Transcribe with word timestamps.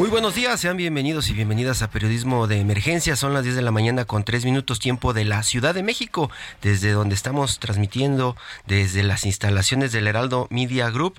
Muy 0.00 0.08
buenos 0.08 0.34
días, 0.34 0.58
sean 0.58 0.78
bienvenidos 0.78 1.28
y 1.28 1.34
bienvenidas 1.34 1.82
a 1.82 1.90
Periodismo 1.90 2.46
de 2.46 2.58
Emergencia. 2.58 3.16
Son 3.16 3.34
las 3.34 3.44
10 3.44 3.56
de 3.56 3.60
la 3.60 3.70
mañana 3.70 4.06
con 4.06 4.24
3 4.24 4.46
minutos 4.46 4.78
tiempo 4.78 5.12
de 5.12 5.26
la 5.26 5.42
Ciudad 5.42 5.74
de 5.74 5.82
México, 5.82 6.30
desde 6.62 6.92
donde 6.92 7.14
estamos 7.14 7.58
transmitiendo 7.58 8.34
desde 8.66 9.02
las 9.02 9.26
instalaciones 9.26 9.92
del 9.92 10.06
Heraldo 10.06 10.46
Media 10.48 10.88
Group 10.88 11.18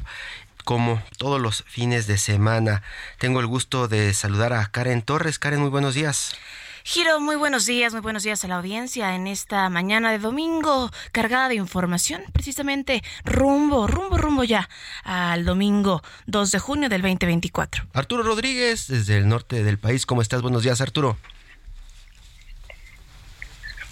como 0.65 0.99
todos 1.19 1.39
los 1.39 1.63
fines 1.67 2.07
de 2.07 2.17
semana. 2.17 2.81
Tengo 3.19 3.39
el 3.39 3.45
gusto 3.45 3.87
de 3.87 4.15
saludar 4.15 4.51
a 4.51 4.65
Karen 4.65 5.03
Torres. 5.03 5.37
Karen, 5.37 5.59
muy 5.59 5.69
buenos 5.69 5.93
días. 5.93 6.33
Giro, 6.83 7.19
muy 7.19 7.35
buenos 7.35 7.67
días, 7.67 7.93
muy 7.93 8.01
buenos 8.01 8.23
días 8.23 8.43
a 8.43 8.47
la 8.47 8.55
audiencia 8.55 9.13
en 9.13 9.27
esta 9.27 9.69
mañana 9.69 10.11
de 10.11 10.17
domingo 10.17 10.89
cargada 11.11 11.47
de 11.47 11.55
información, 11.55 12.23
precisamente 12.33 13.03
rumbo, 13.23 13.85
rumbo, 13.85 14.17
rumbo 14.17 14.43
ya 14.43 14.67
al 15.03 15.45
domingo 15.45 16.01
2 16.25 16.51
de 16.51 16.59
junio 16.59 16.89
del 16.89 17.01
2024. 17.03 17.85
Arturo 17.93 18.23
Rodríguez, 18.23 18.87
desde 18.87 19.17
el 19.17 19.27
norte 19.27 19.63
del 19.63 19.77
país, 19.77 20.07
¿cómo 20.07 20.23
estás? 20.23 20.41
Buenos 20.41 20.63
días, 20.63 20.81
Arturo. 20.81 21.17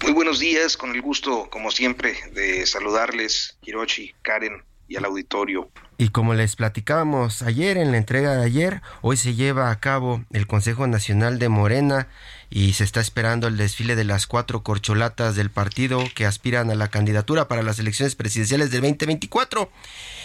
Muy 0.02 0.12
buenos 0.12 0.40
días, 0.40 0.76
con 0.76 0.90
el 0.90 1.00
gusto, 1.00 1.48
como 1.48 1.70
siempre, 1.70 2.16
de 2.32 2.66
saludarles, 2.66 3.56
Hiroshi, 3.62 4.14
Karen 4.22 4.64
y 4.90 4.96
al 4.96 5.04
auditorio. 5.06 5.70
Y 5.96 6.08
como 6.08 6.34
les 6.34 6.56
platicábamos 6.56 7.42
ayer 7.42 7.78
en 7.78 7.92
la 7.92 7.98
entrega 7.98 8.34
de 8.34 8.44
ayer, 8.44 8.82
hoy 9.02 9.16
se 9.16 9.34
lleva 9.34 9.70
a 9.70 9.78
cabo 9.78 10.24
el 10.32 10.46
Consejo 10.46 10.86
Nacional 10.88 11.38
de 11.38 11.48
Morena 11.48 12.08
y 12.50 12.72
se 12.72 12.82
está 12.82 13.00
esperando 13.00 13.46
el 13.46 13.56
desfile 13.56 13.94
de 13.94 14.04
las 14.04 14.26
cuatro 14.26 14.64
corcholatas 14.64 15.36
del 15.36 15.50
partido 15.50 16.02
que 16.14 16.26
aspiran 16.26 16.70
a 16.70 16.74
la 16.74 16.88
candidatura 16.88 17.46
para 17.46 17.62
las 17.62 17.78
elecciones 17.78 18.16
presidenciales 18.16 18.72
del 18.72 18.80
2024. 18.80 19.70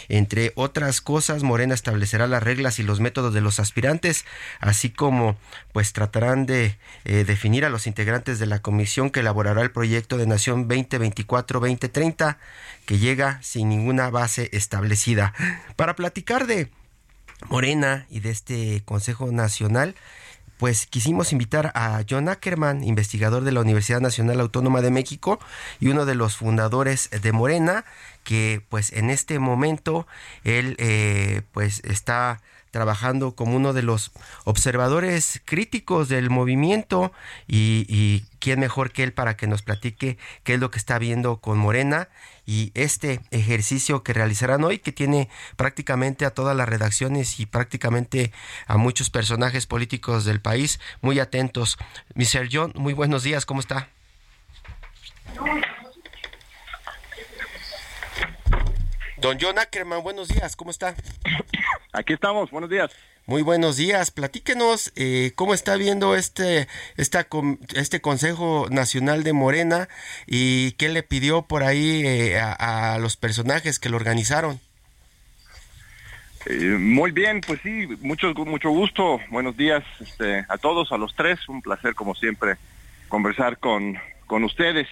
Entre 0.10 0.52
otras 0.56 1.02
cosas, 1.02 1.44
Morena 1.44 1.74
establecerá 1.74 2.28
las 2.28 2.44
reglas 2.44 2.80
y 2.80 2.84
los 2.84 3.00
métodos 3.00 3.34
de 3.34 3.42
los 3.42 3.60
aspirantes, 3.60 4.26
así 4.60 4.90
como 4.90 5.38
pues 5.74 5.94
tratarán 5.94 6.46
de 6.46 6.78
eh, 7.06 7.24
definir 7.26 7.66
a 7.66 7.70
los 7.70 7.88
integrantes 7.88 8.40
de 8.40 8.46
la 8.46 8.62
comisión 8.62 9.10
que 9.10 9.22
elaborará 9.22 9.62
el 9.62 9.72
proyecto 9.72 10.18
de 10.18 10.28
Nación 10.28 10.68
2024-2030 10.68 12.38
que 12.86 12.98
llega 12.98 13.40
sin 13.42 13.70
ninguna 13.70 14.10
base 14.10 14.50
establecida. 14.54 15.34
Para 15.76 15.96
platicar 15.96 16.48
de 16.48 16.70
Morena 17.50 18.06
y 18.10 18.20
de 18.20 18.30
este 18.32 18.82
Consejo 18.86 19.32
Nacional, 19.32 19.96
pues 20.58 20.86
quisimos 20.86 21.34
invitar 21.34 21.72
a 21.76 22.02
John 22.10 22.30
Ackerman, 22.30 22.84
investigador 22.84 23.44
de 23.44 23.52
la 23.52 23.62
Universidad 23.62 24.00
Nacional 24.00 24.40
Autónoma 24.40 24.82
de 24.82 24.92
México 24.92 25.40
y 25.80 25.90
uno 25.90 26.06
de 26.06 26.16
los 26.16 26.38
fundadores 26.38 27.10
de 27.10 27.32
Morena, 27.34 27.86
que 28.26 28.62
pues 28.68 28.92
en 28.92 29.10
este 29.10 29.40
momento 29.40 30.06
él 30.44 30.76
eh, 30.80 31.44
pues 31.54 31.82
está 31.86 32.42
trabajando 32.72 33.36
como 33.36 33.56
uno 33.56 33.72
de 33.72 33.84
los 33.84 34.12
observadores 34.44 35.42
críticos 35.46 36.10
del 36.10 36.30
movimiento 36.30 37.14
y, 37.48 38.26
quién 38.40 38.60
mejor 38.60 38.92
que 38.92 39.02
él 39.02 39.14
para 39.14 39.38
que 39.38 39.48
nos 39.48 39.62
platique 39.62 40.18
qué 40.44 40.56
es 40.56 40.60
lo 40.60 40.70
que 40.72 40.78
está 40.78 41.00
viendo 41.00 41.38
con 41.38 41.58
Morena 41.58 42.10
y 42.46 42.72
este 42.76 43.22
ejercicio 43.32 44.04
que 44.04 44.12
realizarán 44.12 44.66
hoy 44.66 44.80
que 44.80 44.92
tiene 44.92 45.30
prácticamente 45.56 46.26
a 46.26 46.32
todas 46.32 46.56
las 46.56 46.68
redacciones 46.68 47.40
y 47.40 47.46
prácticamente 47.46 48.34
a 48.68 48.76
muchos 48.76 49.10
personajes 49.10 49.66
políticos 49.68 50.26
del 50.26 50.42
país 50.42 50.82
muy 51.02 51.20
atentos. 51.20 51.78
Mr. 52.14 52.50
John, 52.52 52.74
muy 52.76 52.94
buenos 52.94 53.24
días, 53.24 53.46
¿cómo 53.46 53.62
está? 53.62 53.88
Don 59.26 59.40
John 59.42 59.58
Ackerman, 59.58 60.04
buenos 60.04 60.28
días, 60.28 60.56
¿cómo 60.56 60.70
está? 60.70 60.94
Aquí 61.94 62.14
estamos, 62.14 62.52
buenos 62.52 62.70
días. 62.70 62.92
Muy 63.26 63.42
buenos 63.42 63.76
días. 63.76 64.12
Platíquenos 64.12 64.94
eh, 64.96 65.32
cómo 65.34 65.56
está 65.56 65.78
viendo 65.78 66.16
este, 66.16 66.68
esta, 66.96 67.26
este 67.74 68.02
Consejo 68.02 68.68
Nacional 68.70 69.24
de 69.24 69.34
Morena 69.34 69.90
y 70.28 70.74
qué 70.74 70.90
le 70.90 71.02
pidió 71.02 71.42
por 71.42 71.64
ahí 71.64 72.06
eh, 72.06 72.38
a, 72.40 72.94
a, 72.94 73.00
los 73.00 73.18
personajes 73.18 73.80
que 73.80 73.90
lo 73.90 73.96
organizaron. 73.98 74.60
Eh, 76.46 76.78
muy 76.80 77.10
bien, 77.10 77.42
pues 77.42 77.60
sí, 77.64 77.88
mucho, 78.02 78.32
mucho 78.36 78.70
gusto. 78.70 79.20
Buenos 79.32 79.58
días 79.58 79.84
este, 80.02 80.46
a 80.48 80.60
todos, 80.60 80.92
a 80.92 81.00
los 81.00 81.16
tres. 81.16 81.50
Un 81.50 81.64
placer, 81.64 81.96
como 81.96 82.14
siempre, 82.14 82.58
conversar 83.08 83.58
con, 83.58 83.98
con 84.28 84.44
ustedes. 84.44 84.88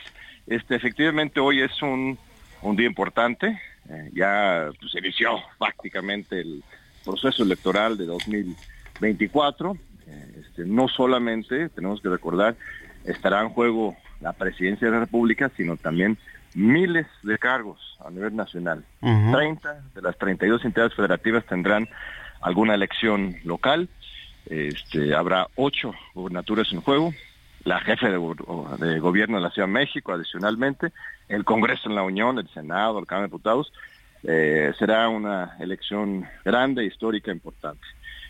Este, 0.48 0.76
efectivamente, 0.76 1.40
hoy 1.40 1.62
es 1.62 1.84
un, 1.84 2.18
un 2.64 2.76
día 2.76 2.88
importante. 2.88 3.62
Eh, 3.90 4.12
ya 4.14 4.70
pues, 4.80 4.92
se 4.92 5.00
inició 5.00 5.40
prácticamente 5.58 6.42
el 6.42 6.64
proceso 7.04 7.44
electoral 7.44 7.98
de 7.98 8.06
2024. 8.06 9.78
Eh, 10.08 10.42
este, 10.42 10.66
no 10.66 10.88
solamente, 10.88 11.70
tenemos 11.70 12.02
que 12.02 12.10
recordar, 12.10 12.56
estará 13.06 13.42
en 13.42 13.50
juego 13.50 13.96
la 14.22 14.34
presidencia 14.34 14.88
de 14.88 14.94
la 14.94 15.00
República, 15.02 15.52
sino 15.58 15.76
también 15.78 16.18
miles 16.56 17.08
de 17.24 17.38
cargos 17.38 17.98
a 18.06 18.10
nivel 18.10 18.36
nacional. 18.36 18.84
Uh 19.02 19.10
-huh. 19.10 19.38
30 19.38 19.82
de 19.96 20.02
las 20.02 20.18
32 20.18 20.64
entidades 20.66 20.94
federativas 20.94 21.46
tendrán 21.46 21.90
alguna 22.42 22.76
elección 22.76 23.36
local. 23.44 23.90
Este, 24.46 25.16
habrá 25.16 25.48
ocho 25.56 25.94
gubernaturas 26.14 26.72
en 26.72 26.82
juego. 26.82 27.14
La 27.66 27.80
jefe 27.80 28.10
de, 28.10 28.18
gobierno 29.00 29.38
de 29.38 29.44
la 29.44 29.50
Ciudad 29.52 29.68
de 29.68 29.74
México, 29.74 30.12
adicionalmente, 30.12 30.92
el 31.30 31.46
Congreso 31.46 31.90
en 31.90 31.96
la 31.96 32.04
Unión, 32.04 32.38
el 32.38 32.50
Senado, 32.50 33.00
el 33.00 33.06
Cámara 33.06 33.28
de 33.28 33.28
Diputados. 33.28 33.72
Eh, 34.24 34.74
será 34.78 35.10
una 35.10 35.56
elección 35.60 36.26
grande, 36.44 36.86
histórica, 36.86 37.32
importante. 37.32 37.86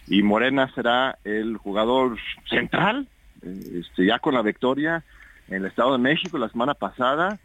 Y 0.07 0.21
Morena 0.21 0.71
será 0.73 1.17
el 1.23 1.57
jugador 1.57 2.17
central, 2.49 3.07
eh, 3.41 3.81
este, 3.81 4.05
ya 4.05 4.19
con 4.19 4.33
la 4.33 4.41
victoria 4.41 5.03
en 5.47 5.55
el 5.55 5.65
Estado 5.65 5.94
de 5.94 6.00
México 6.00 6.38
la 6.38 6.50
semana 6.50 6.73
pasada, 6.73 7.39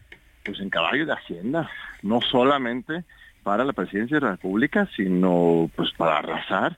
pues 0.45 0.61
en 0.61 0.71
caballo 0.71 1.07
de 1.07 1.13
Hacienda, 1.13 1.71
no 2.03 2.21
solamente 2.21 3.05
para 3.43 3.65
la 3.65 3.73
presidencia 3.73 4.17
de 4.17 4.27
la 4.27 4.33
República, 4.33 4.89
sino 4.95 5.71
pues 5.75 5.91
para 5.97 6.19
arrasar 6.19 6.77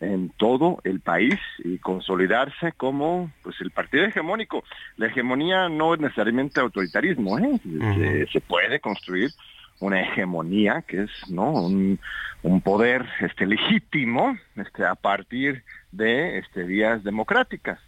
en 0.00 0.30
todo 0.30 0.78
el 0.84 1.00
país 1.00 1.34
y 1.64 1.78
consolidarse 1.78 2.72
como 2.72 3.32
pues 3.42 3.56
el 3.60 3.70
partido 3.70 4.04
hegemónico. 4.04 4.62
La 4.96 5.06
hegemonía 5.06 5.68
no 5.68 5.94
es 5.94 6.00
necesariamente 6.00 6.60
autoritarismo, 6.60 7.38
¿eh? 7.38 7.48
uh 7.48 7.68
-huh. 7.68 8.26
se, 8.26 8.32
se, 8.32 8.40
puede 8.40 8.80
construir 8.80 9.30
una 9.80 10.00
hegemonía 10.00 10.82
que 10.86 11.02
es 11.02 11.10
no 11.28 11.50
un, 11.50 11.98
un 12.42 12.60
poder 12.60 13.06
este 13.20 13.46
legítimo 13.46 14.36
este 14.56 14.84
a 14.84 14.94
partir 14.94 15.62
de 15.92 16.38
este 16.38 16.64
vías 16.64 17.02
democráticas. 17.04 17.78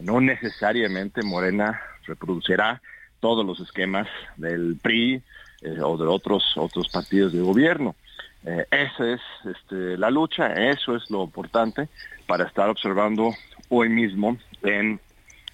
No 0.00 0.20
necesariamente 0.20 1.22
Morena 1.22 1.80
reproducirá 2.06 2.80
todos 3.20 3.44
los 3.44 3.60
esquemas 3.60 4.06
del 4.36 4.78
PRI 4.80 5.22
eh, 5.62 5.80
o 5.82 5.96
de 5.96 6.06
otros 6.06 6.44
otros 6.56 6.88
partidos 6.88 7.32
de 7.32 7.40
gobierno. 7.40 7.94
Eh, 8.44 8.66
esa 8.70 9.12
es 9.12 9.20
este, 9.44 9.96
la 9.96 10.10
lucha, 10.10 10.52
eso 10.54 10.96
es 10.96 11.10
lo 11.10 11.24
importante 11.24 11.88
para 12.26 12.44
estar 12.44 12.68
observando 12.68 13.32
hoy 13.68 13.88
mismo 13.88 14.36
en 14.62 15.00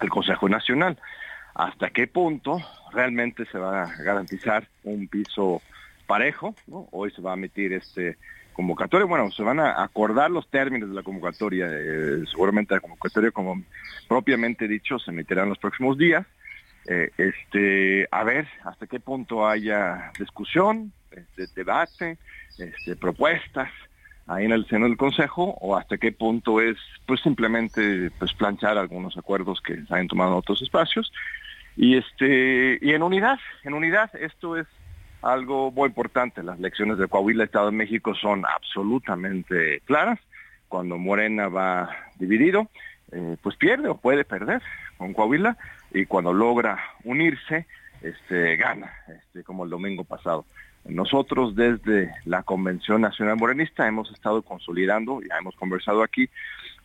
el 0.00 0.08
Consejo 0.08 0.48
Nacional. 0.48 0.98
Hasta 1.54 1.90
qué 1.90 2.06
punto 2.06 2.58
realmente 2.92 3.46
se 3.46 3.58
va 3.58 3.84
a 3.84 4.02
garantizar 4.02 4.68
un 4.82 5.08
piso 5.08 5.62
parejo. 6.06 6.54
Hoy 6.90 7.10
se 7.10 7.22
va 7.22 7.32
a 7.32 7.34
emitir 7.34 7.72
este 7.72 8.16
convocatoria, 8.54 9.06
bueno, 9.06 9.30
se 9.32 9.42
van 9.42 9.60
a 9.60 9.82
acordar 9.82 10.30
los 10.30 10.48
términos 10.48 10.88
de 10.88 10.94
la 10.94 11.02
convocatoria, 11.02 11.66
eh, 11.70 12.22
seguramente 12.30 12.74
la 12.74 12.80
convocatoria, 12.80 13.30
como 13.32 13.60
propiamente 14.08 14.68
dicho, 14.68 14.98
se 14.98 15.10
emitirá 15.10 15.42
en 15.42 15.48
los 15.50 15.58
próximos 15.58 15.98
días, 15.98 16.24
eh, 16.86 17.10
este, 17.18 18.06
a 18.10 18.22
ver 18.24 18.46
hasta 18.64 18.86
qué 18.86 19.00
punto 19.00 19.46
haya 19.46 20.12
discusión, 20.18 20.92
este, 21.16 21.46
debate, 21.54 22.18
este, 22.58 22.96
propuestas 22.96 23.70
ahí 24.26 24.46
en 24.46 24.52
el 24.52 24.66
seno 24.66 24.86
del 24.86 24.96
Consejo 24.96 25.56
o 25.60 25.76
hasta 25.76 25.98
qué 25.98 26.12
punto 26.12 26.60
es 26.60 26.78
pues 27.06 27.20
simplemente 27.20 28.10
pues 28.18 28.32
planchar 28.32 28.78
algunos 28.78 29.16
acuerdos 29.18 29.60
que 29.60 29.84
se 29.84 29.94
han 29.94 30.08
tomado 30.08 30.32
en 30.32 30.38
otros 30.38 30.62
espacios 30.62 31.12
y 31.76 31.96
este 31.96 32.78
y 32.80 32.92
en 32.92 33.02
unidad, 33.02 33.38
en 33.64 33.74
unidad 33.74 34.10
esto 34.16 34.56
es 34.56 34.66
algo 35.24 35.70
muy 35.70 35.88
importante. 35.88 36.42
Las 36.42 36.58
elecciones 36.58 36.98
de 36.98 37.08
Coahuila, 37.08 37.44
Estado 37.44 37.66
de 37.66 37.76
México 37.76 38.14
son 38.14 38.44
absolutamente 38.46 39.80
claras. 39.86 40.20
Cuando 40.68 40.98
Morena 40.98 41.48
va 41.48 41.90
dividido, 42.18 42.68
eh, 43.12 43.36
pues 43.42 43.56
pierde 43.56 43.88
o 43.88 43.96
puede 43.96 44.24
perder 44.24 44.62
con 44.98 45.14
Coahuila 45.14 45.56
y 45.92 46.06
cuando 46.06 46.32
logra 46.32 46.78
unirse, 47.04 47.66
este, 48.02 48.56
gana, 48.56 48.92
este, 49.08 49.42
como 49.44 49.64
el 49.64 49.70
domingo 49.70 50.04
pasado. 50.04 50.44
Nosotros 50.86 51.56
desde 51.56 52.12
la 52.24 52.42
Convención 52.42 53.00
Nacional 53.00 53.36
Morenista 53.36 53.88
hemos 53.88 54.10
estado 54.12 54.42
consolidando, 54.42 55.20
ya 55.22 55.38
hemos 55.38 55.54
conversado 55.56 56.02
aquí, 56.02 56.28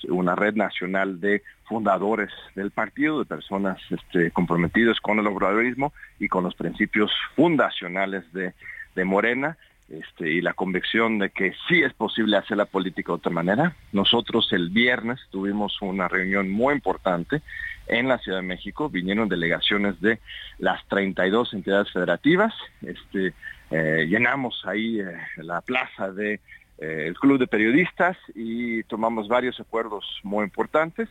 una 0.07 0.35
red 0.35 0.55
nacional 0.55 1.19
de 1.19 1.43
fundadores 1.65 2.29
del 2.55 2.71
partido, 2.71 3.19
de 3.19 3.25
personas 3.25 3.77
este, 3.89 4.31
comprometidas 4.31 4.99
con 5.01 5.19
el 5.19 5.27
obradorismo 5.27 5.91
y 6.17 6.29
con 6.29 6.45
los 6.45 6.55
principios 6.55 7.11
fundacionales 7.35 8.23
de, 8.31 8.53
de 8.95 9.05
Morena, 9.05 9.57
este, 9.89 10.29
y 10.29 10.41
la 10.41 10.53
convicción 10.53 11.17
de 11.17 11.31
que 11.31 11.53
sí 11.67 11.81
es 11.81 11.93
posible 11.93 12.37
hacer 12.37 12.57
la 12.57 12.65
política 12.65 13.11
de 13.11 13.15
otra 13.15 13.31
manera. 13.31 13.75
Nosotros 13.91 14.51
el 14.53 14.69
viernes 14.69 15.19
tuvimos 15.31 15.81
una 15.81 16.07
reunión 16.07 16.49
muy 16.49 16.75
importante 16.75 17.41
en 17.87 18.07
la 18.07 18.19
Ciudad 18.19 18.37
de 18.37 18.47
México, 18.47 18.89
vinieron 18.89 19.29
delegaciones 19.29 19.99
de 19.99 20.19
las 20.59 20.85
32 20.87 21.53
entidades 21.53 21.91
federativas, 21.91 22.53
este, 22.83 23.33
eh, 23.71 24.05
llenamos 24.07 24.61
ahí 24.65 24.99
eh, 24.99 25.17
la 25.37 25.61
plaza 25.61 26.11
de 26.11 26.39
eh, 26.77 27.13
club 27.19 27.39
de 27.39 27.47
periodistas 27.47 28.15
y 28.35 28.83
tomamos 28.83 29.27
varios 29.27 29.59
acuerdos 29.59 30.05
muy 30.23 30.43
importantes, 30.43 31.09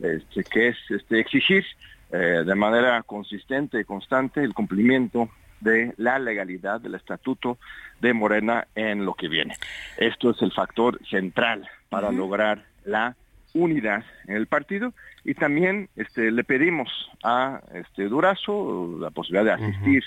este, 0.00 0.44
que 0.44 0.68
es 0.68 0.76
exigir 1.10 1.64
de 2.10 2.54
manera 2.54 3.02
consistente 3.02 3.80
y 3.80 3.84
constante 3.84 4.42
el 4.42 4.54
cumplimiento 4.54 5.28
de 5.60 5.92
la 5.96 6.18
legalidad 6.18 6.80
del 6.80 6.94
estatuto 6.94 7.58
de 8.00 8.12
Morena 8.12 8.66
en 8.74 9.04
lo 9.04 9.14
que 9.14 9.28
viene. 9.28 9.56
Esto 9.96 10.30
es 10.30 10.42
el 10.42 10.52
factor 10.52 11.00
central 11.08 11.68
para 11.88 12.12
lograr 12.12 12.64
la 12.84 13.16
unidad 13.54 14.04
en 14.26 14.36
el 14.36 14.46
partido. 14.46 14.92
Y 15.24 15.34
también 15.34 15.88
este, 15.96 16.30
le 16.30 16.44
pedimos 16.44 16.88
a 17.22 17.60
este 17.74 18.04
Durazo 18.04 18.98
la 19.00 19.10
posibilidad 19.10 19.56
de 19.56 19.64
asistir 19.64 20.04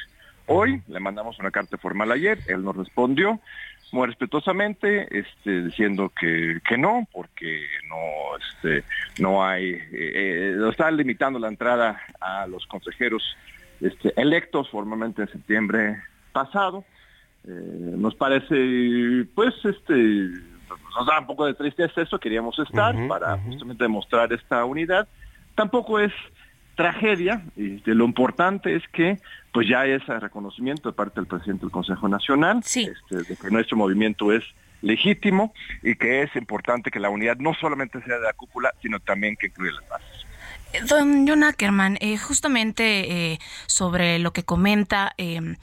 hoy, 0.47 0.81
le 0.87 0.99
mandamos 0.99 1.39
una 1.39 1.51
carta 1.51 1.77
formal 1.77 2.11
ayer, 2.11 2.39
él 2.47 2.63
nos 2.63 2.75
respondió 2.75 3.39
muy 3.91 4.07
respetuosamente, 4.07 5.07
este, 5.19 5.63
diciendo 5.63 6.11
que, 6.17 6.59
que 6.67 6.77
no, 6.77 7.07
porque 7.11 7.65
no, 7.89 7.97
este, 8.37 8.83
no 9.19 9.45
hay, 9.45 9.71
eh, 9.71 9.83
eh 9.91 10.69
están 10.69 10.95
limitando 10.95 11.39
la 11.39 11.49
entrada 11.49 12.01
a 12.19 12.47
los 12.47 12.65
consejeros 12.67 13.35
este, 13.81 14.13
electos 14.19 14.69
formalmente 14.69 15.23
en 15.23 15.29
septiembre 15.29 16.01
pasado. 16.31 16.85
Eh, 17.47 17.49
nos 17.97 18.15
parece, 18.15 19.25
pues, 19.33 19.53
este, 19.63 19.93
nos 19.93 21.07
da 21.07 21.19
un 21.19 21.27
poco 21.27 21.45
de 21.45 21.53
tristeza 21.53 22.01
eso, 22.01 22.19
queríamos 22.19 22.57
estar 22.59 22.95
para 23.07 23.37
justamente 23.39 23.83
demostrar 23.83 24.31
esta 24.31 24.63
unidad. 24.65 25.07
Tampoco 25.55 25.99
es 25.99 26.13
tragedia, 26.75 27.43
y 27.55 27.81
lo 27.85 28.05
importante 28.05 28.75
es 28.75 28.83
que 28.93 29.19
pues 29.51 29.67
ya 29.67 29.81
hay 29.81 29.91
ese 29.91 30.19
reconocimiento 30.19 30.89
de 30.89 30.93
parte 30.93 31.19
del 31.19 31.27
presidente 31.27 31.61
del 31.61 31.71
Consejo 31.71 32.07
Nacional, 32.07 32.59
este, 32.59 33.17
de 33.17 33.35
que 33.35 33.51
nuestro 33.51 33.75
movimiento 33.77 34.31
es 34.31 34.43
legítimo 34.81 35.53
y 35.83 35.95
que 35.95 36.23
es 36.23 36.35
importante 36.35 36.89
que 36.89 36.99
la 36.99 37.09
unidad 37.09 37.37
no 37.37 37.53
solamente 37.53 38.01
sea 38.03 38.15
de 38.15 38.23
la 38.23 38.33
cúpula, 38.33 38.73
sino 38.81 38.99
también 38.99 39.35
que 39.35 39.47
incluya 39.47 39.73
las 39.73 39.89
bases. 39.89 40.25
Don 40.87 41.27
John 41.27 41.43
Ackerman, 41.43 41.97
eh, 42.01 42.17
justamente 42.17 42.83
eh, 43.33 43.39
sobre 43.67 44.19
lo 44.19 44.31
que 44.31 44.43
comenta, 44.43 45.13
eh, 45.17 45.57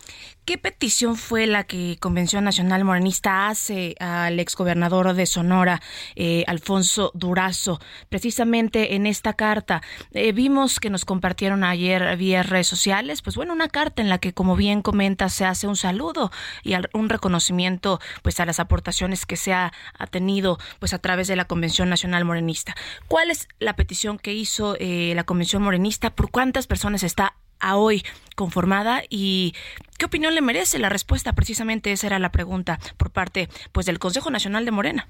¿Qué 0.49 0.57
petición 0.57 1.17
fue 1.17 1.47
la 1.47 1.65
que 1.65 1.99
Convención 2.01 2.43
Nacional 2.43 2.83
Morenista 2.83 3.49
hace 3.49 3.95
al 4.01 4.41
exgobernador 4.41 5.13
de 5.13 5.27
Sonora, 5.27 5.83
eh, 6.17 6.45
Alfonso 6.47 7.11
Durazo? 7.13 7.81
Precisamente 8.09 8.95
en 8.95 9.07
esta 9.07 9.35
carta 9.35 9.83
eh, 10.13 10.33
vimos 10.33 10.81
que 10.81 10.89
nos 10.89 11.05
compartieron 11.05 11.65
ayer 11.65 12.17
vía 12.17 12.43
redes 12.43 12.67
sociales, 12.67 13.21
pues 13.21 13.37
bueno, 13.37 13.53
una 13.53 13.69
carta 13.69 14.01
en 14.01 14.09
la 14.09 14.17
que, 14.17 14.33
como 14.33 14.57
bien 14.57 14.81
comenta, 14.81 15.29
se 15.29 15.45
hace 15.45 15.67
un 15.67 15.77
saludo 15.77 16.33
y 16.63 16.73
un 16.95 17.11
reconocimiento 17.11 18.01
pues 18.23 18.41
a 18.41 18.47
las 18.47 18.59
aportaciones 18.59 19.27
que 19.27 19.37
se 19.37 19.53
ha, 19.53 19.75
tenido 20.11 20.59
pues 20.79 20.95
a 20.95 20.99
través 20.99 21.29
de 21.29 21.37
la 21.37 21.45
Convención 21.45 21.91
Nacional 21.91 22.25
Morenista. 22.25 22.75
¿Cuál 23.07 23.31
es 23.31 23.49
la 23.59 23.77
petición 23.77 24.19
que 24.19 24.33
hizo 24.33 24.77
eh, 24.81 25.13
la 25.15 25.25
Convención 25.25 25.63
Morenista? 25.63 26.09
¿Por 26.09 26.31
cuántas 26.31 26.67
personas 26.67 27.03
está 27.03 27.35
a 27.61 27.77
hoy 27.77 28.03
conformada 28.37 29.03
y 29.09 29.55
qué 29.99 30.07
opinión 30.07 30.35
le 30.35 30.41
merece 30.41 30.79
la 30.79 30.89
respuesta 30.89 31.33
precisamente 31.33 31.93
esa 31.93 32.07
era 32.07 32.19
la 32.19 32.31
pregunta 32.31 32.79
por 32.97 33.11
parte 33.11 33.49
pues 33.73 33.87
del 33.87 33.99
Consejo 33.99 34.31
Nacional 34.31 34.65
de 34.65 34.71
Morena. 34.71 35.07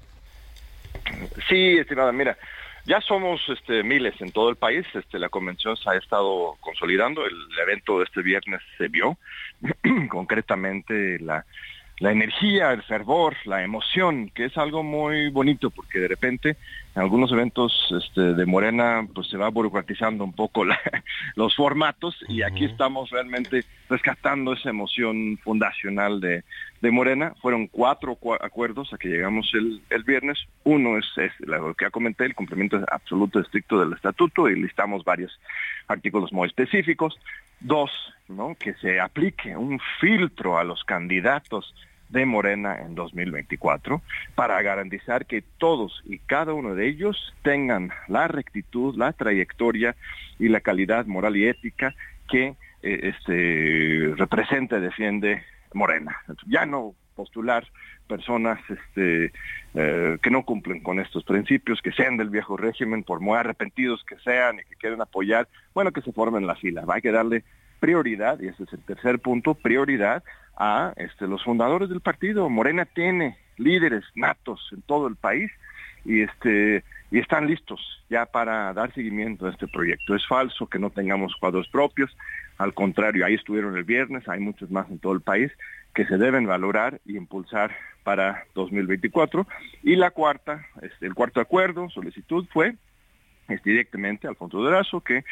Sí 1.47 1.77
estimada 1.77 2.11
mira 2.11 2.37
ya 2.85 3.01
somos 3.01 3.41
este, 3.49 3.83
miles 3.83 4.19
en 4.21 4.31
todo 4.31 4.49
el 4.49 4.55
país 4.55 4.85
este 4.93 5.19
la 5.19 5.29
convención 5.29 5.77
se 5.77 5.89
ha 5.89 5.95
estado 5.95 6.57
consolidando 6.59 7.25
el 7.25 7.35
evento 7.61 7.99
de 7.99 8.05
este 8.05 8.21
viernes 8.21 8.61
se 8.77 8.87
vio 8.87 9.17
concretamente 10.09 11.19
la 11.19 11.45
la 11.99 12.11
energía, 12.11 12.71
el 12.71 12.81
fervor, 12.83 13.35
la 13.45 13.63
emoción, 13.63 14.29
que 14.29 14.45
es 14.45 14.57
algo 14.57 14.83
muy 14.83 15.29
bonito 15.29 15.69
porque 15.69 15.99
de 15.99 16.07
repente 16.07 16.57
en 16.95 17.01
algunos 17.01 17.31
eventos 17.31 17.71
este, 17.91 18.33
de 18.33 18.45
Morena 18.45 19.07
pues 19.13 19.27
se 19.27 19.37
va 19.37 19.49
burocratizando 19.49 20.23
un 20.23 20.33
poco 20.33 20.65
los 21.35 21.55
formatos 21.55 22.15
y 22.27 22.41
aquí 22.41 22.65
estamos 22.65 23.11
realmente 23.11 23.63
rescatando 23.89 24.53
esa 24.53 24.69
emoción 24.69 25.37
fundacional 25.43 26.19
de, 26.19 26.43
Morena. 26.91 27.33
Fueron 27.41 27.67
cuatro 27.67 28.17
acuerdos 28.41 28.93
a 28.93 28.97
que 28.97 29.09
llegamos 29.09 29.51
el, 29.53 30.03
viernes. 30.03 30.39
Uno 30.63 30.97
es, 30.97 31.05
lo 31.39 31.73
que 31.73 31.85
ya 31.85 31.91
comenté, 31.91 32.25
el 32.25 32.35
cumplimiento 32.35 32.83
absoluto 32.91 33.39
estricto 33.39 33.79
del 33.79 33.93
estatuto 33.93 34.49
y 34.49 34.55
listamos 34.55 35.03
varios 35.03 35.39
artículos 35.87 36.31
muy 36.31 36.47
específicos. 36.47 37.19
Dos, 37.59 37.91
¿no? 38.29 38.55
que 38.57 38.73
se 38.75 38.99
aplique 38.99 39.55
un 39.57 39.79
filtro 39.99 40.57
a 40.57 40.63
los 40.63 40.83
candidatos 40.85 41.75
de 42.09 42.25
Morena 42.25 42.77
en 42.79 42.95
2024 42.95 44.01
para 44.35 44.61
garantizar 44.61 45.25
que 45.25 45.43
todos 45.57 46.01
y 46.05 46.19
cada 46.19 46.53
uno 46.53 46.75
de 46.75 46.87
ellos 46.87 47.33
tengan 47.43 47.91
la 48.07 48.27
rectitud, 48.27 48.95
la 48.95 49.13
trayectoria 49.13 49.95
y 50.39 50.49
la 50.49 50.61
calidad 50.61 51.05
moral 51.05 51.37
y 51.37 51.47
ética 51.47 51.95
que 52.29 52.55
eh, 52.81 53.13
este, 53.13 54.13
representa 54.15 54.77
y 54.77 54.81
defiende 54.81 55.43
Morena. 55.73 56.17
Ya 56.47 56.65
no 56.65 56.95
postular 57.15 57.65
personas 58.07 58.59
este, 58.69 59.31
eh, 59.75 60.17
que 60.21 60.31
no 60.31 60.43
cumplen 60.43 60.81
con 60.81 60.99
estos 60.99 61.23
principios, 61.23 61.81
que 61.81 61.91
sean 61.91 62.17
del 62.17 62.29
viejo 62.29 62.57
régimen, 62.57 63.03
por 63.03 63.19
muy 63.19 63.37
arrepentidos 63.37 64.03
que 64.03 64.17
sean 64.19 64.59
y 64.59 64.63
que 64.63 64.75
quieren 64.77 65.01
apoyar, 65.01 65.47
bueno, 65.73 65.91
que 65.91 66.01
se 66.01 66.13
formen 66.13 66.47
la 66.47 66.55
fila. 66.55 66.85
Hay 66.87 67.01
que 67.01 67.11
darle 67.11 67.43
prioridad, 67.79 68.39
y 68.39 68.47
ese 68.47 68.63
es 68.63 68.73
el 68.73 68.79
tercer 68.79 69.19
punto, 69.19 69.53
prioridad 69.53 70.23
a 70.59 70.93
este, 70.97 71.27
los 71.27 71.43
fundadores 71.43 71.89
del 71.89 72.01
partido. 72.01 72.49
Morena 72.49 72.85
tiene 72.85 73.37
líderes 73.57 74.03
natos 74.15 74.69
en 74.71 74.81
todo 74.83 75.07
el 75.07 75.15
país 75.15 75.51
y 76.05 76.21
este 76.21 76.83
y 77.11 77.17
están 77.17 77.47
listos 77.47 77.79
ya 78.09 78.27
para 78.27 78.71
dar 78.73 78.93
seguimiento 78.93 79.47
a 79.47 79.49
este 79.49 79.67
proyecto. 79.67 80.15
Es 80.15 80.27
falso 80.27 80.67
que 80.67 80.77
no 80.77 80.91
tengamos 80.91 81.35
cuadros 81.39 81.67
propios, 81.69 82.15
al 82.59 82.73
contrario, 82.73 83.25
ahí 83.25 83.35
estuvieron 83.35 83.77
el 83.77 83.83
viernes, 83.83 84.27
hay 84.27 84.39
muchos 84.39 84.69
más 84.69 84.89
en 84.89 84.99
todo 84.99 85.13
el 85.13 85.21
país 85.21 85.51
que 85.95 86.05
se 86.05 86.17
deben 86.17 86.45
valorar 86.45 86.99
y 87.05 87.15
impulsar 87.17 87.71
para 88.03 88.43
2024. 88.53 89.47
Y 89.81 89.95
la 89.95 90.11
cuarta, 90.11 90.65
este, 90.81 91.07
el 91.07 91.13
cuarto 91.13 91.39
acuerdo, 91.39 91.89
solicitud 91.89 92.45
fue 92.51 92.75
este, 93.47 93.69
directamente 93.69 94.27
al 94.27 94.35
Fondo 94.35 94.63
de 94.63 94.71
Razo 94.71 95.01
que 95.01 95.23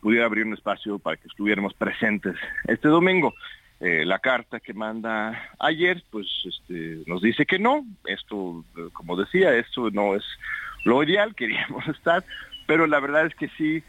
pudiera 0.00 0.26
abrir 0.26 0.44
un 0.44 0.52
espacio 0.52 0.98
para 0.98 1.16
que 1.16 1.26
estuviéramos 1.26 1.74
presentes 1.74 2.36
este 2.68 2.88
domingo. 2.88 3.32
Eh, 3.80 4.04
la 4.04 4.18
carta 4.18 4.60
que 4.60 4.72
manda 4.72 5.50
ayer, 5.58 6.02
pues 6.10 6.26
este, 6.44 7.02
nos 7.06 7.22
dice 7.22 7.44
que 7.44 7.58
no. 7.58 7.84
Esto, 8.06 8.64
como 8.92 9.16
decía, 9.16 9.54
esto 9.54 9.90
no 9.90 10.14
es 10.14 10.24
lo 10.84 11.02
ideal, 11.02 11.34
queríamos 11.36 11.86
estar, 11.88 12.24
pero 12.66 12.86
la 12.86 13.00
verdad 13.00 13.26
es 13.26 13.34
que 13.34 13.48
sí, 13.56 13.82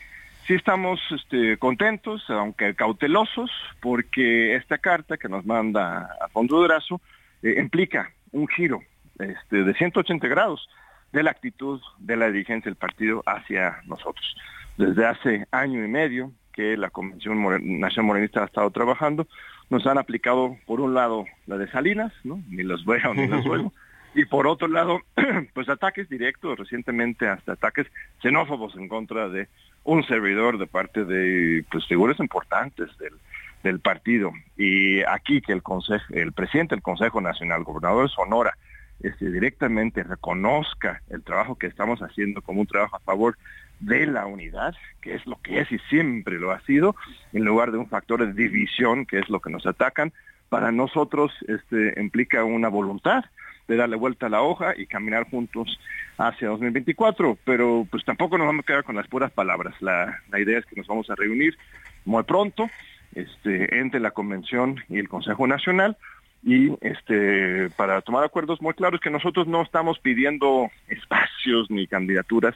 sí 0.47 0.53
estamos 0.53 0.99
este, 1.11 1.57
contentos, 1.57 2.23
aunque 2.29 2.75
cautelosos, 2.75 3.51
porque 3.79 4.55
esta 4.55 4.77
carta 4.77 5.17
que 5.17 5.29
nos 5.29 5.45
manda 5.45 6.09
a 6.19 6.27
fondo 6.29 6.61
de 6.61 6.67
brazo 6.67 7.01
eh, 7.43 7.55
implica 7.59 8.11
un 8.31 8.47
giro 8.47 8.81
este, 9.19 9.63
de 9.63 9.73
180 9.73 10.27
grados 10.27 10.67
de 11.13 11.23
la 11.23 11.31
actitud 11.31 11.79
de 11.99 12.17
la 12.17 12.27
dirigencia 12.27 12.69
del 12.69 12.75
partido 12.75 13.23
hacia 13.25 13.81
nosotros. 13.85 14.35
Desde 14.77 15.05
hace 15.05 15.47
año 15.51 15.83
y 15.83 15.87
medio 15.87 16.31
que 16.51 16.75
la 16.75 16.89
Convención 16.89 17.41
Nacional 17.79 18.07
Morenista 18.07 18.41
ha 18.41 18.45
estado 18.45 18.69
trabajando, 18.71 19.27
nos 19.69 19.85
han 19.87 19.97
aplicado, 19.97 20.57
por 20.65 20.81
un 20.81 20.93
lado, 20.93 21.25
la 21.47 21.57
de 21.57 21.69
Salinas, 21.69 22.13
¿no? 22.23 22.41
Ni 22.49 22.63
los 22.63 22.85
veo 22.85 23.13
ni 23.13 23.27
los 23.27 23.45
vuelvo. 23.45 23.73
Y 24.17 24.23
por 24.23 24.47
otro 24.47 24.69
lado, 24.69 25.01
pues 25.53 25.67
ataques 25.67 26.07
directos, 26.07 26.57
recientemente 26.57 27.27
hasta 27.27 27.51
ataques 27.51 27.85
xenófobos 28.21 28.73
en 28.77 28.87
contra 28.87 29.27
de 29.27 29.49
un 29.83 30.05
servidor 30.07 30.57
de 30.57 30.67
parte 30.67 31.03
de 31.03 31.65
pues, 31.69 31.85
figuras 31.85 32.17
importantes 32.21 32.97
del, 32.97 33.13
del 33.61 33.81
partido. 33.81 34.31
Y 34.55 35.03
aquí 35.03 35.41
que 35.41 35.51
el, 35.51 35.61
consejo, 35.61 36.05
el 36.11 36.31
presidente 36.31 36.75
del 36.75 36.81
Consejo 36.81 37.19
Nacional, 37.19 37.65
gobernador 37.65 38.07
de 38.07 38.15
Sonora, 38.15 38.57
este, 39.01 39.29
directamente 39.29 40.03
reconozca 40.03 41.01
el 41.09 41.21
trabajo 41.21 41.55
que 41.55 41.67
estamos 41.67 41.99
haciendo 41.99 42.41
como 42.41 42.61
un 42.61 42.67
trabajo 42.67 42.95
a 42.95 42.99
favor 42.99 43.37
de 43.79 44.05
la 44.07 44.25
unidad, 44.25 44.75
que 45.01 45.15
es 45.15 45.25
lo 45.25 45.39
que 45.41 45.59
es 45.59 45.71
y 45.71 45.79
siempre 45.89 46.39
lo 46.39 46.51
ha 46.51 46.61
sido, 46.61 46.95
en 47.33 47.43
lugar 47.43 47.71
de 47.71 47.77
un 47.77 47.87
factor 47.87 48.25
de 48.25 48.33
división, 48.33 49.05
que 49.05 49.19
es 49.19 49.29
lo 49.29 49.39
que 49.39 49.49
nos 49.49 49.65
atacan, 49.65 50.13
para 50.49 50.71
nosotros 50.71 51.31
este, 51.47 51.99
implica 51.99 52.43
una 52.43 52.69
voluntad 52.69 53.25
de 53.67 53.77
darle 53.77 53.95
vuelta 53.95 54.27
a 54.27 54.29
la 54.29 54.41
hoja 54.41 54.73
y 54.77 54.85
caminar 54.85 55.29
juntos 55.29 55.79
hacia 56.17 56.49
2024, 56.49 57.37
pero 57.43 57.87
pues 57.89 58.05
tampoco 58.05 58.37
nos 58.37 58.47
vamos 58.47 58.63
a 58.63 58.67
quedar 58.67 58.83
con 58.83 58.95
las 58.95 59.07
puras 59.07 59.31
palabras. 59.31 59.73
La, 59.81 60.21
la 60.29 60.39
idea 60.39 60.59
es 60.59 60.65
que 60.65 60.75
nos 60.75 60.87
vamos 60.87 61.09
a 61.09 61.15
reunir 61.15 61.57
muy 62.05 62.23
pronto 62.23 62.69
este, 63.15 63.79
entre 63.79 63.99
la 63.99 64.11
convención 64.11 64.83
y 64.87 64.99
el 64.99 65.09
Consejo 65.09 65.47
Nacional 65.47 65.97
y 66.43 66.71
este 66.81 67.69
para 67.75 68.01
tomar 68.01 68.23
acuerdos 68.23 68.61
muy 68.61 68.73
claros 68.75 69.01
que 69.01 69.09
nosotros 69.09 69.47
no 69.47 69.63
estamos 69.63 69.97
pidiendo 69.99 70.69
espacios 70.87 71.71
ni 71.71 71.87
candidaturas, 71.87 72.55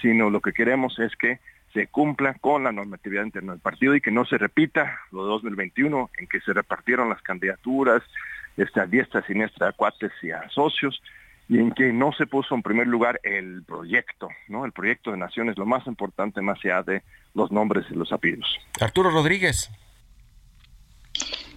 sino 0.00 0.30
lo 0.30 0.40
que 0.40 0.52
queremos 0.52 0.98
es 0.98 1.14
que 1.16 1.38
se 1.72 1.86
cumpla 1.88 2.34
con 2.34 2.64
la 2.64 2.72
normatividad 2.72 3.24
interna 3.24 3.52
del 3.52 3.60
partido 3.60 3.94
y 3.94 4.00
que 4.00 4.10
no 4.10 4.24
se 4.24 4.38
repita 4.38 4.98
lo 5.12 5.24
de 5.24 5.30
2021 5.30 6.10
en 6.18 6.26
que 6.26 6.40
se 6.40 6.52
repartieron 6.52 7.08
las 7.08 7.20
candidaturas 7.22 8.02
este, 8.56 8.80
a 8.80 8.86
diestra, 8.86 9.26
siniestra, 9.26 9.68
a 9.68 9.72
cuates 9.72 10.12
y 10.22 10.30
a 10.30 10.48
socios 10.48 11.02
y 11.48 11.58
en 11.58 11.72
que 11.72 11.92
no 11.92 12.12
se 12.12 12.26
puso 12.26 12.54
en 12.54 12.62
primer 12.62 12.86
lugar 12.86 13.20
el 13.22 13.62
proyecto, 13.64 14.28
¿no? 14.48 14.64
El 14.64 14.72
proyecto 14.72 15.12
de 15.12 15.18
nación 15.18 15.48
es 15.48 15.58
lo 15.58 15.66
más 15.66 15.86
importante 15.86 16.40
más 16.40 16.58
allá 16.64 16.82
de 16.82 17.02
los 17.34 17.52
nombres 17.52 17.84
y 17.90 17.94
los 17.94 18.10
apellidos. 18.12 18.58
Arturo 18.80 19.10
Rodríguez. 19.10 19.70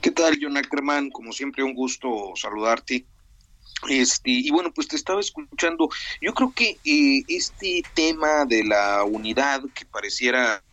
¿Qué 0.02 0.12
tal, 0.12 0.38
John 0.40 0.58
Ackerman? 0.58 1.10
Como 1.10 1.32
siempre, 1.32 1.64
un 1.64 1.74
gusto 1.74 2.34
saludarte. 2.36 3.06
Este, 3.88 4.32
y 4.32 4.50
bueno, 4.50 4.72
pues 4.74 4.88
te 4.88 4.96
estaba 4.96 5.20
escuchando. 5.20 5.90
Yo 6.22 6.34
creo 6.34 6.54
que 6.54 6.80
eh, 6.84 7.24
este 7.28 7.84
tema 7.94 8.46
de 8.46 8.64
la 8.64 9.04
unidad 9.04 9.62
que 9.74 9.86
pareciera 9.86 10.64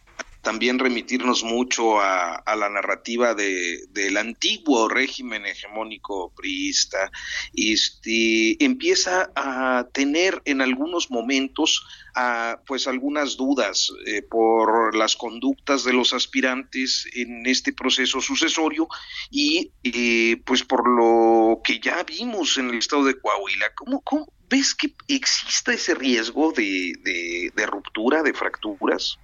también 0.46 0.78
remitirnos 0.78 1.42
mucho 1.42 2.00
a, 2.00 2.40
la 2.56 2.68
narrativa 2.68 3.34
de, 3.34 3.84
del 3.88 4.16
antiguo 4.16 4.88
régimen 4.88 5.44
hegemónico 5.44 6.32
priista, 6.36 7.10
este, 7.52 8.64
empieza 8.64 9.32
a 9.34 9.88
tener 9.92 10.40
en 10.44 10.60
algunos 10.60 11.10
momentos 11.10 11.84
a, 12.14 12.60
pues 12.64 12.86
algunas 12.86 13.36
dudas 13.36 13.92
eh, 14.06 14.22
por 14.22 14.94
las 14.94 15.16
conductas 15.16 15.82
de 15.82 15.92
los 15.92 16.12
aspirantes 16.12 17.08
en 17.16 17.44
este 17.46 17.72
proceso 17.72 18.20
sucesorio 18.20 18.86
y 19.32 19.72
eh, 19.82 20.40
pues 20.44 20.62
por 20.62 20.88
lo 20.88 21.60
que 21.64 21.80
ya 21.80 22.04
vimos 22.04 22.56
en 22.56 22.70
el 22.70 22.78
estado 22.78 23.02
de 23.02 23.18
Coahuila. 23.18 23.74
¿Cómo, 23.74 24.32
ves 24.48 24.76
que 24.76 24.94
exista 25.08 25.74
ese 25.74 25.96
riesgo 25.96 26.52
de, 26.52 27.50
de 27.52 27.66
ruptura, 27.66 28.22
de 28.22 28.32
fracturas? 28.32 29.18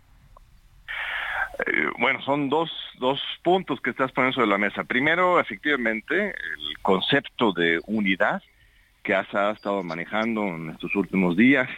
Eh, 1.59 1.87
bueno, 1.99 2.21
son 2.23 2.49
dos, 2.49 2.71
dos 2.99 3.21
puntos 3.43 3.81
que 3.81 3.91
estás 3.91 4.13
poniendo 4.13 4.35
sobre 4.35 4.49
la 4.49 4.59
mesa. 4.59 4.85
Primero, 4.85 5.39
efectivamente, 5.39 6.29
el 6.31 6.79
concepto 6.83 7.53
de 7.53 7.81
unidad 7.87 8.43
que 9.03 9.15
has 9.15 9.27
estado 9.27 9.83
manejando 9.83 10.47
en 10.47 10.71
estos 10.71 10.95
últimos 10.95 11.37
días 11.37 11.69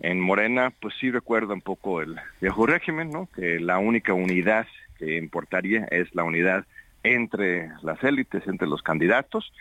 en 0.00 0.20
Morena, 0.20 0.72
pues 0.80 0.94
sí 1.00 1.10
recuerda 1.10 1.54
un 1.54 1.60
poco 1.60 2.00
el 2.00 2.16
viejo 2.40 2.66
régimen, 2.66 3.10
¿no? 3.10 3.28
Que 3.34 3.58
la 3.58 3.78
única 3.78 4.12
unidad 4.12 4.66
que 4.98 5.16
importaría 5.16 5.86
es 5.90 6.14
la 6.14 6.24
unidad 6.24 6.64
entre 7.02 7.70
las 7.82 8.02
élites, 8.04 8.46
entre 8.46 8.68
los 8.68 8.82
candidatos. 8.82 9.52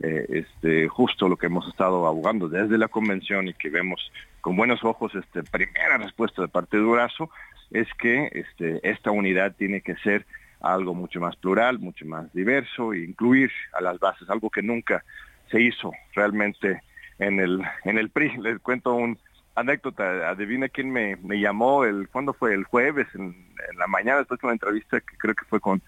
Eh, 0.00 0.26
este, 0.28 0.88
justo 0.88 1.26
lo 1.26 1.36
que 1.36 1.46
hemos 1.46 1.66
estado 1.68 2.06
abogando 2.06 2.48
desde 2.50 2.76
la 2.76 2.88
convención 2.88 3.48
y 3.48 3.54
que 3.54 3.70
vemos 3.70 4.12
con 4.42 4.54
buenos 4.54 4.84
ojos 4.84 5.14
este 5.14 5.42
primera 5.42 5.96
respuesta 5.96 6.42
de 6.42 6.48
parte 6.48 6.76
de 6.76 6.82
Durazo 6.82 7.30
es 7.70 7.88
que 7.98 8.28
este, 8.32 8.78
esta 8.88 9.10
unidad 9.10 9.56
tiene 9.56 9.80
que 9.80 9.96
ser 9.96 10.26
algo 10.60 10.94
mucho 10.94 11.18
más 11.20 11.36
plural, 11.36 11.78
mucho 11.78 12.04
más 12.04 12.32
diverso 12.32 12.92
e 12.92 13.04
incluir 13.04 13.50
a 13.72 13.80
las 13.80 13.98
bases, 13.98 14.28
algo 14.28 14.50
que 14.50 14.62
nunca 14.62 15.02
se 15.50 15.60
hizo 15.60 15.92
realmente 16.14 16.82
en 17.18 17.40
el, 17.40 17.62
en 17.84 17.98
el 17.98 18.10
PRI. 18.10 18.36
Les 18.38 18.58
cuento 18.60 18.94
un 18.94 19.18
anécdota, 19.54 20.28
adivina 20.28 20.68
quién 20.68 20.90
me, 20.90 21.16
me 21.16 21.40
llamó, 21.40 21.84
el 21.84 22.08
¿cuándo 22.08 22.32
fue? 22.32 22.54
El 22.54 22.64
jueves, 22.64 23.06
en, 23.14 23.34
la 23.76 23.86
mañana, 23.86 24.18
después 24.18 24.40
de 24.40 24.46
una 24.46 24.54
entrevista 24.54 25.00
que 25.00 25.16
creo 25.16 25.34
que 25.34 25.44
fue 25.46 25.60
con, 25.60 25.82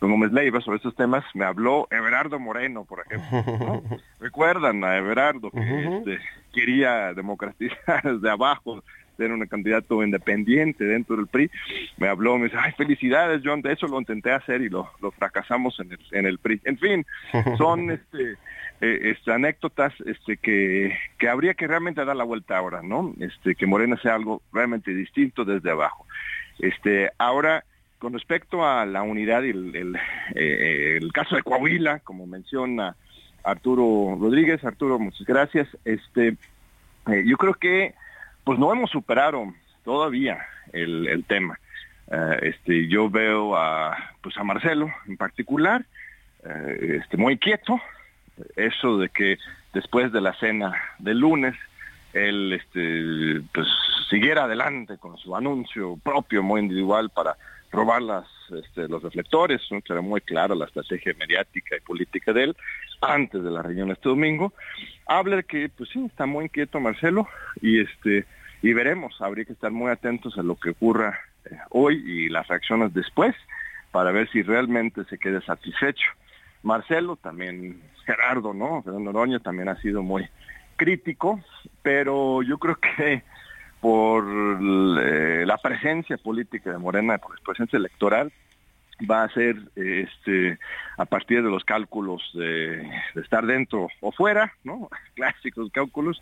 con 0.00 0.10
Gómez 0.10 0.32
Leiva 0.32 0.60
sobre 0.60 0.78
estos 0.78 0.96
temas, 0.96 1.24
me 1.34 1.44
habló 1.44 1.86
Everardo 1.90 2.40
Moreno, 2.40 2.84
por 2.84 3.04
ejemplo. 3.06 3.82
Recuerdan 4.20 4.82
a 4.82 4.96
Everardo 4.96 5.50
que 5.50 5.60
este, 5.60 6.18
quería 6.52 7.14
democratizar 7.14 8.02
desde 8.02 8.30
abajo 8.30 8.82
era 9.24 9.34
un 9.34 9.46
candidato 9.46 10.02
independiente 10.02 10.84
dentro 10.84 11.16
del 11.16 11.26
PRI, 11.26 11.50
me 11.98 12.08
habló, 12.08 12.38
me 12.38 12.44
dice, 12.44 12.56
ay, 12.58 12.72
felicidades, 12.72 13.42
John, 13.44 13.62
de 13.62 13.72
eso 13.72 13.86
lo 13.86 13.98
intenté 13.98 14.32
hacer 14.32 14.62
y 14.62 14.68
lo, 14.68 14.90
lo 15.00 15.10
fracasamos 15.10 15.78
en 15.80 15.92
el, 15.92 15.98
en 16.12 16.26
el 16.26 16.38
PRI. 16.38 16.60
En 16.64 16.78
fin, 16.78 17.06
son 17.58 17.90
este, 17.90 18.32
eh, 18.80 19.12
este, 19.14 19.32
anécdotas 19.32 19.92
este, 20.06 20.36
que, 20.36 20.96
que 21.18 21.28
habría 21.28 21.54
que 21.54 21.66
realmente 21.66 22.04
dar 22.04 22.16
la 22.16 22.24
vuelta 22.24 22.56
ahora, 22.56 22.80
¿no? 22.82 23.14
Este, 23.20 23.54
que 23.54 23.66
Morena 23.66 23.98
sea 24.00 24.14
algo 24.14 24.42
realmente 24.52 24.92
distinto 24.92 25.44
desde 25.44 25.70
abajo. 25.70 26.06
Este, 26.58 27.10
ahora, 27.18 27.64
con 28.00 28.14
respecto 28.14 28.66
a 28.66 28.86
la 28.86 29.02
unidad 29.02 29.42
y 29.42 29.50
eh, 30.34 30.96
el 30.96 31.12
caso 31.12 31.36
de 31.36 31.42
Coahuila, 31.42 31.98
como 32.00 32.26
menciona 32.26 32.96
Arturo 33.44 34.16
Rodríguez, 34.18 34.64
Arturo, 34.64 34.98
muchas 34.98 35.26
gracias. 35.26 35.68
Este, 35.84 36.28
eh, 37.08 37.24
yo 37.26 37.36
creo 37.36 37.54
que 37.54 37.94
pues 38.42 38.58
no 38.58 38.72
hemos 38.72 38.90
superado 38.90 39.52
todavía 39.84 40.38
el, 40.72 41.24
tema. 41.28 41.60
Eh, 42.10 42.38
este, 42.54 42.88
yo 42.88 43.10
veo 43.10 43.54
a, 43.54 43.94
pues 44.22 44.34
a 44.38 44.44
Marcelo 44.44 44.90
en 45.06 45.18
particular, 45.18 45.84
este, 46.80 47.18
muy 47.18 47.36
quieto, 47.36 47.78
eso 48.56 48.96
de 48.96 49.10
que 49.10 49.36
después 49.74 50.10
de 50.10 50.22
la 50.22 50.32
cena 50.38 50.72
del 50.98 51.18
lunes, 51.18 51.54
él 52.14 52.54
este, 52.54 53.42
pues, 53.52 53.68
siguiera 54.08 54.44
adelante 54.44 54.96
con 54.96 55.18
su 55.18 55.36
anuncio 55.36 55.98
propio, 56.02 56.42
muy 56.42 56.62
individual, 56.62 57.10
para 57.10 57.36
robar 57.70 58.02
las, 58.02 58.26
este, 58.50 58.88
los 58.88 59.02
reflectores, 59.02 59.60
¿no? 59.70 59.80
que 59.80 59.94
muy 59.94 60.20
clara 60.20 60.54
la 60.54 60.66
estrategia 60.66 61.14
mediática 61.18 61.76
y 61.76 61.80
política 61.80 62.32
de 62.32 62.44
él, 62.44 62.56
antes 63.00 63.42
de 63.42 63.50
la 63.50 63.62
reunión 63.62 63.90
este 63.90 64.08
domingo, 64.08 64.52
habla 65.06 65.36
de 65.36 65.44
que, 65.44 65.68
pues 65.68 65.88
sí, 65.90 66.04
está 66.04 66.26
muy 66.26 66.46
inquieto 66.46 66.80
Marcelo, 66.80 67.28
y 67.60 67.80
este, 67.80 68.26
y 68.62 68.72
veremos, 68.72 69.20
habría 69.20 69.44
que 69.44 69.52
estar 69.52 69.70
muy 69.70 69.90
atentos 69.90 70.36
a 70.36 70.42
lo 70.42 70.56
que 70.56 70.70
ocurra 70.70 71.18
eh, 71.44 71.56
hoy 71.70 72.02
y 72.04 72.28
las 72.28 72.46
reacciones 72.48 72.92
después, 72.92 73.34
para 73.92 74.12
ver 74.12 74.28
si 74.30 74.42
realmente 74.42 75.04
se 75.04 75.18
quede 75.18 75.40
satisfecho. 75.42 76.06
Marcelo, 76.62 77.16
también 77.16 77.80
Gerardo, 78.04 78.52
¿no? 78.52 78.82
Fernando 78.82 79.12
Noroña 79.12 79.40
también 79.40 79.68
ha 79.68 79.80
sido 79.80 80.02
muy 80.02 80.28
crítico, 80.76 81.40
pero 81.82 82.42
yo 82.42 82.58
creo 82.58 82.76
que 82.76 83.22
por 83.80 84.24
eh, 85.02 85.44
la 85.46 85.56
presencia 85.58 86.16
política 86.18 86.70
de 86.70 86.78
Morena, 86.78 87.18
por 87.18 87.38
la 87.38 87.44
presencia 87.44 87.78
electoral, 87.78 88.32
va 89.10 89.24
a 89.24 89.28
ser 89.30 89.56
este 89.76 90.58
a 90.98 91.06
partir 91.06 91.42
de 91.42 91.50
los 91.50 91.64
cálculos 91.64 92.22
de, 92.34 92.86
estar 93.14 93.46
dentro 93.46 93.88
o 94.00 94.12
fuera, 94.12 94.52
¿no? 94.64 94.88
Clásicos 95.14 95.70
cálculos. 95.72 96.20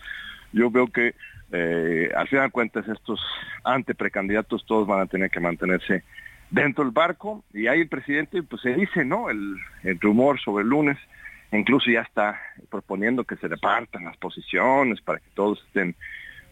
Yo 0.52 0.70
veo 0.70 0.86
que 0.86 1.14
eh, 1.52 2.10
al 2.16 2.28
final 2.28 2.46
de 2.46 2.52
cuentas 2.52 2.88
estos 2.88 3.20
anteprecandidatos 3.64 4.64
todos 4.64 4.86
van 4.86 5.00
a 5.00 5.06
tener 5.06 5.30
que 5.30 5.40
mantenerse 5.40 6.04
dentro 6.50 6.84
del 6.84 6.92
barco 6.92 7.44
y 7.52 7.66
ahí 7.66 7.80
el 7.80 7.88
presidente 7.88 8.42
pues 8.42 8.62
se 8.62 8.74
dice, 8.74 9.04
¿no? 9.04 9.28
El, 9.30 9.56
el 9.82 10.00
rumor 10.00 10.40
sobre 10.40 10.62
el 10.62 10.70
lunes 10.70 10.96
incluso 11.52 11.90
ya 11.90 12.02
está 12.02 12.40
proponiendo 12.70 13.24
que 13.24 13.36
se 13.36 13.48
repartan 13.48 14.04
las 14.04 14.16
posiciones 14.18 15.00
para 15.00 15.18
que 15.18 15.30
todos 15.34 15.62
estén 15.66 15.96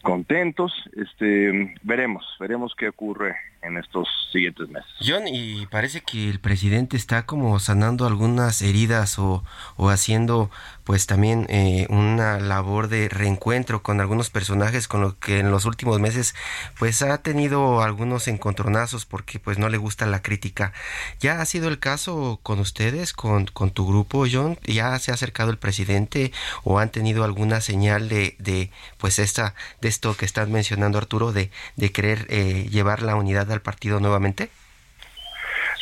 contentos. 0.02 0.72
Este, 0.96 1.74
veremos, 1.82 2.24
veremos 2.38 2.74
qué 2.76 2.88
ocurre 2.88 3.36
en 3.66 3.76
estos 3.78 4.08
siguientes 4.32 4.68
meses. 4.68 4.90
John, 5.04 5.26
y 5.26 5.66
parece 5.66 6.00
que 6.00 6.28
el 6.28 6.40
presidente 6.40 6.96
está 6.96 7.26
como 7.26 7.58
sanando 7.58 8.06
algunas 8.06 8.62
heridas 8.62 9.18
o, 9.18 9.44
o 9.76 9.90
haciendo 9.90 10.50
pues 10.84 11.06
también 11.06 11.46
eh, 11.48 11.86
una 11.90 12.38
labor 12.38 12.86
de 12.86 13.08
reencuentro 13.08 13.82
con 13.82 14.00
algunos 14.00 14.30
personajes 14.30 14.86
con 14.86 15.00
los 15.00 15.14
que 15.14 15.40
en 15.40 15.50
los 15.50 15.64
últimos 15.64 15.98
meses 15.98 16.36
pues 16.78 17.02
ha 17.02 17.18
tenido 17.18 17.82
algunos 17.82 18.28
encontronazos 18.28 19.04
porque 19.04 19.40
pues 19.40 19.58
no 19.58 19.68
le 19.68 19.78
gusta 19.78 20.06
la 20.06 20.22
crítica. 20.22 20.72
¿Ya 21.18 21.40
ha 21.40 21.44
sido 21.44 21.68
el 21.68 21.80
caso 21.80 22.38
con 22.44 22.60
ustedes, 22.60 23.12
con, 23.12 23.46
con 23.46 23.72
tu 23.72 23.86
grupo, 23.86 24.26
John? 24.30 24.58
¿Ya 24.62 24.96
se 25.00 25.10
ha 25.10 25.14
acercado 25.14 25.50
el 25.50 25.58
presidente 25.58 26.32
o 26.62 26.78
han 26.78 26.90
tenido 26.90 27.24
alguna 27.24 27.60
señal 27.60 28.08
de, 28.08 28.36
de 28.38 28.70
pues 28.98 29.18
esta, 29.18 29.54
de 29.80 29.88
esto 29.88 30.16
que 30.16 30.24
estás 30.24 30.48
mencionando 30.48 30.98
Arturo, 30.98 31.32
de, 31.32 31.50
de 31.74 31.90
querer 31.90 32.26
eh, 32.28 32.68
llevar 32.70 33.02
la 33.02 33.16
unidad 33.16 33.46
al 33.56 33.62
partido 33.62 34.00
nuevamente? 34.00 34.50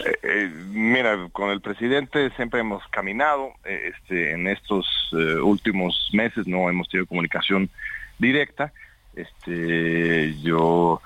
Eh, 0.04 0.18
eh, 0.22 0.50
mira, 0.70 1.28
con 1.32 1.50
el 1.50 1.60
presidente 1.60 2.30
siempre 2.36 2.60
hemos 2.60 2.86
caminado. 2.88 3.52
Eh, 3.64 3.92
este, 3.94 4.32
en 4.32 4.48
estos 4.48 4.86
últimos 5.42 6.10
meses 6.12 6.46
no 6.46 6.68
hemos 6.68 6.88
tenido 6.88 7.06
comunicación 7.06 7.70
directa. 8.18 8.72
Este, 9.14 10.34
yo 10.42 11.00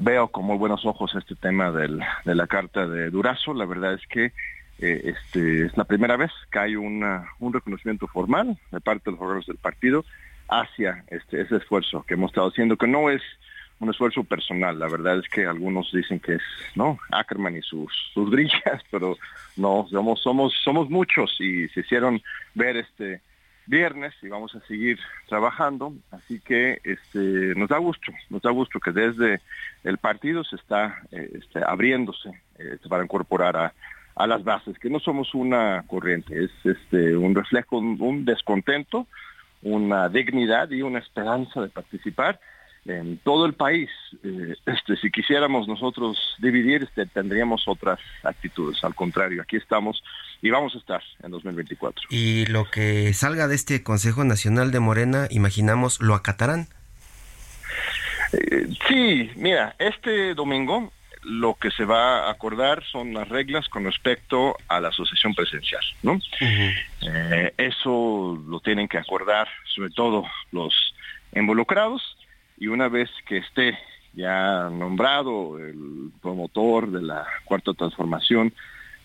veo 0.00 0.28
con 0.28 0.44
muy 0.44 0.56
buenos 0.58 0.84
ojos 0.84 1.12
este 1.16 1.34
tema 1.34 1.72
del, 1.72 2.00
de 2.24 2.34
la 2.34 2.46
carta 2.46 2.86
de 2.86 3.10
Durazo. 3.10 3.54
La 3.54 3.64
verdad 3.64 3.94
es 3.94 4.06
que 4.06 4.32
este, 4.78 5.66
es 5.66 5.76
la 5.76 5.84
primera 5.84 6.16
vez 6.16 6.30
que 6.52 6.58
hay 6.58 6.76
una, 6.76 7.28
un 7.40 7.52
reconocimiento 7.52 8.06
formal 8.06 8.58
de 8.70 8.80
parte 8.80 9.04
de 9.06 9.12
los 9.12 9.20
órganos 9.20 9.46
del 9.46 9.56
partido 9.56 10.04
hacia 10.48 11.04
este, 11.08 11.40
ese 11.40 11.56
esfuerzo 11.56 12.04
que 12.06 12.14
hemos 12.14 12.30
estado 12.30 12.48
haciendo, 12.48 12.76
que 12.76 12.86
no 12.86 13.10
es 13.10 13.22
un 13.82 13.90
esfuerzo 13.90 14.24
personal. 14.24 14.78
La 14.78 14.88
verdad 14.88 15.18
es 15.18 15.28
que 15.28 15.46
algunos 15.46 15.90
dicen 15.92 16.20
que 16.20 16.34
es, 16.34 16.42
¿no? 16.74 16.98
Ackerman 17.10 17.56
y 17.56 17.62
sus, 17.62 17.92
sus 18.14 18.30
grillas, 18.30 18.82
pero 18.90 19.16
no, 19.56 19.86
somos, 19.90 20.20
somos, 20.20 20.54
somos 20.62 20.88
muchos 20.88 21.36
y 21.40 21.68
se 21.68 21.80
hicieron 21.80 22.22
ver 22.54 22.76
este 22.76 23.20
viernes 23.66 24.12
y 24.22 24.28
vamos 24.28 24.54
a 24.54 24.60
seguir 24.66 24.98
trabajando. 25.28 25.92
Así 26.10 26.40
que 26.40 26.80
este, 26.84 27.54
nos 27.56 27.68
da 27.68 27.78
gusto, 27.78 28.12
nos 28.30 28.42
da 28.42 28.50
gusto 28.50 28.80
que 28.80 28.92
desde 28.92 29.40
el 29.84 29.98
partido 29.98 30.44
se 30.44 30.56
está 30.56 31.02
eh, 31.10 31.30
este, 31.34 31.60
abriéndose 31.64 32.30
este, 32.58 32.88
para 32.88 33.04
incorporar 33.04 33.56
a, 33.56 33.74
a 34.14 34.26
las 34.26 34.44
bases, 34.44 34.78
que 34.78 34.90
no 34.90 35.00
somos 35.00 35.34
una 35.34 35.84
corriente, 35.86 36.44
es 36.44 36.50
este, 36.64 37.16
un 37.16 37.34
reflejo, 37.34 37.78
un 37.78 38.24
descontento, 38.24 39.06
una 39.62 40.08
dignidad 40.08 40.70
y 40.70 40.82
una 40.82 40.98
esperanza 40.98 41.62
de 41.62 41.68
participar 41.68 42.38
en 42.86 43.18
todo 43.18 43.46
el 43.46 43.54
país. 43.54 43.90
Eh, 44.24 44.54
este, 44.66 44.96
si 44.96 45.10
quisiéramos 45.10 45.68
nosotros 45.68 46.18
dividir, 46.38 46.82
este, 46.82 47.06
tendríamos 47.06 47.66
otras 47.66 47.98
actitudes. 48.22 48.82
Al 48.82 48.94
contrario, 48.94 49.42
aquí 49.42 49.56
estamos 49.56 50.02
y 50.40 50.50
vamos 50.50 50.74
a 50.74 50.78
estar 50.78 51.02
en 51.22 51.30
2024. 51.30 52.08
Y 52.10 52.46
lo 52.46 52.64
que 52.70 53.12
salga 53.14 53.48
de 53.48 53.54
este 53.54 53.82
Consejo 53.82 54.24
Nacional 54.24 54.72
de 54.72 54.80
Morena, 54.80 55.26
imaginamos, 55.30 56.00
¿lo 56.00 56.14
acatarán? 56.14 56.68
Eh, 58.32 58.66
sí, 58.88 59.30
mira, 59.36 59.76
este 59.78 60.34
domingo 60.34 60.92
lo 61.24 61.54
que 61.54 61.70
se 61.70 61.84
va 61.84 62.26
a 62.26 62.30
acordar 62.32 62.82
son 62.90 63.14
las 63.14 63.28
reglas 63.28 63.68
con 63.68 63.84
respecto 63.84 64.56
a 64.66 64.80
la 64.80 64.88
asociación 64.88 65.34
presencial, 65.34 65.82
¿no? 66.02 66.18
Eh, 66.40 67.54
eso 67.56 68.42
lo 68.48 68.58
tienen 68.58 68.88
que 68.88 68.98
acordar 68.98 69.46
sobre 69.72 69.90
todo 69.90 70.24
los 70.50 70.74
involucrados 71.32 72.02
y 72.58 72.68
una 72.68 72.88
vez 72.88 73.10
que 73.26 73.38
esté 73.38 73.78
ya 74.14 74.68
nombrado 74.70 75.58
el 75.58 76.10
promotor 76.20 76.90
de 76.90 77.02
la 77.02 77.26
cuarta 77.44 77.72
transformación 77.72 78.52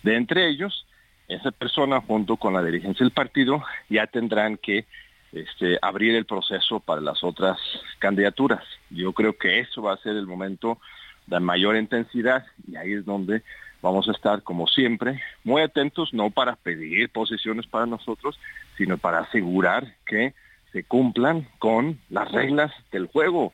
de 0.04 0.16
entre 0.16 0.48
ellos, 0.50 0.86
esa 1.28 1.52
persona 1.52 2.02
junto 2.02 2.38
con 2.38 2.54
la 2.54 2.64
dirigencia 2.64 3.04
del 3.04 3.14
partido 3.14 3.64
ya 3.90 4.08
tendrán 4.08 4.58
que 4.58 4.86
este, 5.32 5.78
abrir 5.82 6.16
el 6.16 6.26
proceso 6.26 6.80
para 6.80 7.02
las 7.02 7.24
otras 7.24 7.58
candidaturas. 8.00 8.64
Yo 8.90 9.14
creo 9.14 9.38
que 9.38 9.60
eso 9.60 9.82
va 9.82 9.94
a 9.94 9.98
ser 9.98 10.16
el 10.16 10.26
momento 10.26 10.80
de 11.26 11.40
mayor 11.40 11.76
intensidad 11.76 12.46
y 12.68 12.76
ahí 12.78 12.94
es 12.94 13.06
donde 13.06 13.44
vamos 13.82 14.08
a 14.08 14.12
estar 14.12 14.42
como 14.44 14.68
siempre 14.68 15.22
muy 15.44 15.62
atentos, 15.62 16.14
no 16.14 16.30
para 16.30 16.56
pedir 16.56 17.10
posiciones 17.10 17.68
para 17.68 17.86
nosotros, 17.86 18.40
sino 18.78 18.98
para 18.98 19.20
asegurar 19.20 19.96
que 20.06 20.34
se 20.72 20.84
cumplan 20.84 21.48
con 21.60 22.00
las 22.10 22.32
reglas 22.32 22.72
del 22.92 23.08
juego. 23.08 23.54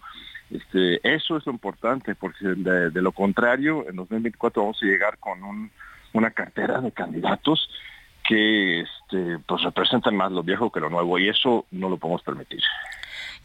Este, 0.49 0.99
eso 1.15 1.37
es 1.37 1.45
lo 1.45 1.51
importante, 1.51 2.15
porque 2.15 2.45
de, 2.45 3.01
lo 3.01 3.11
contrario, 3.11 3.87
en 3.89 3.95
2024 3.95 4.61
vamos 4.61 4.79
a 4.81 4.85
llegar 4.85 5.17
con 5.17 5.43
un, 5.43 5.71
una 6.13 6.31
cartera 6.31 6.79
de 6.81 6.91
candidatos 6.91 7.69
que 8.23 8.81
este, 8.81 9.39
pues 9.45 9.63
representan 9.63 10.15
más 10.15 10.31
lo 10.31 10.43
viejo 10.43 10.71
que 10.71 10.79
lo 10.79 10.89
nuevo 10.89 11.19
y 11.19 11.27
eso 11.27 11.65
no 11.71 11.89
lo 11.89 11.97
podemos 11.97 12.21
permitir. 12.21 12.61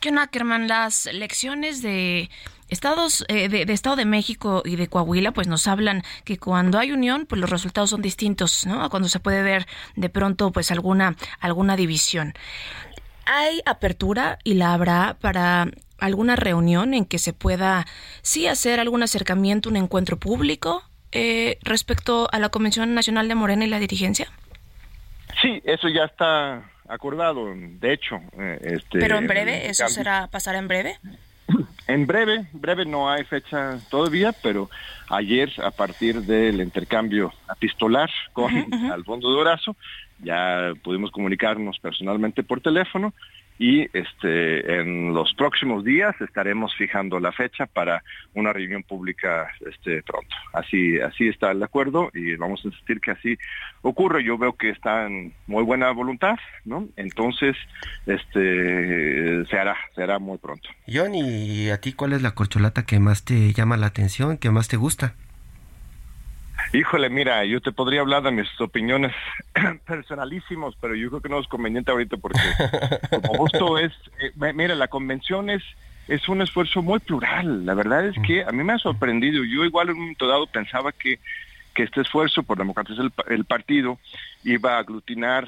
John 0.02 0.18
Ackerman, 0.18 0.68
las 0.68 1.06
elecciones 1.06 1.82
de 1.82 2.30
estados 2.68 3.24
eh, 3.28 3.48
de, 3.48 3.72
Estado 3.72 3.96
de 3.96 4.04
México 4.04 4.62
y 4.64 4.76
de 4.76 4.88
Coahuila 4.88 5.32
pues 5.32 5.48
nos 5.48 5.66
hablan 5.66 6.02
que 6.24 6.38
cuando 6.38 6.78
hay 6.78 6.92
unión 6.92 7.26
pues 7.26 7.40
los 7.40 7.50
resultados 7.50 7.90
son 7.90 8.02
distintos, 8.02 8.66
¿no? 8.66 8.88
Cuando 8.90 9.08
se 9.08 9.18
puede 9.18 9.42
ver 9.42 9.66
de 9.96 10.08
pronto 10.08 10.52
pues 10.52 10.70
alguna 10.70 11.16
alguna 11.40 11.76
división. 11.76 12.34
¿Hay 13.30 13.60
apertura 13.66 14.38
y 14.42 14.54
la 14.54 14.72
habrá 14.72 15.18
para 15.20 15.68
alguna 15.98 16.34
reunión 16.34 16.94
en 16.94 17.04
que 17.04 17.18
se 17.18 17.34
pueda 17.34 17.84
sí 18.22 18.46
hacer 18.46 18.80
algún 18.80 19.02
acercamiento, 19.02 19.68
un 19.68 19.76
encuentro 19.76 20.16
público 20.16 20.82
eh, 21.12 21.58
respecto 21.62 22.28
a 22.32 22.38
la 22.38 22.48
Convención 22.48 22.94
Nacional 22.94 23.28
de 23.28 23.34
Morena 23.34 23.66
y 23.66 23.68
la 23.68 23.80
dirigencia? 23.80 24.28
Sí, 25.42 25.60
eso 25.64 25.88
ya 25.88 26.04
está 26.04 26.70
acordado, 26.88 27.52
de 27.54 27.92
hecho. 27.92 28.16
Eh, 28.38 28.60
este, 28.62 28.98
Pero 28.98 29.18
en 29.18 29.26
breve, 29.26 29.68
¿eso 29.68 29.88
será 29.88 30.28
pasar 30.28 30.54
en 30.54 30.66
breve? 30.66 30.98
En 31.88 32.06
breve, 32.06 32.46
breve 32.52 32.84
no 32.84 33.10
hay 33.10 33.24
fecha 33.24 33.78
todavía, 33.90 34.32
pero 34.42 34.68
ayer 35.08 35.50
a 35.64 35.70
partir 35.70 36.20
del 36.20 36.60
intercambio 36.60 37.32
epistolar 37.50 38.10
con 38.34 38.52
Alfonso 38.92 39.30
Dorazo, 39.30 39.74
ya 40.22 40.74
pudimos 40.82 41.10
comunicarnos 41.10 41.78
personalmente 41.78 42.42
por 42.42 42.60
teléfono 42.60 43.14
y 43.58 43.88
este 43.92 44.80
en 44.80 45.12
los 45.12 45.34
próximos 45.34 45.84
días 45.84 46.14
estaremos 46.20 46.74
fijando 46.76 47.18
la 47.18 47.32
fecha 47.32 47.66
para 47.66 48.02
una 48.34 48.52
reunión 48.52 48.82
pública 48.82 49.50
este 49.66 50.02
pronto. 50.02 50.34
Así 50.52 51.00
así 51.00 51.28
está 51.28 51.50
el 51.50 51.62
acuerdo 51.62 52.10
y 52.14 52.36
vamos 52.36 52.64
a 52.64 52.68
insistir 52.68 53.00
que 53.00 53.12
así 53.12 53.38
ocurre. 53.82 54.22
Yo 54.24 54.38
veo 54.38 54.54
que 54.54 54.70
está 54.70 55.06
en 55.06 55.32
muy 55.46 55.64
buena 55.64 55.90
voluntad, 55.90 56.36
¿no? 56.64 56.88
Entonces, 56.96 57.56
este 58.06 59.44
se 59.46 59.58
hará, 59.58 59.76
se 59.94 60.02
hará 60.02 60.18
muy 60.18 60.38
pronto. 60.38 60.68
John, 60.86 61.14
¿y 61.14 61.70
a 61.70 61.80
ti 61.80 61.92
cuál 61.92 62.12
es 62.12 62.22
la 62.22 62.32
corcholata 62.32 62.84
que 62.84 63.00
más 63.00 63.24
te 63.24 63.52
llama 63.52 63.76
la 63.76 63.86
atención, 63.86 64.38
que 64.38 64.50
más 64.50 64.68
te 64.68 64.76
gusta? 64.76 65.14
Híjole, 66.72 67.08
mira, 67.08 67.44
yo 67.44 67.60
te 67.60 67.72
podría 67.72 68.00
hablar 68.00 68.22
de 68.22 68.30
mis 68.30 68.48
opiniones 68.60 69.14
personalísimos, 69.86 70.76
pero 70.80 70.94
yo 70.94 71.08
creo 71.08 71.20
que 71.22 71.28
no 71.28 71.40
es 71.40 71.48
conveniente 71.48 71.90
ahorita 71.90 72.16
porque 72.18 72.40
como 73.10 73.34
justo 73.38 73.78
es, 73.78 73.92
eh, 74.20 74.52
mira, 74.52 74.74
la 74.74 74.88
convención 74.88 75.48
es, 75.48 75.62
es 76.08 76.28
un 76.28 76.42
esfuerzo 76.42 76.82
muy 76.82 76.98
plural. 76.98 77.64
La 77.64 77.74
verdad 77.74 78.06
es 78.06 78.16
que 78.26 78.44
a 78.44 78.50
mí 78.50 78.62
me 78.64 78.74
ha 78.74 78.78
sorprendido. 78.78 79.44
Yo 79.44 79.64
igual 79.64 79.88
en 79.88 79.94
un 79.94 80.00
momento 80.00 80.26
dado 80.26 80.46
pensaba 80.46 80.92
que, 80.92 81.18
que 81.74 81.84
este 81.84 82.02
esfuerzo 82.02 82.42
por 82.42 82.58
democratizar 82.58 83.10
el, 83.28 83.44
partido 83.44 83.98
iba 84.44 84.74
a 84.74 84.78
aglutinar 84.80 85.46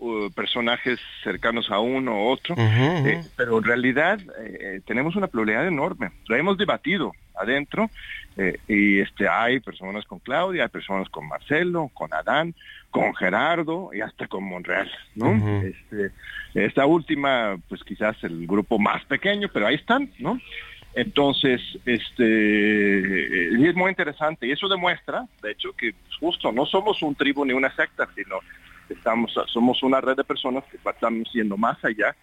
uh, 0.00 0.30
personajes 0.32 0.98
cercanos 1.22 1.70
a 1.70 1.78
uno 1.78 2.24
u 2.24 2.28
otro, 2.28 2.54
eh, 2.58 3.22
pero 3.36 3.58
en 3.58 3.64
realidad 3.64 4.18
eh, 4.42 4.80
tenemos 4.86 5.16
una 5.16 5.28
pluralidad 5.28 5.66
enorme. 5.66 6.10
Lo 6.26 6.36
hemos 6.36 6.58
debatido 6.58 7.12
adentro 7.40 7.90
eh, 8.36 8.58
y 8.68 9.00
este 9.00 9.28
hay 9.28 9.60
personas 9.60 10.04
con 10.04 10.18
Claudia, 10.18 10.64
hay 10.64 10.68
personas 10.68 11.08
con 11.08 11.28
Marcelo, 11.28 11.90
con 11.94 12.12
Adán, 12.12 12.54
con 12.90 13.14
Gerardo 13.14 13.90
y 13.92 14.00
hasta 14.00 14.26
con 14.26 14.44
Monreal, 14.44 14.90
¿no? 15.14 15.62
este, 15.62 16.10
esta 16.54 16.86
última, 16.86 17.56
pues 17.68 17.84
quizás 17.84 18.16
el 18.24 18.46
grupo 18.46 18.78
más 18.78 19.04
pequeño, 19.04 19.48
pero 19.52 19.66
ahí 19.66 19.76
están, 19.76 20.10
¿no? 20.18 20.40
Entonces, 20.92 21.60
este 21.86 23.68
es 23.68 23.74
muy 23.76 23.90
interesante 23.90 24.48
y 24.48 24.50
eso 24.50 24.68
demuestra, 24.68 25.24
de 25.40 25.52
hecho, 25.52 25.72
que 25.72 25.94
justo 26.18 26.50
no 26.50 26.66
somos 26.66 27.00
un 27.02 27.14
tribu 27.14 27.44
ni 27.44 27.52
una 27.52 27.74
secta, 27.76 28.08
sino 28.16 28.40
estamos 28.94 29.32
somos 29.46 29.82
una 29.82 30.00
red 30.00 30.16
de 30.16 30.24
personas 30.24 30.64
que 30.64 30.76
estamos 30.76 31.32
yendo 31.32 31.56
más 31.56 31.82
allá 31.84 32.14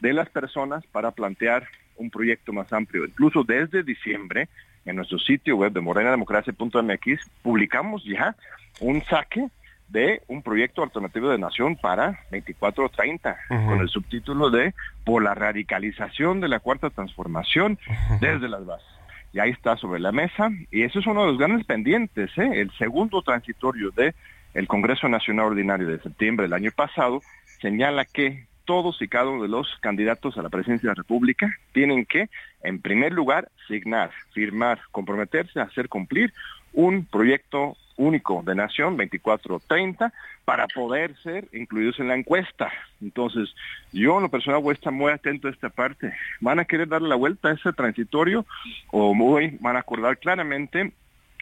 de 0.00 0.12
las 0.12 0.28
personas 0.28 0.84
para 0.86 1.10
plantear 1.10 1.66
un 1.96 2.10
proyecto 2.10 2.52
más 2.52 2.72
amplio. 2.72 3.04
Incluso 3.04 3.44
desde 3.44 3.82
diciembre, 3.82 4.48
en 4.84 4.96
nuestro 4.96 5.18
sitio 5.18 5.56
web 5.56 5.72
de 5.72 5.80
morenademocracia.mx, 5.80 7.30
publicamos 7.42 8.04
ya 8.04 8.34
un 8.80 9.02
saque 9.04 9.48
de 9.88 10.22
un 10.26 10.42
proyecto 10.42 10.82
alternativo 10.82 11.28
de 11.28 11.38
nación 11.38 11.76
para 11.76 12.18
2430, 12.30 13.36
con 13.48 13.80
el 13.80 13.88
subtítulo 13.88 14.50
de 14.50 14.74
Por 15.04 15.22
la 15.22 15.34
radicalización 15.34 16.40
de 16.40 16.48
la 16.48 16.60
cuarta 16.60 16.88
transformación 16.90 17.78
desde 18.20 18.48
las 18.48 18.64
bases. 18.64 18.88
y 19.32 19.38
ahí 19.38 19.50
está 19.50 19.76
sobre 19.76 20.00
la 20.00 20.12
mesa 20.12 20.50
y 20.70 20.82
eso 20.82 20.98
es 20.98 21.06
uno 21.06 21.22
de 21.22 21.28
los 21.28 21.38
grandes 21.38 21.66
pendientes, 21.66 22.30
¿eh? 22.38 22.50
el 22.54 22.70
segundo 22.78 23.22
transitorio 23.22 23.90
de 23.90 24.14
el 24.54 24.68
Congreso 24.68 25.08
Nacional 25.08 25.46
Ordinario 25.46 25.88
de 25.88 26.00
septiembre 26.00 26.44
del 26.44 26.52
año 26.52 26.70
pasado 26.74 27.22
señala 27.60 28.04
que 28.04 28.46
todos 28.64 29.00
y 29.02 29.08
cada 29.08 29.28
uno 29.28 29.42
de 29.42 29.48
los 29.48 29.68
candidatos 29.80 30.36
a 30.36 30.42
la 30.42 30.48
presidencia 30.48 30.88
de 30.88 30.94
la 30.94 31.02
República 31.02 31.56
tienen 31.72 32.06
que, 32.06 32.28
en 32.62 32.80
primer 32.80 33.12
lugar, 33.12 33.50
signar, 33.66 34.10
firmar, 34.32 34.80
comprometerse 34.90 35.60
a 35.60 35.64
hacer 35.64 35.88
cumplir 35.88 36.32
un 36.72 37.04
proyecto 37.04 37.76
único 37.96 38.42
de 38.44 38.54
nación 38.54 38.96
2430 38.96 40.12
para 40.44 40.66
poder 40.68 41.14
ser 41.22 41.48
incluidos 41.52 41.98
en 42.00 42.08
la 42.08 42.16
encuesta. 42.16 42.72
Entonces, 43.00 43.54
yo 43.92 44.16
en 44.16 44.22
lo 44.22 44.28
personal 44.30 44.62
voy 44.62 44.72
a 44.72 44.74
estar 44.74 44.92
muy 44.92 45.12
atento 45.12 45.48
a 45.48 45.50
esta 45.50 45.68
parte. 45.68 46.14
¿Van 46.40 46.58
a 46.58 46.64
querer 46.64 46.88
darle 46.88 47.08
la 47.08 47.16
vuelta 47.16 47.48
a 47.48 47.52
ese 47.52 47.72
transitorio 47.72 48.46
o 48.90 49.14
muy, 49.14 49.58
van 49.60 49.76
a 49.76 49.80
acordar 49.80 50.18
claramente 50.18 50.92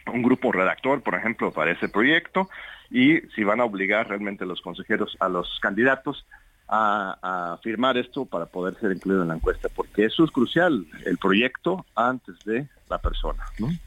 un 0.07 0.23
grupo 0.23 0.51
redactor, 0.51 1.01
por 1.01 1.15
ejemplo, 1.15 1.51
para 1.51 1.71
ese 1.71 1.89
proyecto 1.89 2.49
y 2.89 3.21
si 3.35 3.43
van 3.43 3.61
a 3.61 3.65
obligar 3.65 4.09
realmente 4.09 4.43
a 4.43 4.47
los 4.47 4.61
consejeros, 4.61 5.15
a 5.19 5.29
los 5.29 5.59
candidatos 5.61 6.25
a, 6.67 7.59
firmar 7.61 7.97
esto 7.97 8.25
para 8.25 8.45
poder 8.45 8.79
ser 8.79 8.91
incluido 8.91 9.21
en 9.21 9.27
la 9.27 9.35
encuesta, 9.35 9.67
porque 9.75 10.05
eso 10.05 10.23
es 10.23 10.31
crucial, 10.31 10.85
el 11.05 11.17
proyecto 11.17 11.85
antes 11.95 12.35
de 12.45 12.67
la 12.89 12.97
persona. 12.97 13.43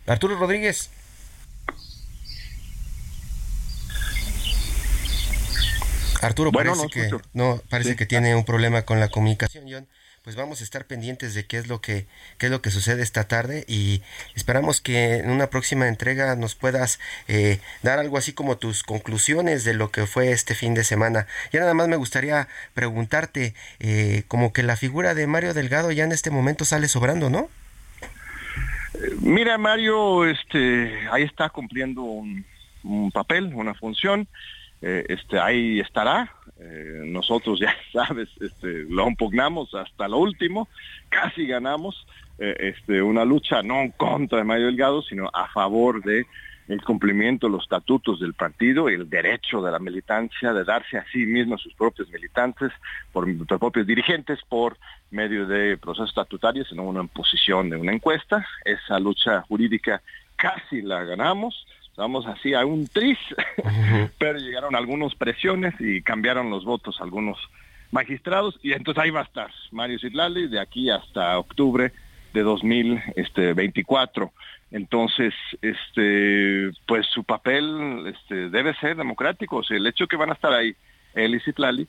Arturo 0.07 0.37
Rodríguez. 0.37 0.91
Arturo, 6.21 6.53
parece 6.53 6.89
que 6.89 7.11
no 7.35 7.61
parece 7.69 7.97
que 7.97 8.07
tiene 8.07 8.35
un 8.35 8.45
problema 8.45 8.83
con 8.83 8.99
la 8.99 9.09
comunicación, 9.09 9.65
John. 9.69 9.87
Pues 10.25 10.37
vamos 10.37 10.63
a 10.63 10.65
estar 10.65 10.87
pendientes 10.87 11.35
de 11.35 11.45
qué 11.45 11.59
es 11.59 11.69
lo 11.69 11.83
que 11.83 12.07
qué 12.39 12.47
es 12.47 12.51
lo 12.51 12.63
que 12.63 12.71
sucede 12.71 13.03
esta 13.03 13.29
tarde 13.29 13.67
y 13.69 14.01
esperamos 14.35 14.81
que 14.81 15.17
en 15.19 15.29
una 15.29 15.49
próxima 15.49 15.87
entrega 15.87 16.35
nos 16.35 16.55
puedas 16.55 16.99
eh, 17.29 17.61
dar 17.83 17.99
algo 17.99 18.17
así 18.17 18.33
como 18.33 18.57
tus 18.57 18.85
conclusiones 18.85 19.65
de 19.65 19.75
lo 19.75 19.91
que 19.91 20.07
fue 20.07 20.33
este 20.33 20.55
fin 20.55 20.73
de 20.73 20.83
semana. 20.83 21.27
Ya 21.53 21.61
nada 21.61 21.75
más 21.75 21.89
me 21.89 21.97
gustaría 21.97 22.49
preguntarte 22.73 23.53
eh, 23.81 24.23
como 24.27 24.55
que 24.55 24.63
la 24.63 24.77
figura 24.77 25.13
de 25.13 25.27
Mario 25.27 25.53
Delgado 25.53 25.93
ya 25.93 26.05
en 26.05 26.13
este 26.13 26.31
momento 26.31 26.65
sale 26.65 26.89
sobrando, 26.89 27.29
¿no? 27.29 27.51
Mira 29.21 29.59
Mario, 29.59 30.25
este 30.25 31.07
ahí 31.13 31.25
está 31.25 31.51
cumpliendo 31.51 32.01
un, 32.01 32.47
papel, 33.13 33.53
una 33.55 33.75
función. 33.75 34.27
Eh, 34.81 35.05
este, 35.07 35.39
ahí 35.39 35.81
estará. 35.81 36.33
Eh, 36.59 37.03
nosotros, 37.05 37.59
ya 37.61 37.75
sabes, 37.93 38.29
este, 38.41 38.85
lo 38.89 39.09
impugnamos 39.09 39.75
hasta 39.75 40.09
lo 40.09 40.19
último, 40.19 40.69
casi 41.09 41.47
ganamos 41.47 42.07
eh, 42.39 42.55
este, 42.61 43.03
una 43.03 43.25
lucha 43.25 43.63
no 43.63 43.81
en 43.81 43.91
contra 43.93 44.45
Mario 44.45 44.67
Delgado, 44.67 45.03
sino 45.03 45.31
a 45.33 45.49
favor 45.49 46.03
de 46.03 46.27
el 46.69 46.83
cumplimiento 46.83 47.47
de 47.47 47.53
los 47.53 47.65
estatutos 47.65 48.21
del 48.21 48.33
partido, 48.33 48.89
el 48.89 49.09
derecho 49.11 49.61
de 49.61 49.71
la 49.71 49.79
militancia 49.79 50.53
de 50.53 50.65
darse 50.65 50.97
a 50.97 51.05
sí 51.13 51.27
mismo 51.27 51.57
a 51.57 51.59
sus 51.59 51.75
propios 51.75 52.09
militantes, 52.11 52.73
por 53.13 53.27
sus 53.27 53.47
propios 53.47 53.87
dirigentes, 53.87 54.39
por 54.49 54.79
medio 55.11 55.47
de 55.47 55.77
procesos 55.77 56.09
estatutarios, 56.09 56.69
sino 56.69 56.85
una 56.85 57.03
imposición 57.03 57.69
de 57.69 57.77
una 57.77 57.93
encuesta. 57.93 58.47
Esa 58.65 58.99
lucha 58.99 59.43
jurídica 59.43 60.01
casi 60.37 60.81
la 60.81 61.05
ganamos 61.05 61.67
Vamos 61.97 62.27
así 62.27 62.55
a 62.55 62.65
un 62.67 62.89
tris, 62.89 63.19
pero 64.19 64.39
llegaron 64.39 64.75
algunas 64.75 65.15
presiones 65.15 65.75
y 65.79 66.03
cambiaron 66.03 66.51
los 66.51 66.65
votos 66.65 67.01
algunos 67.01 67.39
magistrados 67.93 68.59
y 68.63 68.73
entonces 68.73 69.05
ahí 69.05 69.11
va 69.11 69.21
a 69.21 69.25
estar 69.25 69.51
Mario 69.71 70.01
Citlali 70.01 70.49
de 70.49 70.61
aquí 70.61 70.91
hasta 70.91 71.39
octubre 71.39 71.93
de 72.33 72.43
2024. 72.43 74.33
Entonces, 74.73 75.33
este, 75.63 76.73
pues 76.87 77.07
su 77.07 77.23
papel 77.23 78.13
este, 78.13 78.51
debe 78.51 78.75
ser 78.75 78.97
democrático. 78.97 79.59
O 79.59 79.63
sea, 79.63 79.77
el 79.77 79.87
hecho 79.87 80.09
que 80.09 80.17
van 80.17 80.31
a 80.31 80.35
estar 80.35 80.53
ahí 80.53 80.75
él 81.15 81.37
y 81.37 81.41
Citlali 81.41 81.87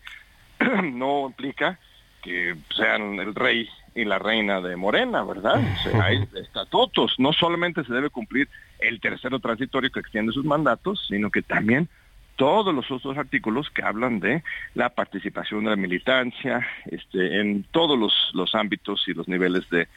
no 0.83 1.25
implica 1.27 1.79
que 2.21 2.55
sean 2.75 3.19
el 3.19 3.33
rey 3.33 3.67
y 3.95 4.03
la 4.03 4.19
reina 4.19 4.60
de 4.62 4.75
Morena, 4.75 5.23
¿verdad? 5.23 5.63
hay 6.01 6.27
estatutos, 6.36 7.15
no 7.17 7.31
solamente 7.31 7.84
se 7.86 7.93
debe 7.93 8.10
cumplir 8.10 8.49
el 8.79 8.99
tercero 8.99 9.39
transitorio 9.39 9.89
que 9.89 10.01
extiende 10.01 10.34
sus 10.34 10.45
mandatos, 10.45 11.05
sino 11.08 11.31
que 11.31 11.41
también 11.41 11.88
todos 12.36 12.75
los 12.75 12.91
otros 12.91 13.17
artículos 13.17 13.69
que 13.69 13.81
hablan 13.81 14.19
de 14.19 14.43
la 14.73 14.89
participación 14.89 15.63
de 15.63 15.69
la 15.69 15.75
militancia 15.77 16.67
este, 16.86 17.39
en 17.39 17.63
todos 17.71 17.97
los, 17.97 18.13
los 18.34 18.53
ámbitos 18.53 19.05
y 19.08 19.13
los 19.13 19.29
niveles 19.29 19.69
de, 19.69 19.88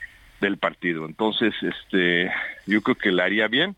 del 0.41 0.57
partido. 0.57 1.05
Entonces, 1.05 1.53
este, 1.61 2.31
yo 2.67 2.81
creo 2.83 2.95
que 2.95 3.11
le 3.11 3.23
haría 3.23 3.49
bien 3.49 3.75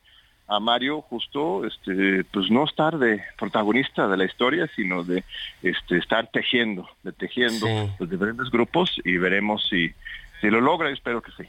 a 0.50 0.58
Mario 0.58 1.00
justo 1.02 1.64
este 1.64 2.24
pues 2.24 2.50
no 2.50 2.64
estar 2.64 2.98
de 2.98 3.22
protagonista 3.38 4.08
de 4.08 4.16
la 4.16 4.24
historia 4.24 4.68
sino 4.74 5.04
de 5.04 5.24
este 5.62 5.98
estar 5.98 6.26
tejiendo 6.26 6.88
de 7.04 7.12
tejiendo 7.12 7.66
los 7.98 8.10
diferentes 8.10 8.50
grupos 8.50 9.00
y 9.04 9.16
veremos 9.16 9.66
si 9.70 9.92
si 10.40 10.50
lo 10.50 10.60
logra 10.60 10.90
espero 10.90 11.22
que 11.22 11.30
sí 11.32 11.48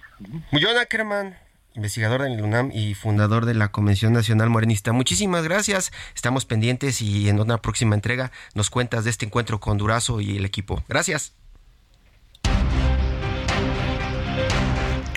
John 0.54 0.78
Ackerman 0.78 1.36
investigador 1.74 2.22
del 2.22 2.42
UNAM 2.42 2.70
y 2.74 2.94
fundador 2.94 3.46
de 3.46 3.54
la 3.54 3.70
Convención 3.70 4.12
Nacional 4.12 4.50
Morenista. 4.50 4.92
Muchísimas 4.92 5.46
gracias. 5.46 5.94
Estamos 6.14 6.44
pendientes 6.44 7.02
y 7.02 7.30
en 7.30 7.40
una 7.40 7.60
próxima 7.60 7.96
entrega 7.96 8.30
nos 8.56 8.70
cuentas 8.70 9.06
de 9.06 9.10
este 9.10 9.26
encuentro 9.26 9.62
con 9.62 9.78
Durazo 9.78 10.20
y 10.20 10.36
el 10.36 10.44
equipo. 10.44 10.84
Gracias. 10.90 11.34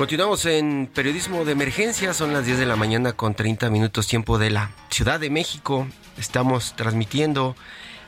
Continuamos 0.00 0.46
en 0.46 0.86
periodismo 0.86 1.44
de 1.44 1.52
emergencia, 1.52 2.14
son 2.14 2.32
las 2.32 2.46
10 2.46 2.58
de 2.58 2.64
la 2.64 2.74
mañana 2.74 3.12
con 3.12 3.34
30 3.34 3.68
minutos 3.68 4.06
tiempo 4.06 4.38
de 4.38 4.48
la 4.48 4.70
Ciudad 4.88 5.20
de 5.20 5.28
México. 5.28 5.86
Estamos 6.16 6.74
transmitiendo 6.74 7.54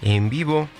en 0.00 0.30
vivo 0.30 0.70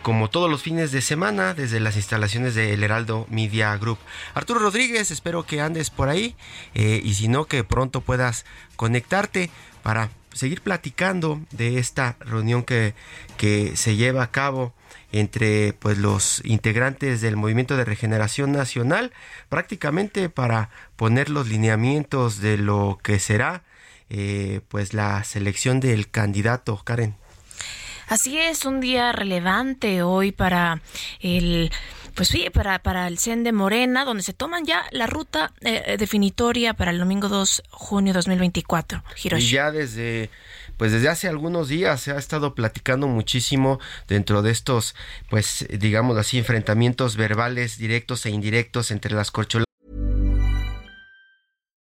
como 0.00 0.30
todos 0.30 0.50
los 0.50 0.62
fines 0.62 0.90
de 0.90 1.02
semana 1.02 1.52
desde 1.52 1.78
las 1.78 1.96
instalaciones 1.96 2.54
del 2.54 2.82
Heraldo 2.82 3.26
Media 3.28 3.76
Group. 3.76 3.98
Arturo 4.32 4.60
Rodríguez, 4.60 5.10
espero 5.10 5.44
que 5.44 5.60
andes 5.60 5.90
por 5.90 6.08
ahí 6.08 6.36
eh, 6.74 7.02
y 7.04 7.12
si 7.12 7.28
no, 7.28 7.44
que 7.44 7.64
pronto 7.64 8.00
puedas 8.00 8.46
conectarte 8.74 9.50
para 9.82 10.08
seguir 10.32 10.62
platicando 10.62 11.40
de 11.50 11.78
esta 11.78 12.16
reunión 12.20 12.62
que, 12.62 12.94
que 13.36 13.76
se 13.76 13.96
lleva 13.96 14.22
a 14.22 14.30
cabo 14.30 14.72
entre 15.12 15.74
pues 15.74 15.98
los 15.98 16.40
integrantes 16.44 17.20
del 17.20 17.36
Movimiento 17.36 17.76
de 17.76 17.84
Regeneración 17.84 18.52
Nacional 18.52 19.12
prácticamente 19.48 20.28
para 20.28 20.70
poner 20.96 21.28
los 21.28 21.48
lineamientos 21.48 22.40
de 22.40 22.56
lo 22.56 22.98
que 23.02 23.18
será 23.18 23.62
eh, 24.08 24.60
pues 24.68 24.94
la 24.94 25.22
selección 25.24 25.80
del 25.80 26.10
candidato 26.10 26.80
Karen. 26.84 27.14
Así 28.08 28.38
es, 28.38 28.66
un 28.66 28.80
día 28.80 29.12
relevante 29.12 30.02
hoy 30.02 30.32
para 30.32 30.82
el 31.20 31.70
pues 32.14 32.28
sí, 32.28 32.48
para, 32.52 32.78
para 32.80 33.06
el 33.06 33.18
CEN 33.18 33.44
de 33.44 33.52
Morena, 33.52 34.04
donde 34.04 34.22
se 34.22 34.32
toman 34.32 34.64
ya 34.64 34.84
la 34.90 35.06
ruta 35.06 35.52
eh, 35.60 35.96
definitoria 35.98 36.74
para 36.74 36.90
el 36.90 36.98
domingo 36.98 37.28
2 37.28 37.62
junio 37.70 38.12
2024. 38.12 39.02
Hiroshi. 39.22 39.46
Y 39.46 39.50
ya 39.50 39.70
desde 39.70 40.30
pues 40.76 40.90
desde 40.90 41.08
hace 41.08 41.28
algunos 41.28 41.68
días 41.68 42.00
se 42.00 42.10
ha 42.10 42.18
estado 42.18 42.54
platicando 42.54 43.06
muchísimo 43.06 43.78
dentro 44.08 44.42
de 44.42 44.50
estos, 44.50 44.94
pues 45.30 45.66
digamos 45.70 46.18
así, 46.18 46.38
enfrentamientos 46.38 47.16
verbales 47.16 47.78
directos 47.78 48.26
e 48.26 48.30
indirectos 48.30 48.90
entre 48.90 49.14
las 49.14 49.30
corcholatas. 49.30 49.66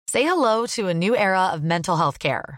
Say 0.10 0.24
hello 0.24 0.66
to 0.68 0.88
a 0.88 0.94
new 0.94 1.16
era 1.16 1.54
of 1.54 1.62
mental 1.62 1.98
health 1.98 2.18
care. 2.18 2.58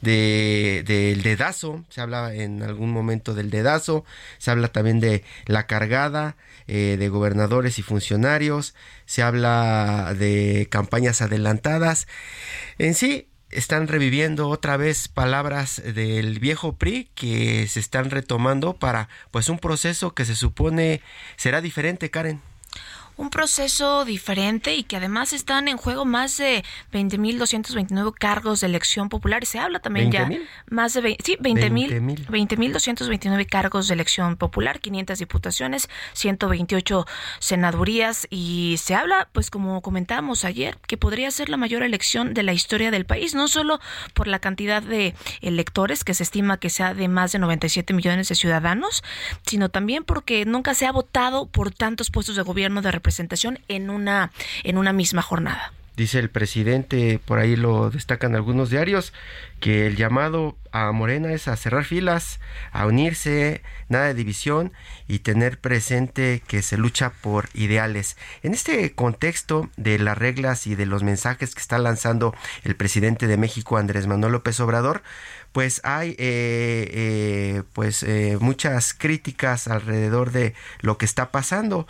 De 0.00 0.82
del 0.86 1.22
dedazo, 1.22 1.84
se 1.88 2.00
habla 2.00 2.34
en 2.34 2.62
algún 2.62 2.90
momento 2.90 3.34
del 3.34 3.50
dedazo, 3.50 4.04
se 4.38 4.50
habla 4.50 4.68
también 4.68 5.00
de 5.00 5.24
la 5.46 5.66
cargada 5.66 6.36
eh, 6.66 6.96
de 6.98 7.08
gobernadores 7.08 7.78
y 7.78 7.82
funcionarios, 7.82 8.74
se 9.06 9.22
habla 9.22 10.14
de 10.18 10.68
campañas 10.70 11.22
adelantadas. 11.22 12.06
En 12.78 12.94
sí, 12.94 13.28
están 13.50 13.88
reviviendo 13.88 14.48
otra 14.48 14.76
vez 14.76 15.08
palabras 15.08 15.80
del 15.82 16.38
viejo 16.40 16.76
PRI 16.76 17.08
que 17.14 17.66
se 17.68 17.80
están 17.80 18.10
retomando 18.10 18.74
para 18.74 19.08
pues 19.30 19.48
un 19.48 19.58
proceso 19.58 20.12
que 20.12 20.24
se 20.24 20.34
supone 20.34 21.00
será 21.36 21.60
diferente, 21.60 22.10
Karen 22.10 22.42
un 23.16 23.30
proceso 23.30 24.04
diferente 24.04 24.74
y 24.74 24.82
que 24.82 24.96
además 24.96 25.32
están 25.32 25.68
en 25.68 25.76
juego 25.76 26.04
más 26.04 26.36
de 26.36 26.64
20.229 26.92 28.14
cargos 28.18 28.60
de 28.60 28.66
elección 28.66 29.08
popular. 29.08 29.46
Se 29.46 29.58
habla 29.58 29.80
también 29.80 30.10
ya 30.10 30.28
más 30.68 30.94
de 30.94 31.00
20, 31.00 31.24
sí, 31.24 31.36
20.229 31.40 32.28
20, 32.28 33.46
cargos 33.46 33.88
de 33.88 33.94
elección 33.94 34.36
popular, 34.36 34.80
500 34.80 35.18
diputaciones, 35.18 35.88
128 36.14 37.06
senadurías. 37.38 38.26
Y 38.30 38.76
se 38.78 38.94
habla, 38.94 39.28
pues 39.32 39.50
como 39.50 39.80
comentábamos 39.80 40.44
ayer, 40.44 40.78
que 40.86 40.96
podría 40.96 41.30
ser 41.30 41.48
la 41.48 41.56
mayor 41.56 41.82
elección 41.82 42.34
de 42.34 42.42
la 42.42 42.52
historia 42.52 42.90
del 42.90 43.06
país, 43.06 43.34
no 43.34 43.48
solo 43.48 43.80
por 44.12 44.26
la 44.26 44.38
cantidad 44.40 44.82
de 44.82 45.14
electores 45.40 46.04
que 46.04 46.14
se 46.14 46.22
estima 46.22 46.58
que 46.58 46.70
sea 46.70 46.94
de 46.94 47.08
más 47.08 47.32
de 47.32 47.38
97 47.38 47.94
millones 47.94 48.28
de 48.28 48.34
ciudadanos, 48.34 49.04
sino 49.46 49.68
también 49.68 50.04
porque 50.04 50.44
nunca 50.44 50.74
se 50.74 50.86
ha 50.86 50.92
votado 50.92 51.46
por 51.46 51.70
tantos 51.72 52.10
puestos 52.10 52.36
de 52.36 52.42
gobierno 52.42 52.82
de 52.82 52.90
presentación 53.04 53.60
en 53.68 53.90
una, 53.90 54.32
en 54.64 54.78
una 54.78 54.92
misma 54.92 55.22
jornada. 55.22 55.72
Dice 55.96 56.18
el 56.18 56.28
presidente, 56.28 57.20
por 57.24 57.38
ahí 57.38 57.54
lo 57.54 57.88
destacan 57.88 58.34
algunos 58.34 58.68
diarios, 58.68 59.12
que 59.60 59.86
el 59.86 59.94
llamado 59.94 60.56
a 60.72 60.90
Morena 60.90 61.32
es 61.32 61.46
a 61.46 61.54
cerrar 61.54 61.84
filas, 61.84 62.40
a 62.72 62.86
unirse, 62.86 63.62
nada 63.88 64.06
de 64.06 64.14
división 64.14 64.72
y 65.06 65.20
tener 65.20 65.60
presente 65.60 66.42
que 66.48 66.62
se 66.62 66.78
lucha 66.78 67.10
por 67.10 67.48
ideales. 67.54 68.16
En 68.42 68.54
este 68.54 68.92
contexto 68.96 69.70
de 69.76 70.00
las 70.00 70.18
reglas 70.18 70.66
y 70.66 70.74
de 70.74 70.86
los 70.86 71.04
mensajes 71.04 71.54
que 71.54 71.60
está 71.60 71.78
lanzando 71.78 72.34
el 72.64 72.74
presidente 72.74 73.28
de 73.28 73.36
México, 73.36 73.76
Andrés 73.76 74.08
Manuel 74.08 74.32
López 74.32 74.58
Obrador, 74.58 75.04
pues 75.54 75.80
hay 75.84 76.16
eh, 76.18 76.90
eh, 76.90 77.62
pues 77.74 78.02
eh, 78.02 78.38
muchas 78.40 78.92
críticas 78.92 79.68
alrededor 79.68 80.32
de 80.32 80.52
lo 80.80 80.98
que 80.98 81.04
está 81.04 81.30
pasando. 81.30 81.86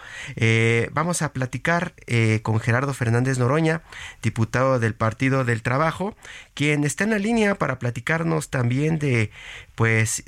vamos 0.93 1.23
a 1.23 1.33
platicar 1.33 1.95
con 2.43 2.61
Gerardo 2.61 2.93
Fernández 2.93 3.39
Noroña, 3.39 3.81
diputado 4.23 4.79
del 4.79 4.95
Partido 4.95 5.47
del 5.47 5.63
Trabajo, 5.63 6.15
quien 6.53 6.85
está 6.85 7.05
en 7.05 7.11
la 7.11 7.19
línea 7.19 7.55
para 7.55 7.79
platicarnos 7.79 8.51
también 8.51 8.99
de 8.99 9.31
pues 9.75 10.23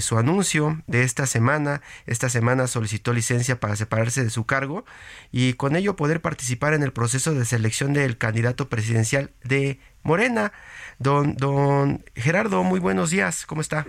su 0.00 0.18
anuncio 0.18 0.82
de 0.86 1.02
esta 1.04 1.26
semana. 1.26 1.80
Esta 2.06 2.28
semana 2.28 2.66
solicitó 2.66 3.14
licencia 3.14 3.58
para 3.58 3.74
separarse 3.74 4.22
de 4.22 4.30
su 4.30 4.44
cargo 4.44 4.84
y 5.30 5.54
con 5.54 5.76
ello 5.76 5.96
poder 5.96 6.20
participar 6.20 6.74
en 6.74 6.82
el 6.82 6.92
proceso 6.92 7.32
de 7.32 7.46
selección 7.46 7.94
del 7.94 8.18
candidato 8.18 8.68
presidencial 8.68 9.30
de 9.42 9.80
Morena. 10.02 10.52
Don, 10.98 11.34
don 11.36 12.04
Gerardo, 12.14 12.62
muy 12.62 12.80
buenos 12.80 13.10
días, 13.10 13.46
¿cómo 13.46 13.60
está? 13.60 13.86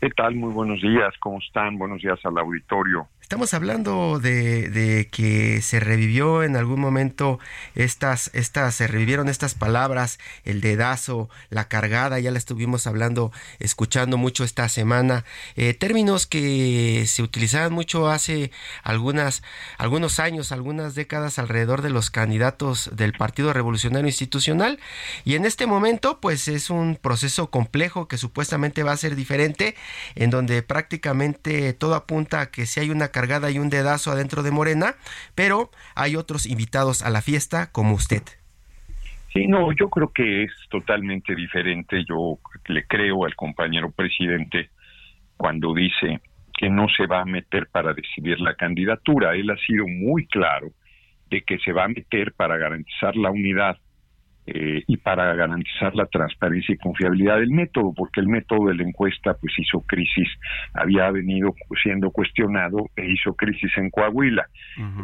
¿Qué 0.00 0.10
tal? 0.10 0.34
Muy 0.34 0.52
buenos 0.52 0.80
días, 0.82 1.14
¿cómo 1.20 1.38
están? 1.38 1.78
Buenos 1.78 2.02
días 2.02 2.18
al 2.24 2.36
auditorio. 2.38 3.06
Estamos 3.32 3.54
hablando 3.54 4.20
de, 4.20 5.08
que 5.10 5.62
se 5.62 5.80
revivió 5.80 6.42
en 6.42 6.54
algún 6.54 6.78
momento 6.78 7.38
estas, 7.74 8.30
estas, 8.34 8.74
se 8.74 8.86
revivieron 8.86 9.30
estas 9.30 9.54
palabras, 9.54 10.18
el 10.44 10.60
dedazo, 10.60 11.30
la 11.48 11.66
cargada, 11.66 12.20
ya 12.20 12.30
la 12.30 12.36
estuvimos 12.36 12.86
hablando, 12.86 13.32
escuchando 13.58 14.18
mucho 14.18 14.44
esta 14.44 14.68
semana, 14.68 15.24
eh, 15.56 15.72
términos 15.72 16.26
que 16.26 17.06
se 17.08 17.22
utilizaban 17.22 17.72
mucho 17.72 18.10
hace 18.10 18.50
algunas, 18.82 19.42
algunos 19.78 20.20
años, 20.20 20.52
algunas 20.52 20.94
décadas 20.94 21.38
alrededor 21.38 21.80
de 21.80 21.88
los 21.88 22.10
candidatos 22.10 22.90
del 22.92 23.14
Partido 23.14 23.54
Revolucionario 23.54 24.08
Institucional, 24.08 24.78
y 25.24 25.36
en 25.36 25.46
este 25.46 25.64
momento, 25.64 26.20
pues 26.20 26.48
es 26.48 26.68
un 26.68 26.98
proceso 27.00 27.48
complejo 27.48 28.08
que 28.08 28.18
supuestamente 28.18 28.82
va 28.82 28.92
a 28.92 28.96
ser 28.98 29.16
diferente, 29.16 29.74
en 30.16 30.28
donde 30.28 30.62
prácticamente 30.62 31.72
todo 31.72 31.94
apunta 31.94 32.42
a 32.42 32.50
que 32.50 32.66
si 32.66 32.78
hay 32.78 32.90
una 32.90 33.08
cargada 33.08 33.21
y 33.50 33.58
un 33.58 33.70
dedazo 33.70 34.10
adentro 34.10 34.42
de 34.42 34.50
Morena, 34.50 34.94
pero 35.34 35.70
hay 35.94 36.16
otros 36.16 36.46
invitados 36.46 37.02
a 37.02 37.10
la 37.10 37.22
fiesta 37.22 37.70
como 37.70 37.94
usted. 37.94 38.22
Sí, 39.32 39.46
no, 39.46 39.72
yo 39.72 39.88
creo 39.88 40.12
que 40.12 40.44
es 40.44 40.50
totalmente 40.68 41.34
diferente. 41.34 42.04
Yo 42.08 42.38
le 42.66 42.84
creo 42.86 43.24
al 43.24 43.34
compañero 43.34 43.90
presidente 43.90 44.70
cuando 45.36 45.72
dice 45.72 46.20
que 46.58 46.68
no 46.68 46.86
se 46.88 47.06
va 47.06 47.20
a 47.20 47.24
meter 47.24 47.68
para 47.68 47.94
decidir 47.94 48.40
la 48.40 48.54
candidatura. 48.54 49.34
Él 49.34 49.50
ha 49.50 49.56
sido 49.56 49.86
muy 49.86 50.26
claro 50.26 50.70
de 51.30 51.42
que 51.42 51.58
se 51.58 51.72
va 51.72 51.84
a 51.84 51.88
meter 51.88 52.32
para 52.32 52.56
garantizar 52.58 53.16
la 53.16 53.30
unidad 53.30 53.78
eh, 54.46 54.82
y 54.86 54.96
para 54.96 55.34
garantizar 55.34 55.94
la 55.94 56.06
transparencia 56.06 56.74
y 56.74 56.78
confiabilidad 56.78 57.38
del 57.38 57.50
método, 57.50 57.92
porque 57.94 58.20
el 58.20 58.26
método 58.26 58.68
de 58.68 58.74
la 58.74 58.82
encuesta 58.82 59.34
pues 59.34 59.52
hizo 59.56 59.80
crisis, 59.82 60.28
había 60.74 61.10
venido 61.10 61.54
siendo 61.82 62.10
cuestionado 62.10 62.90
e 62.96 63.08
hizo 63.10 63.34
crisis 63.34 63.70
en 63.76 63.90
Coahuila. 63.90 64.46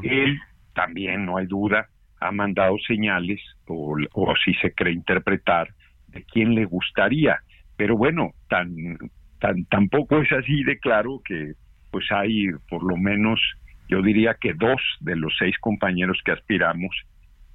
Él 0.03 0.39
también, 0.75 1.25
no 1.25 1.37
hay 1.37 1.47
duda, 1.47 1.87
ha 2.21 2.33
mandado 2.33 2.77
señales, 2.87 3.41
o, 3.67 3.97
o 4.13 4.35
si 4.45 4.55
se 4.55 4.73
cree 4.73 4.93
interpretar, 4.93 5.69
de 6.09 6.25
quién 6.25 6.55
le 6.55 6.65
gustaría. 6.65 7.39
Pero 7.77 7.97
bueno, 7.97 8.33
tan, 8.49 8.99
tan 9.39 9.65
tampoco 9.67 10.21
es 10.21 10.33
así 10.33 10.65
de 10.65 10.79
claro 10.79 11.21
que 11.25 11.53
pues 11.91 12.11
hay 12.11 12.47
por 12.69 12.83
lo 12.83 12.97
menos, 12.97 13.41
yo 13.89 14.03
diría 14.03 14.35
que 14.35 14.53
dos 14.55 14.81
de 15.01 15.17
los 15.17 15.35
seis 15.39 15.57
compañeros 15.61 16.21
que 16.25 16.33
aspiramos 16.33 16.95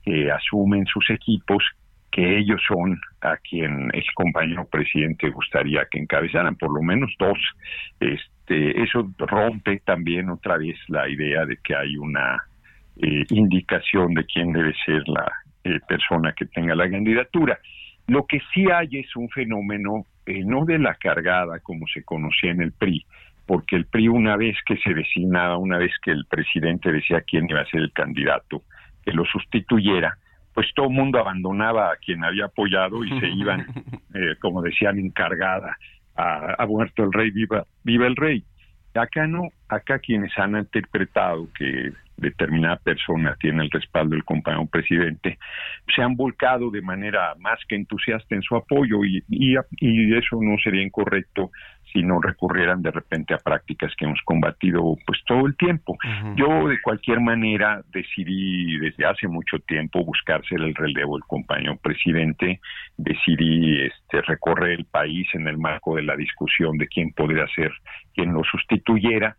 que 0.03 0.31
asumen 0.31 0.85
sus 0.85 1.09
equipos, 1.09 1.63
que 2.11 2.37
ellos 2.37 2.61
son 2.67 2.99
a 3.21 3.37
quien 3.37 3.89
el 3.93 4.03
compañero 4.13 4.67
presidente 4.69 5.29
gustaría 5.29 5.85
que 5.89 5.99
encabezaran, 5.99 6.55
por 6.55 6.71
lo 6.71 6.81
menos 6.81 7.11
dos. 7.17 7.39
Este, 7.99 8.83
eso 8.83 9.09
rompe 9.17 9.79
también 9.85 10.29
otra 10.29 10.57
vez 10.57 10.77
la 10.89 11.09
idea 11.09 11.45
de 11.45 11.57
que 11.63 11.75
hay 11.75 11.97
una 11.97 12.37
eh, 12.97 13.25
indicación 13.29 14.13
de 14.13 14.25
quién 14.25 14.53
debe 14.53 14.73
ser 14.85 15.01
la 15.07 15.31
eh, 15.63 15.79
persona 15.87 16.33
que 16.33 16.45
tenga 16.45 16.75
la 16.75 16.89
candidatura. 16.89 17.57
Lo 18.07 18.25
que 18.27 18.39
sí 18.53 18.65
hay 18.71 18.99
es 18.99 19.15
un 19.15 19.29
fenómeno 19.29 20.05
eh, 20.25 20.43
no 20.45 20.65
de 20.65 20.77
la 20.77 20.95
cargada 20.95 21.59
como 21.59 21.87
se 21.87 22.03
conocía 22.03 22.51
en 22.51 22.61
el 22.61 22.71
PRI, 22.73 23.05
porque 23.45 23.75
el 23.75 23.85
PRI 23.85 24.09
una 24.09 24.37
vez 24.37 24.57
que 24.65 24.77
se 24.77 24.93
designaba, 24.93 25.57
una 25.57 25.77
vez 25.77 25.91
que 26.03 26.11
el 26.11 26.25
presidente 26.29 26.91
decía 26.91 27.21
quién 27.21 27.49
iba 27.49 27.61
a 27.61 27.65
ser 27.65 27.81
el 27.81 27.91
candidato, 27.91 28.61
que 29.03 29.11
lo 29.11 29.25
sustituyera, 29.25 30.17
pues 30.53 30.67
todo 30.75 30.87
el 30.87 30.93
mundo 30.93 31.19
abandonaba 31.19 31.91
a 31.91 31.95
quien 31.97 32.23
había 32.23 32.45
apoyado 32.45 33.03
y 33.03 33.19
se 33.19 33.27
iban, 33.27 33.65
eh, 34.13 34.35
como 34.39 34.61
decían, 34.61 34.99
encargada 34.99 35.77
a, 36.15 36.61
a, 36.61 36.65
muerto 36.65 37.03
el 37.03 37.11
rey, 37.11 37.31
viva, 37.31 37.65
viva 37.83 38.07
el 38.07 38.15
rey. 38.15 38.43
Acá 38.93 39.25
no, 39.25 39.49
acá 39.67 39.99
quienes 39.99 40.37
han 40.37 40.55
interpretado 40.55 41.47
que 41.57 41.91
determinada 42.17 42.77
persona 42.77 43.35
tiene 43.39 43.63
el 43.63 43.71
respaldo 43.71 44.15
del 44.15 44.23
compañero 44.23 44.65
presidente, 44.67 45.37
se 45.95 46.01
han 46.01 46.15
volcado 46.15 46.71
de 46.71 46.81
manera 46.81 47.35
más 47.39 47.59
que 47.67 47.75
entusiasta 47.75 48.35
en 48.35 48.41
su 48.41 48.55
apoyo 48.55 49.03
y, 49.03 49.23
y, 49.29 49.55
y 49.79 50.17
eso 50.17 50.37
no 50.41 50.57
sería 50.63 50.83
incorrecto 50.83 51.51
si 51.93 52.01
no 52.01 52.19
recurrieran 52.19 52.81
de 52.81 52.91
repente 52.91 53.33
a 53.33 53.37
prácticas 53.37 53.93
que 53.95 54.05
hemos 54.05 54.19
combatido 54.25 54.81
pues 55.05 55.19
todo 55.25 55.45
el 55.45 55.55
tiempo. 55.55 55.95
Yo 56.35 56.67
de 56.67 56.81
cualquier 56.81 57.21
manera 57.21 57.81
decidí 57.93 58.77
desde 58.79 59.05
hace 59.05 59.27
mucho 59.27 59.59
tiempo 59.59 60.03
buscarse 60.03 60.55
el 60.55 60.73
relevo 60.73 61.15
del 61.15 61.23
compañero 61.27 61.77
presidente, 61.77 62.59
decidí 62.97 63.81
este 63.81 64.21
recorrer 64.23 64.79
el 64.79 64.85
país 64.85 65.27
en 65.33 65.47
el 65.47 65.57
marco 65.57 65.95
de 65.95 66.03
la 66.03 66.15
discusión 66.15 66.77
de 66.77 66.87
quién 66.87 67.11
podría 67.13 67.45
ser 67.55 67.71
quien 68.15 68.33
lo 68.33 68.43
sustituyera 68.43 69.37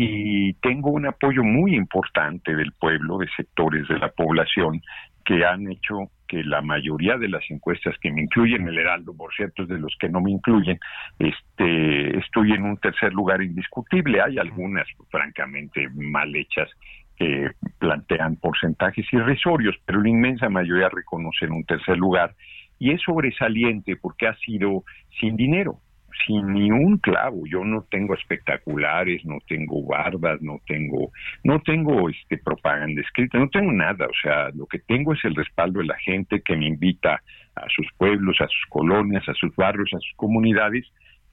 y 0.00 0.52
tengo 0.60 0.92
un 0.92 1.06
apoyo 1.06 1.42
muy 1.42 1.74
importante 1.74 2.54
del 2.54 2.70
pueblo, 2.70 3.18
de 3.18 3.26
sectores 3.36 3.88
de 3.88 3.98
la 3.98 4.10
población 4.10 4.80
que 5.24 5.44
han 5.44 5.68
hecho 5.72 6.12
que 6.28 6.44
la 6.44 6.62
mayoría 6.62 7.16
de 7.18 7.28
las 7.28 7.42
encuestas 7.50 7.96
que 8.00 8.12
me 8.12 8.22
incluyen, 8.22 8.68
el 8.68 8.78
Heraldo, 8.78 9.12
por 9.16 9.34
cierto, 9.34 9.64
es 9.64 9.68
de 9.68 9.78
los 9.80 9.92
que 9.98 10.08
no 10.08 10.20
me 10.20 10.30
incluyen, 10.30 10.78
este, 11.18 12.16
estoy 12.16 12.52
en 12.52 12.62
un 12.62 12.76
tercer 12.76 13.12
lugar 13.12 13.42
indiscutible. 13.42 14.22
Hay 14.22 14.38
algunas, 14.38 14.86
francamente, 15.10 15.88
mal 15.92 16.34
hechas 16.36 16.70
que 17.16 17.50
plantean 17.80 18.36
porcentajes 18.36 19.12
irrisorios, 19.12 19.74
pero 19.84 20.00
la 20.00 20.10
inmensa 20.10 20.48
mayoría 20.48 20.90
reconocen 20.90 21.50
un 21.50 21.64
tercer 21.64 21.96
lugar 21.96 22.36
y 22.78 22.92
es 22.92 23.02
sobresaliente 23.02 23.96
porque 23.96 24.28
ha 24.28 24.36
sido 24.36 24.84
sin 25.18 25.36
dinero 25.36 25.80
sin 26.26 26.52
ni 26.52 26.70
un 26.70 26.98
clavo. 26.98 27.44
Yo 27.46 27.64
no 27.64 27.84
tengo 27.90 28.14
espectaculares, 28.14 29.24
no 29.24 29.38
tengo 29.46 29.84
barbas, 29.86 30.40
no 30.42 30.60
tengo, 30.66 31.10
no 31.44 31.60
tengo 31.60 32.08
este 32.08 32.38
propaganda 32.38 33.00
escrita, 33.00 33.38
no 33.38 33.48
tengo 33.48 33.72
nada. 33.72 34.06
O 34.06 34.14
sea, 34.22 34.50
lo 34.54 34.66
que 34.66 34.78
tengo 34.78 35.12
es 35.14 35.24
el 35.24 35.34
respaldo 35.34 35.80
de 35.80 35.86
la 35.86 35.98
gente 35.98 36.42
que 36.42 36.56
me 36.56 36.66
invita 36.66 37.22
a 37.54 37.66
sus 37.74 37.86
pueblos, 37.96 38.36
a 38.40 38.46
sus 38.46 38.66
colonias, 38.68 39.28
a 39.28 39.34
sus 39.34 39.54
barrios, 39.56 39.90
a 39.92 39.98
sus 39.98 40.14
comunidades 40.16 40.86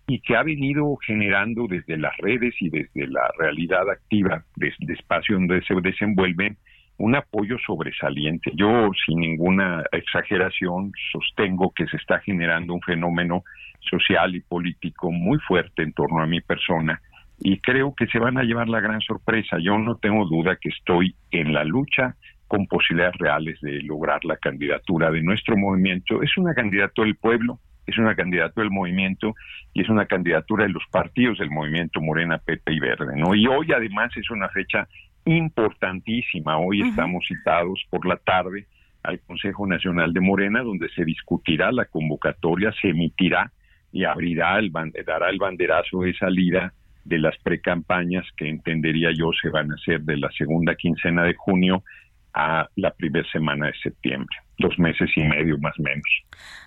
y 0.07 0.19
que 0.19 0.35
ha 0.35 0.43
venido 0.43 0.95
generando 0.97 1.65
desde 1.67 1.97
las 1.97 2.15
redes 2.17 2.53
y 2.59 2.69
desde 2.69 3.07
la 3.07 3.27
realidad 3.39 3.89
activa 3.89 4.43
de, 4.55 4.71
de 4.79 4.93
espacio 4.93 5.35
donde 5.35 5.63
se 5.63 5.73
desenvuelven 5.81 6.57
un 6.97 7.15
apoyo 7.15 7.57
sobresaliente. 7.65 8.51
Yo, 8.55 8.89
sin 9.05 9.19
ninguna 9.19 9.83
exageración, 9.91 10.91
sostengo 11.11 11.73
que 11.75 11.87
se 11.87 11.97
está 11.97 12.19
generando 12.19 12.73
un 12.73 12.81
fenómeno 12.81 13.43
social 13.85 14.35
y 14.35 14.41
político 14.41 15.11
muy 15.11 15.39
fuerte 15.39 15.83
en 15.83 15.93
torno 15.93 16.21
a 16.21 16.27
mi 16.27 16.41
persona 16.41 17.01
y 17.39 17.59
creo 17.59 17.93
que 17.95 18.07
se 18.07 18.19
van 18.19 18.37
a 18.37 18.43
llevar 18.43 18.69
la 18.69 18.79
gran 18.79 19.01
sorpresa. 19.01 19.57
Yo 19.59 19.77
no 19.77 19.95
tengo 19.97 20.25
duda 20.25 20.57
que 20.59 20.69
estoy 20.69 21.15
en 21.31 21.53
la 21.53 21.63
lucha 21.63 22.15
con 22.47 22.67
posibilidades 22.67 23.17
reales 23.17 23.59
de 23.61 23.81
lograr 23.81 24.23
la 24.23 24.37
candidatura 24.37 25.11
de 25.11 25.21
nuestro 25.21 25.57
movimiento. 25.57 26.21
Es 26.21 26.37
una 26.37 26.53
candidatura 26.53 27.05
del 27.05 27.15
pueblo, 27.15 27.59
es 27.85 27.97
una 27.97 28.15
candidatura 28.15 28.63
del 28.63 28.71
movimiento 28.71 29.35
y 29.73 29.81
es 29.81 29.89
una 29.89 30.05
candidatura 30.05 30.65
de 30.65 30.71
los 30.71 30.83
partidos 30.91 31.39
del 31.39 31.49
movimiento 31.49 32.01
Morena, 32.01 32.37
Pepe 32.37 32.73
y 32.73 32.79
Verde, 32.79 33.15
¿no? 33.15 33.35
Y 33.35 33.47
hoy 33.47 33.71
además 33.73 34.15
es 34.15 34.29
una 34.29 34.47
fecha 34.49 34.87
importantísima. 35.25 36.57
Hoy 36.57 36.81
estamos 36.81 37.25
citados 37.27 37.83
por 37.89 38.05
la 38.05 38.17
tarde 38.17 38.67
al 39.03 39.19
Consejo 39.21 39.67
Nacional 39.67 40.13
de 40.13 40.21
Morena, 40.21 40.61
donde 40.61 40.89
se 40.89 41.03
discutirá 41.03 41.71
la 41.71 41.85
convocatoria, 41.85 42.71
se 42.79 42.89
emitirá 42.89 43.51
y 43.95 44.03
abrirá 44.03 44.59
el, 44.59 44.73
dará 45.05 45.29
el 45.29 45.37
banderazo 45.37 46.01
de 46.01 46.13
salida 46.15 46.73
de 47.05 47.17
las 47.17 47.37
precampañas 47.37 48.25
que 48.35 48.49
entendería 48.49 49.09
yo 49.17 49.29
se 49.41 49.47
van 49.47 49.71
a 49.71 49.75
hacer 49.75 50.01
de 50.01 50.17
la 50.17 50.29
segunda 50.37 50.75
quincena 50.75 51.23
de 51.23 51.33
junio 51.33 51.81
a 52.33 52.67
la 52.75 52.91
primera 52.91 53.25
semana 53.31 53.67
de 53.67 53.73
septiembre, 53.81 54.35
dos 54.59 54.77
meses 54.77 55.09
y 55.15 55.23
medio 55.23 55.57
más 55.59 55.73
o 55.79 55.83
menos. 55.83 56.03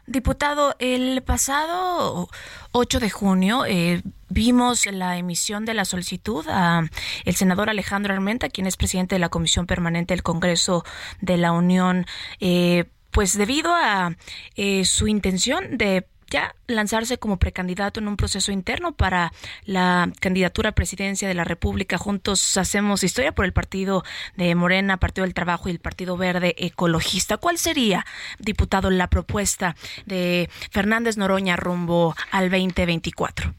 Diputado, 0.07 0.75
el 0.79 1.23
pasado 1.23 2.29
8 2.73 2.99
de 2.99 3.11
junio 3.11 3.67
eh, 3.67 4.01
vimos 4.31 4.87
la 4.87 5.19
emisión 5.19 5.67
de 5.67 5.75
la 5.75 5.85
solicitud 5.85 6.47
a 6.49 6.89
el 7.27 7.35
senador 7.35 7.69
Alejandro 7.69 8.15
Armenta, 8.15 8.49
quien 8.49 8.67
es 8.67 8.79
presidente 8.79 9.17
de 9.17 9.19
la 9.19 9.29
Comisión 9.29 9.67
Permanente 9.67 10.15
del 10.15 10.23
Congreso 10.23 10.83
de 11.21 11.37
la 11.37 11.53
Unión, 11.53 12.07
eh, 12.41 12.87
pues 13.11 13.37
debido 13.37 13.75
a 13.75 14.17
eh, 14.57 14.87
su 14.87 15.09
intención 15.09 15.77
de 15.77 16.07
ya 16.31 16.55
lanzarse 16.67 17.19
como 17.19 17.39
precandidato 17.39 18.01
en 18.01 18.09
un 18.09 18.17
proceso 18.17 18.53
interno 18.53 18.93
para 18.93 19.33
la 19.65 20.11
candidatura 20.21 20.71
a 20.71 20.73
presidencia 20.73 21.29
de 21.29 21.35
la 21.35 21.45
República. 21.45 21.99
Juntos 21.99 22.57
hacemos 22.57 23.05
historia 23.05 23.33
por 23.33 23.45
el 23.45 23.53
partido 23.53 24.03
de 24.37 24.55
Morena, 24.55 24.99
Partido 24.99 25.25
del 25.25 25.35
Trabajo 25.35 25.69
y 25.69 25.73
el 25.73 25.81
Partido 25.81 26.17
Verde 26.17 26.55
Ecologista. 26.59 27.39
¿Cuál 27.39 27.59
sería, 27.59 28.05
diputado, 28.39 28.91
la 28.91 29.09
propuesta 29.09 29.75
de 30.07 30.49
Fernández 30.71 31.17
Noroña 31.17 31.57
rumbo 31.57 32.15
al 32.31 32.51
2024? 32.51 33.53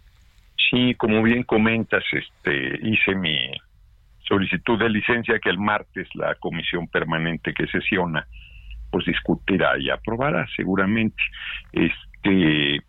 Sí, 0.69 0.93
como 0.95 1.23
bien 1.23 1.43
comentas, 1.43 2.03
este, 2.11 2.79
hice 2.83 3.15
mi 3.15 3.51
solicitud 4.27 4.77
de 4.77 4.89
licencia 4.89 5.39
que 5.39 5.49
el 5.49 5.57
martes 5.57 6.07
la 6.13 6.35
comisión 6.35 6.87
permanente 6.87 7.53
que 7.53 7.65
sesiona 7.67 8.27
pues 8.91 9.05
discutirá 9.05 9.77
y 9.79 9.89
aprobará 9.89 10.47
seguramente. 10.55 11.21
Este, 11.71 12.08
que 12.23 12.79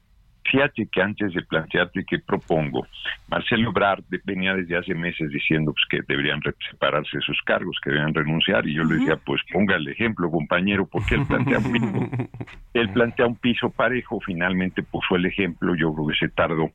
fíjate 0.51 0.89
que 0.91 1.03
antes 1.03 1.33
de 1.33 1.43
plantearte 1.43 2.05
qué 2.05 2.19
propongo, 2.19 2.87
Marcelo 3.29 3.71
Ebrard 3.71 4.03
venía 4.25 4.55
desde 4.55 4.77
hace 4.77 4.95
meses 4.95 5.31
diciendo 5.31 5.73
pues, 5.73 5.85
que 5.89 6.01
deberían 6.13 6.41
separarse 6.71 7.19
de 7.19 7.23
sus 7.23 7.41
cargos, 7.43 7.79
que 7.83 7.91
deberían 7.91 8.15
renunciar, 8.15 8.67
y 8.67 8.75
yo 8.75 8.85
le 8.85 8.97
decía, 8.97 9.17
pues 9.17 9.41
ponga 9.53 9.77
el 9.77 9.89
ejemplo, 9.89 10.31
compañero, 10.31 10.87
porque 10.87 11.15
él 11.17 11.27
plantea 11.27 11.59
un 11.59 11.73
piso, 11.73 12.11
él 12.75 12.89
plantea 12.91 13.27
un 13.27 13.37
piso 13.37 13.71
parejo, 13.71 14.21
finalmente 14.21 14.83
puso 14.83 15.17
el 15.17 15.27
ejemplo, 15.27 15.75
yo 15.75 15.93
creo 15.95 16.07
que 16.09 16.17
se 16.17 16.29
tardó 16.29 16.71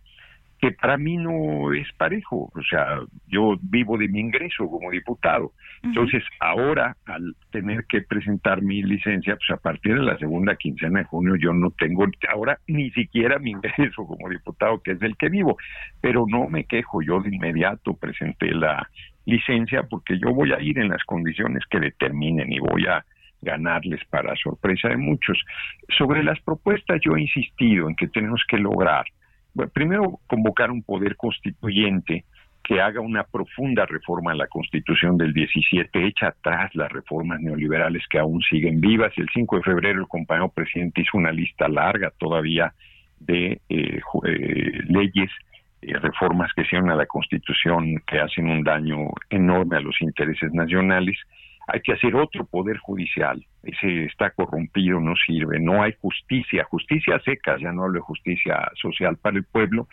que 0.59 0.71
para 0.71 0.97
mí 0.97 1.17
no 1.17 1.73
es 1.73 1.91
parejo, 1.93 2.51
o 2.53 2.61
sea, 2.69 2.99
yo 3.27 3.55
vivo 3.61 3.97
de 3.97 4.07
mi 4.07 4.19
ingreso 4.19 4.67
como 4.69 4.89
diputado. 4.89 5.51
Entonces, 5.83 6.23
ahora, 6.39 6.95
al 7.05 7.35
tener 7.51 7.85
que 7.85 8.01
presentar 8.01 8.61
mi 8.61 8.81
licencia, 8.81 9.35
pues 9.35 9.49
a 9.51 9.61
partir 9.61 9.95
de 9.95 10.03
la 10.03 10.17
segunda 10.17 10.55
quincena 10.55 10.99
de 10.99 11.05
junio 11.05 11.35
yo 11.35 11.53
no 11.53 11.71
tengo 11.71 12.05
ahora 12.29 12.59
ni 12.67 12.89
siquiera 12.91 13.37
mi 13.37 13.51
ingreso 13.51 14.05
como 14.05 14.29
diputado, 14.29 14.81
que 14.81 14.91
es 14.91 14.99
del 14.99 15.17
que 15.17 15.29
vivo, 15.29 15.57
pero 16.01 16.25
no 16.27 16.47
me 16.47 16.63
quejo, 16.63 17.01
yo 17.01 17.19
de 17.21 17.35
inmediato 17.35 17.93
presenté 17.93 18.51
la 18.53 18.89
licencia 19.25 19.83
porque 19.83 20.17
yo 20.19 20.33
voy 20.33 20.53
a 20.53 20.61
ir 20.61 20.79
en 20.79 20.89
las 20.89 21.03
condiciones 21.03 21.63
que 21.69 21.79
determinen 21.79 22.51
y 22.51 22.59
voy 22.59 22.85
a 22.87 23.03
ganarles 23.41 24.03
para 24.09 24.35
sorpresa 24.35 24.89
de 24.89 24.97
muchos. 24.97 25.37
Sobre 25.97 26.23
las 26.23 26.39
propuestas 26.41 26.99
yo 27.03 27.15
he 27.15 27.21
insistido 27.21 27.89
en 27.89 27.95
que 27.95 28.07
tenemos 28.07 28.43
que 28.47 28.57
lograr 28.57 29.05
primero 29.73 30.19
convocar 30.27 30.71
un 30.71 30.83
poder 30.83 31.15
constituyente 31.15 32.25
que 32.65 32.81
haga 32.81 32.99
una 32.99 33.23
profunda 33.23 33.85
reforma 33.85 34.31
a 34.31 34.35
la 34.35 34.47
Constitución 34.47 35.17
del 35.17 35.33
17, 35.33 36.07
echa 36.07 36.29
atrás 36.29 36.73
las 36.73 36.91
reformas 36.91 37.39
neoliberales 37.39 38.03
que 38.09 38.17
aún 38.17 38.41
siguen 38.41 38.81
vivas. 38.81 39.13
El 39.17 39.29
5 39.31 39.57
de 39.57 39.63
febrero 39.63 39.99
el 40.01 40.07
compañero 40.07 40.49
presidente 40.49 41.01
hizo 41.01 41.17
una 41.17 41.31
lista 41.31 41.67
larga 41.67 42.11
todavía 42.17 42.73
de 43.19 43.61
eh, 43.69 43.99
eh, 44.25 44.81
leyes, 44.87 45.29
eh, 45.81 45.93
reformas 45.99 46.51
que 46.53 46.63
hicieron 46.63 46.89
a 46.89 46.95
la 46.95 47.05
Constitución 47.05 48.01
que 48.07 48.19
hacen 48.19 48.49
un 48.49 48.63
daño 48.63 49.09
enorme 49.29 49.77
a 49.77 49.81
los 49.81 50.01
intereses 50.01 50.51
nacionales 50.51 51.17
hay 51.67 51.81
que 51.81 51.93
hacer 51.93 52.15
otro 52.15 52.45
poder 52.45 52.77
judicial. 52.77 53.43
Ese 53.63 54.05
está 54.05 54.29
corrompido, 54.31 54.99
no 54.99 55.15
sirve, 55.15 55.59
no 55.59 55.81
hay 55.81 55.93
justicia, 55.99 56.63
justicia 56.65 57.19
seca, 57.25 57.57
ya 57.59 57.71
no 57.71 57.83
hablo 57.83 57.95
de 57.95 58.01
justicia 58.01 58.71
social 58.75 59.17
para 59.17 59.37
el 59.37 59.43
pueblo, 59.43 59.87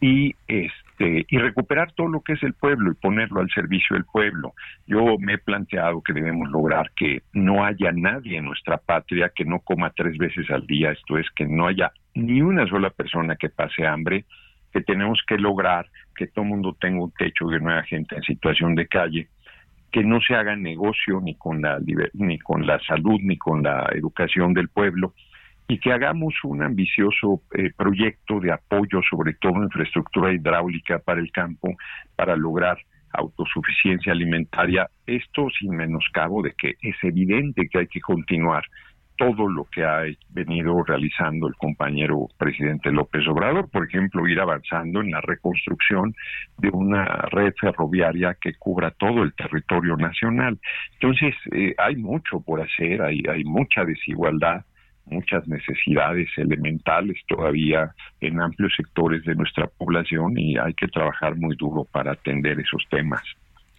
y 0.00 0.34
este 0.48 1.24
y 1.28 1.38
recuperar 1.38 1.92
todo 1.92 2.08
lo 2.08 2.20
que 2.20 2.34
es 2.34 2.42
el 2.42 2.54
pueblo 2.54 2.92
y 2.92 2.94
ponerlo 2.94 3.40
al 3.40 3.50
servicio 3.50 3.94
del 3.94 4.04
pueblo. 4.04 4.52
Yo 4.86 5.16
me 5.18 5.34
he 5.34 5.38
planteado 5.38 6.02
que 6.02 6.12
debemos 6.12 6.48
lograr 6.50 6.90
que 6.94 7.22
no 7.32 7.64
haya 7.64 7.90
nadie 7.92 8.38
en 8.38 8.44
nuestra 8.44 8.76
patria 8.78 9.32
que 9.34 9.44
no 9.44 9.60
coma 9.60 9.90
tres 9.90 10.16
veces 10.18 10.50
al 10.50 10.66
día, 10.66 10.92
esto 10.92 11.18
es 11.18 11.26
que 11.34 11.46
no 11.46 11.66
haya 11.66 11.92
ni 12.14 12.42
una 12.42 12.66
sola 12.66 12.90
persona 12.90 13.36
que 13.36 13.48
pase 13.48 13.86
hambre, 13.86 14.24
que 14.72 14.82
tenemos 14.82 15.20
que 15.26 15.36
lograr 15.36 15.86
que 16.14 16.26
todo 16.28 16.44
el 16.44 16.50
mundo 16.50 16.76
tenga 16.80 17.02
un 17.02 17.12
techo, 17.12 17.48
que 17.48 17.58
no 17.58 17.70
haya 17.70 17.82
gente 17.84 18.14
en 18.16 18.22
situación 18.22 18.74
de 18.74 18.86
calle 18.86 19.28
que 19.94 20.02
no 20.02 20.20
se 20.20 20.34
haga 20.34 20.56
negocio 20.56 21.20
ni 21.20 21.36
con 21.36 21.62
la 21.62 21.78
ni 22.14 22.36
con 22.40 22.66
la 22.66 22.80
salud 22.80 23.20
ni 23.22 23.38
con 23.38 23.62
la 23.62 23.88
educación 23.94 24.52
del 24.52 24.68
pueblo 24.68 25.14
y 25.68 25.78
que 25.78 25.92
hagamos 25.92 26.34
un 26.42 26.64
ambicioso 26.64 27.42
eh, 27.52 27.70
proyecto 27.76 28.40
de 28.40 28.50
apoyo 28.50 29.02
sobre 29.08 29.34
todo 29.34 29.62
infraestructura 29.62 30.32
hidráulica 30.32 30.98
para 30.98 31.20
el 31.20 31.30
campo 31.30 31.76
para 32.16 32.34
lograr 32.34 32.76
autosuficiencia 33.12 34.10
alimentaria. 34.10 34.90
Esto 35.06 35.46
sin 35.56 35.76
menoscabo 35.76 36.42
de 36.42 36.54
que 36.58 36.74
es 36.82 36.96
evidente 37.04 37.68
que 37.68 37.78
hay 37.78 37.86
que 37.86 38.00
continuar 38.00 38.64
todo 39.16 39.48
lo 39.48 39.64
que 39.64 39.84
ha 39.84 40.02
venido 40.30 40.82
realizando 40.82 41.46
el 41.48 41.54
compañero 41.54 42.28
presidente 42.38 42.90
López 42.90 43.26
Obrador, 43.28 43.70
por 43.70 43.86
ejemplo, 43.86 44.26
ir 44.26 44.40
avanzando 44.40 45.00
en 45.00 45.10
la 45.10 45.20
reconstrucción 45.20 46.14
de 46.58 46.70
una 46.70 47.04
red 47.30 47.52
ferroviaria 47.60 48.36
que 48.40 48.54
cubra 48.54 48.90
todo 48.90 49.22
el 49.22 49.34
territorio 49.34 49.96
nacional. 49.96 50.58
Entonces, 50.94 51.34
eh, 51.52 51.74
hay 51.78 51.96
mucho 51.96 52.40
por 52.40 52.60
hacer, 52.60 53.02
hay, 53.02 53.22
hay 53.28 53.44
mucha 53.44 53.84
desigualdad, 53.84 54.64
muchas 55.06 55.46
necesidades 55.46 56.28
elementales 56.36 57.20
todavía 57.28 57.94
en 58.20 58.40
amplios 58.40 58.72
sectores 58.76 59.22
de 59.24 59.34
nuestra 59.34 59.66
población 59.66 60.38
y 60.38 60.56
hay 60.56 60.74
que 60.74 60.88
trabajar 60.88 61.36
muy 61.36 61.56
duro 61.56 61.84
para 61.84 62.12
atender 62.12 62.58
esos 62.58 62.84
temas. 62.90 63.22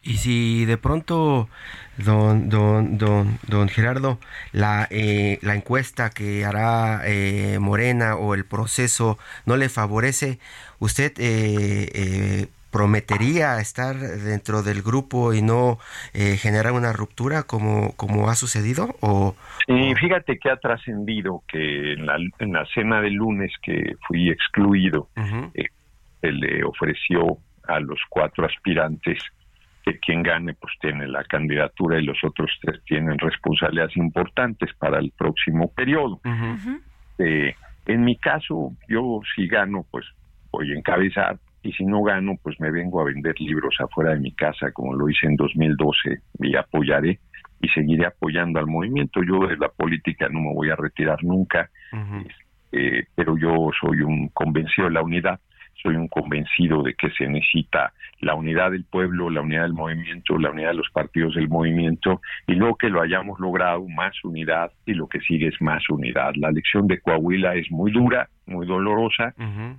Y 0.06 0.18
si 0.18 0.66
de 0.66 0.78
pronto, 0.78 1.50
don, 1.98 2.48
don, 2.48 2.98
don, 2.98 3.40
don 3.48 3.68
Gerardo, 3.68 4.20
la, 4.52 4.88
eh, 4.92 5.40
la 5.42 5.56
encuesta 5.56 6.12
que 6.12 6.46
hará 6.46 7.02
eh, 7.06 7.58
Morena 7.60 8.16
o 8.16 8.36
el 8.36 8.46
proceso 8.46 9.18
no 9.46 9.58
le 9.58 9.68
favorece, 9.68 10.40
¿usted 10.80 11.12
eh, 11.18 12.48
prometería 12.76 13.58
estar 13.62 13.96
dentro 13.96 14.62
del 14.62 14.82
grupo 14.82 15.34
y 15.34 15.42
no 15.42 15.80
eh, 16.14 16.36
generar 16.36 16.74
una 16.74 16.92
ruptura 16.92 17.44
como, 17.44 17.94
como 17.96 18.30
ha 18.30 18.36
sucedido? 18.36 18.98
O, 19.00 19.34
sí, 19.66 19.96
fíjate 19.96 20.38
que 20.38 20.50
ha 20.50 20.58
trascendido 20.58 21.42
que 21.48 21.94
en 21.94 22.06
la, 22.06 22.18
en 22.40 22.52
la 22.52 22.66
cena 22.74 23.00
del 23.00 23.14
lunes 23.14 23.54
que 23.64 23.96
fui 24.06 24.30
excluido, 24.30 25.08
eh, 25.54 25.68
se 26.20 26.32
le 26.34 26.66
ofreció 26.66 27.38
a 27.66 27.80
los 27.80 28.00
cuatro 28.10 28.46
aspirantes 28.46 29.24
que 29.86 30.00
quien 30.00 30.24
gane 30.24 30.56
pues 30.56 30.74
tiene 30.82 31.08
la 31.08 31.24
candidatura 31.24 32.00
y 32.00 32.06
los 32.06 32.18
otros 32.24 32.50
tres 32.62 32.84
tienen 32.86 33.20
responsabilidades 33.20 33.96
importantes 33.98 34.74
para 34.80 35.00
el 35.00 35.12
próximo 35.16 35.72
periodo. 35.74 36.20
Eh, 37.20 37.54
en 37.86 38.04
mi 38.04 38.18
caso, 38.18 38.72
yo 38.90 39.22
si 39.36 39.48
gano, 39.48 39.86
pues 39.92 40.06
voy 40.52 40.72
a 40.72 40.76
encabezar 40.76 41.38
y 41.62 41.72
si 41.74 41.86
no 41.86 42.02
gano, 42.02 42.34
pues 42.42 42.60
me 42.60 42.72
vengo 42.72 43.00
a 43.00 43.06
vender 43.06 43.40
libros 43.40 43.76
afuera 43.80 44.14
de 44.14 44.20
mi 44.20 44.32
casa, 44.32 44.72
como 44.72 44.94
lo 44.94 45.08
hice 45.10 45.28
en 45.28 45.36
2012, 45.36 46.20
y 46.40 46.56
apoyaré 46.56 47.20
y 47.62 47.68
seguiré 47.70 48.06
apoyando 48.08 48.60
al 48.60 48.68
movimiento. 48.68 49.22
Yo 49.24 49.48
de 49.48 49.58
la 49.58 49.70
política 49.70 50.28
no 50.30 50.42
me 50.42 50.54
voy 50.54 50.70
a 50.70 50.76
retirar 50.76 51.24
nunca, 51.24 51.70
eh, 52.72 53.06
pero 53.16 53.38
yo 53.38 53.70
soy 53.80 54.02
un 54.02 54.30
convencido 54.30 54.88
de 54.88 54.94
la 54.94 55.04
unidad 55.04 55.40
soy 55.82 55.96
un 55.96 56.08
convencido 56.08 56.84
de 56.84 56.94
que 56.94 57.10
se 57.12 57.28
necesita 57.28 57.94
la 58.22 58.36
unidad 58.36 58.72
del 58.72 58.86
pueblo, 58.86 59.30
la 59.30 59.42
unidad 59.42 59.64
del 59.64 59.74
movimiento, 59.74 60.38
la 60.38 60.52
unidad 60.52 60.70
de 60.70 60.76
los 60.76 60.90
partidos 60.92 61.36
del 61.36 61.50
movimiento, 61.50 62.22
y 62.48 62.54
luego 62.54 62.76
que 62.76 62.90
lo 62.90 63.02
hayamos 63.02 63.40
logrado, 63.40 63.88
más 63.88 64.16
unidad, 64.24 64.72
y 64.86 64.94
lo 64.94 65.08
que 65.08 65.20
sigue 65.20 65.48
es 65.48 65.62
más 65.62 65.88
unidad. 65.90 66.34
La 66.36 66.50
elección 66.50 66.88
de 66.88 67.00
Coahuila 67.00 67.56
es 67.56 67.70
muy 67.72 67.92
dura, 67.92 68.30
muy 68.46 68.66
dolorosa, 68.66 69.34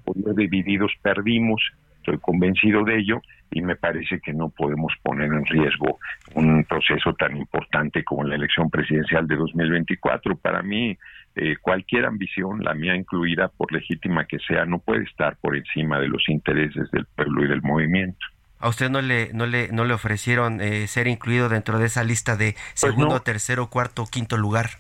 por 0.05 0.17
los 0.17 0.37
divididos 0.37 0.93
perdimos, 1.03 1.63
estoy 1.99 2.19
convencido 2.19 2.85
de 2.85 2.99
ello, 2.99 3.21
y 3.51 3.63
me 3.63 3.77
parece 3.77 4.21
que 4.21 4.33
no 4.33 4.51
podemos 4.51 4.93
poner 5.03 5.33
en 5.33 5.47
riesgo 5.47 5.99
un 6.35 6.65
proceso 6.65 7.15
tan 7.15 7.37
importante 7.37 8.05
como 8.05 8.25
la 8.25 8.35
elección 8.35 8.71
presidencial 8.71 9.27
de 9.27 9.37
2024. 9.37 10.37
Para 10.37 10.63
mí, 10.63 10.97
eh, 11.39 11.57
cualquier 11.61 12.07
ambición, 12.07 12.65
la 12.65 12.73
mía 12.73 12.97
incluida, 12.97 13.49
por 13.49 13.71
legítima 13.71 14.25
que 14.25 14.39
sea, 14.39 14.65
no 14.65 14.79
puede 14.79 15.05
estar 15.05 15.37
por 15.37 15.55
encima 15.55 16.01
de 16.01 16.09
los 16.09 16.27
intereses 16.29 16.91
del 16.91 17.05
pueblo 17.15 17.45
y 17.45 17.49
del 17.49 17.61
movimiento. 17.61 18.25
¿A 18.59 18.71
usted 18.71 18.89
no 18.89 19.03
le, 19.03 19.35
no 19.35 19.45
le, 19.45 19.69
no 19.69 19.85
le 19.85 19.93
ofrecieron 19.93 20.63
eh, 20.63 20.87
ser 20.87 21.07
incluido 21.07 21.51
dentro 21.51 21.79
de 21.79 21.87
esa 21.87 22.05
lista 22.05 22.37
de 22.37 22.53
pues 22.53 22.81
segundo, 22.81 23.21
tercero, 23.21 23.69
cuarto, 23.69 24.07
quinto 24.11 24.39
lugar? 24.39 24.71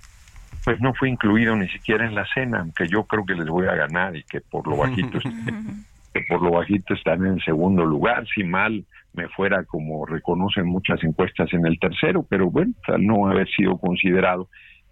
Pues 0.64 0.80
no 0.80 0.94
fue 0.94 1.10
incluido 1.10 1.54
ni 1.56 1.68
siquiera 1.68 2.06
en 2.06 2.14
la 2.14 2.26
cena, 2.32 2.60
aunque 2.60 2.88
yo 2.88 3.04
creo 3.04 3.26
que 3.26 3.34
les 3.34 3.46
voy 3.46 3.66
a 3.66 3.74
ganar 3.74 4.16
y 4.16 4.22
que 4.22 4.40
por 4.40 4.66
lo 4.66 4.78
bajito, 4.78 5.18
que 6.14 6.20
por 6.26 6.40
lo 6.40 6.52
bajito 6.52 6.94
están 6.94 7.26
en 7.26 7.38
segundo 7.40 7.84
lugar, 7.84 8.26
si 8.34 8.44
mal 8.44 8.82
me 9.12 9.28
fuera 9.28 9.64
como 9.64 10.06
reconocen 10.06 10.66
muchas 10.66 11.04
encuestas 11.04 11.52
en 11.52 11.66
el 11.66 11.78
tercero, 11.78 12.24
pero 12.26 12.50
bueno, 12.50 12.72
al 12.86 13.04
no 13.06 13.28
haber 13.28 13.46
sido 13.50 13.76
considerado, 13.76 14.48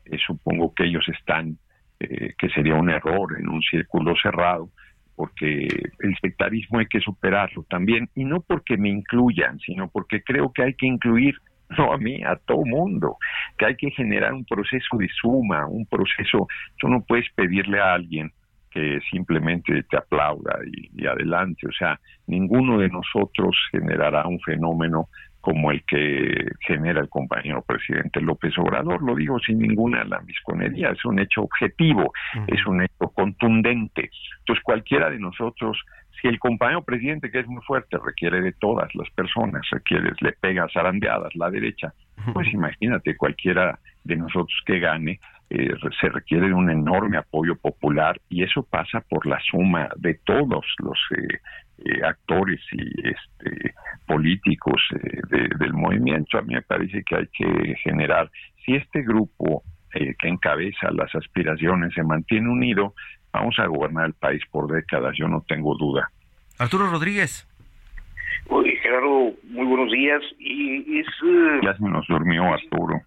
eh, 0.07 0.19
supongo 0.27 0.75
que 0.75 0.85
ellos 0.85 1.07
están, 1.09 1.59
eh, 2.01 2.35
que 2.39 2.49
sería 2.51 2.75
un 2.75 2.91
error 2.91 3.39
en 3.39 3.49
un 3.49 3.63
círculo 3.63 4.15
cerrado, 4.21 4.71
porque 5.17 5.69
el 6.01 6.17
sectarismo 6.21 6.81
hay 6.81 6.87
que 6.87 7.01
superarlo 7.01 7.65
también, 7.69 8.09
y 8.15 8.25
no 8.25 8.41
porque 8.41 8.77
me 8.77 8.89
incluyan, 8.89 9.59
sino 9.61 9.89
porque 9.89 10.23
creo 10.23 10.53
que 10.53 10.63
hay 10.63 10.75
que 10.75 10.87
incluir 10.87 11.35
no 11.79 11.93
a 11.93 11.99
mí, 11.99 12.23
a 12.25 12.37
todo 12.37 12.65
mundo, 12.65 13.17
que 13.59 13.67
hay 13.67 13.77
que 13.77 13.91
generar 13.91 14.35
un 14.35 14.45
proceso 14.45 14.97
de 14.99 15.09
suma, 15.09 15.67
un 15.67 15.87
proceso, 15.87 16.47
tú 16.79 16.89
no 16.89 17.03
puedes 17.03 17.27
pedirle 17.35 17.81
a 17.81 17.95
alguien 17.95 18.31
que 18.71 18.99
simplemente 19.11 19.85
te 19.85 19.97
aplauda 19.97 20.59
y 20.67 21.07
adelante, 21.07 21.69
o 21.69 21.73
sea, 21.73 21.99
ninguno 22.27 22.79
de 22.79 22.89
nosotros 22.89 23.57
generará 23.71 24.27
un 24.27 24.41
fenómeno 24.41 25.09
como 25.45 25.71
el 25.71 25.85
que 25.85 26.53
genera 26.61 27.03
el 27.03 27.11
compañero 27.11 27.61
presidente 27.61 28.19
López 28.23 28.57
Obrador. 28.57 29.03
Lo 29.03 29.15
digo 29.15 29.39
sin 29.41 29.59
ninguna 29.59 30.03
lambisconería, 30.03 30.89
es 30.89 31.05
un 31.05 31.19
hecho 31.19 31.43
objetivo, 31.43 32.15
es 32.47 32.67
un 32.67 32.81
hecho 32.81 33.11
contundente. 33.15 34.11
Entonces 34.39 34.65
cualquiera 34.65 35.11
de 35.11 35.19
nosotros, 35.19 35.79
si 36.19 36.29
el 36.29 36.39
compañero 36.39 36.83
presidente, 36.83 37.31
que 37.31 37.41
es 37.41 37.47
muy 37.47 37.63
fuerte, 37.63 37.99
requiere 38.03 38.41
de 38.41 38.53
todas 38.53 38.89
las 38.95 39.11
personas, 39.11 39.69
requiere, 39.71 40.13
le 40.19 40.33
pega 40.33 40.67
zarandeadas 40.73 41.35
la 41.35 41.51
derecha, 41.51 41.93
pues 42.33 42.51
imagínate 42.51 43.15
cualquiera 43.15 43.79
de 44.03 44.17
nosotros 44.17 44.59
que 44.65 44.79
gane, 44.79 45.21
eh, 45.51 45.75
se 46.01 46.09
requiere 46.09 46.47
de 46.49 46.55
un 46.55 46.71
enorme 46.71 47.19
apoyo 47.19 47.55
popular 47.57 48.19
y 48.31 48.45
eso 48.45 48.63
pasa 48.63 49.03
por 49.03 49.27
la 49.27 49.39
suma 49.41 49.91
de 49.97 50.15
todos 50.25 50.65
los 50.79 50.99
eh, 51.19 51.39
eh, 51.85 52.03
actores 52.03 52.61
y 52.73 53.09
este, 53.09 53.74
movimiento. 55.85 56.39
A 56.39 56.43
mí 56.43 56.55
me 56.55 56.63
parece 56.63 57.03
que 57.05 57.17
hay 57.17 57.27
que 57.29 57.75
generar, 57.83 58.31
si 58.65 58.75
este 58.75 59.03
grupo 59.03 59.63
eh, 59.95 60.15
que 60.19 60.29
encabeza 60.29 60.91
las 60.93 61.15
aspiraciones 61.15 61.93
se 61.95 62.03
mantiene 62.03 62.49
unido, 62.49 62.95
vamos 63.33 63.59
a 63.59 63.67
gobernar 63.67 64.07
el 64.07 64.15
país 64.15 64.43
por 64.51 64.71
décadas, 64.71 65.15
yo 65.17 65.29
no 65.29 65.43
tengo 65.47 65.77
duda. 65.77 66.11
Arturo 66.59 66.91
Rodríguez. 66.91 67.49
Oye, 68.49 68.77
Gerardo, 68.83 69.33
muy 69.45 69.67
buenos 69.67 69.91
días. 69.91 70.23
Y 70.39 71.01
es, 71.01 71.07
Ya 71.63 71.75
se 71.77 71.85
nos 71.85 72.07
durmió 72.07 72.45
Arturo. 72.53 73.01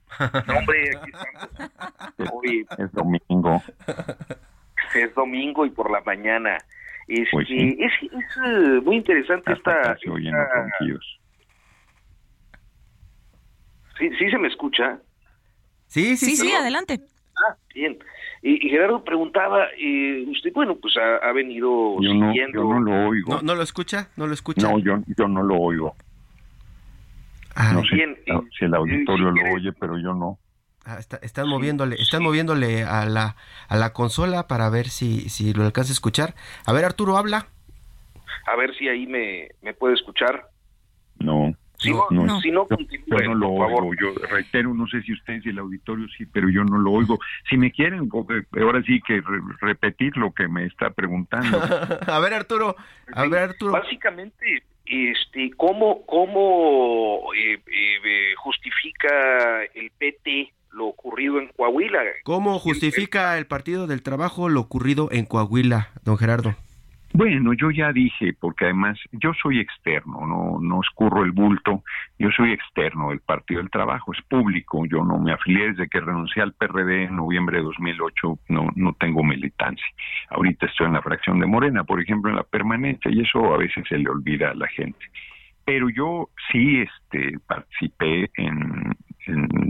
hombre, 0.58 0.90
aquí 0.98 1.12
estamos. 1.14 2.32
Hoy, 2.34 2.66
es 2.78 2.92
domingo. 2.92 3.62
Es 4.96 5.14
domingo 5.14 5.66
y 5.66 5.70
por 5.70 5.92
la 5.92 6.02
mañana 6.02 6.58
pues 7.32 7.48
es, 7.50 7.92
eh, 8.04 8.82
muy 8.84 8.98
interesante 8.98 9.54
esta... 9.54 9.98
¿Sí, 13.98 14.10
¿Sí 14.18 14.30
se 14.30 14.38
me 14.38 14.48
escucha? 14.48 15.00
Sí, 15.88 16.18
sí, 16.18 16.36
sí, 16.36 16.52
adelante. 16.52 17.00
Ah, 17.48 17.56
bien. 17.74 17.98
Y, 18.42 18.70
Gerardo 18.70 19.04
preguntaba, 19.04 19.68
eh, 19.78 20.26
usted, 20.28 20.52
bueno, 20.54 20.76
pues 20.76 20.96
ha, 20.98 21.32
venido 21.32 21.96
yo 22.02 22.12
siguiendo... 22.12 22.64
No, 22.64 22.70
yo 22.70 22.80
no 22.80 22.80
lo 22.80 23.10
oigo. 23.10 23.42
¿No, 23.42 23.56
lo 23.56 23.62
escucha? 23.62 24.10
¿No 24.16 24.28
lo 24.28 24.34
escucha? 24.34 24.62
No, 24.70 24.80
yo, 24.80 25.00
yo 25.18 25.28
no 25.28 25.44
lo 25.44 25.56
oigo. 25.56 25.96
Ah, 27.56 27.74
no 27.74 27.82
sé 27.84 28.16
si 28.58 28.66
el 28.66 28.74
auditorio 28.76 29.32
lo 29.32 29.56
oye, 29.56 29.72
pero 29.74 29.98
yo 29.98 30.14
no. 30.14 30.38
Ah, 30.86 31.00
están 31.22 31.50
moviéndole, 31.50 31.96
están 31.96 32.24
moviéndole 32.24 32.84
a 32.84 33.06
la, 33.06 33.36
a 33.68 33.76
la 33.76 33.92
consola 33.94 34.48
para 34.48 34.70
ver 34.70 34.88
si, 34.88 35.28
si 35.30 35.54
lo 35.54 35.66
alcanza 35.66 35.92
a 35.92 35.94
escuchar. 35.94 36.36
A 36.66 36.72
ver, 36.72 36.86
Arturo, 36.86 37.18
habla. 37.18 37.48
A 38.46 38.56
ver 38.56 38.76
si 38.78 38.88
ahí 38.88 39.08
me, 39.08 39.50
me 39.62 39.74
puede 39.74 39.96
escuchar. 39.96 40.50
No. 41.20 41.54
Si 41.78 41.92
no, 41.92 42.08
no, 42.10 42.42
Si 42.42 42.52
no 42.52 42.68
yo 42.70 43.18
no 43.24 43.36
lo 43.36 43.50
oigo. 43.50 43.94
Yo 44.00 44.14
reitero, 44.30 44.74
no 44.74 44.88
sé 44.88 45.02
si 45.04 45.14
ustedes 45.14 45.46
y 45.46 45.50
el 45.50 45.60
auditorio 45.60 46.08
sí, 46.18 46.26
pero 46.26 46.50
yo 46.50 46.64
no 46.64 46.78
lo 46.78 46.92
oigo. 46.92 47.20
Si 47.50 47.58
me 47.58 47.72
quieren, 47.72 48.10
ahora 48.12 48.82
sí 48.84 49.00
que 49.06 49.22
repetir 49.62 50.18
lo 50.18 50.32
que 50.32 50.48
me 50.48 50.66
está 50.66 50.90
preguntando. 50.90 51.62
a 52.08 52.20
ver, 52.20 52.34
Arturo. 52.34 52.76
A 53.14 53.28
ver, 53.28 53.50
Arturo. 53.50 53.74
Básicamente, 53.74 54.64
este, 54.86 55.52
¿cómo, 55.56 56.06
cómo 56.06 57.34
eh, 57.36 57.60
eh, 57.66 58.34
justifica 58.38 59.64
el 59.76 59.92
PT 59.98 60.54
lo 60.72 60.88
ocurrido 60.88 61.40
en 61.40 61.48
Coahuila. 61.50 62.00
¿Cómo 62.24 62.60
justifica 62.60 63.38
el 63.38 63.48
Partido 63.48 63.88
del 63.88 64.04
Trabajo 64.04 64.48
lo 64.48 64.62
ocurrido 64.62 65.10
en 65.12 65.26
Coahuila, 65.26 65.90
don 66.04 66.18
Gerardo? 66.18 66.56
Bueno, 67.18 67.54
yo 67.54 67.72
ya 67.72 67.92
dije, 67.92 68.34
porque 68.40 68.66
además 68.66 69.00
yo 69.12 69.34
soy 69.42 69.60
externo, 69.60 70.28
no, 70.28 70.60
no 70.62 70.82
escurro 70.82 71.24
el 71.24 71.32
bulto, 71.32 71.84
yo 72.20 72.30
soy 72.30 72.52
externo, 72.52 73.12
el 73.12 73.22
Partido 73.22 73.60
del 73.60 73.72
Trabajo 73.72 74.14
es 74.14 74.22
público, 74.22 74.86
yo 74.86 75.04
no 75.04 75.18
me 75.18 75.34
afilié 75.34 75.70
desde 75.70 75.90
que 75.90 76.00
renuncié 76.00 76.44
al 76.44 76.54
PRD 76.54 77.06
en 77.06 77.16
noviembre 77.16 77.58
de 77.58 77.64
2008, 77.64 78.40
no, 78.50 78.68
no 78.76 78.94
tengo 79.00 79.24
militancia. 79.24 79.88
Ahorita 80.30 80.68
estoy 80.68 80.86
en 80.86 80.94
la 80.94 81.02
fracción 81.02 81.40
de 81.40 81.48
Morena, 81.48 81.84
por 81.86 82.00
ejemplo, 82.00 82.30
en 82.30 82.36
la 82.36 82.44
permanencia, 82.44 83.10
y 83.10 83.22
eso 83.22 83.52
a 83.52 83.58
veces 83.58 83.84
se 83.90 83.98
le 83.98 84.12
olvida 84.12 84.52
a 84.52 84.54
la 84.54 84.68
gente 84.68 85.04
pero 85.66 85.90
yo 85.90 86.30
sí 86.50 86.80
este, 86.80 87.40
participé 87.46 88.32
en, 88.38 88.96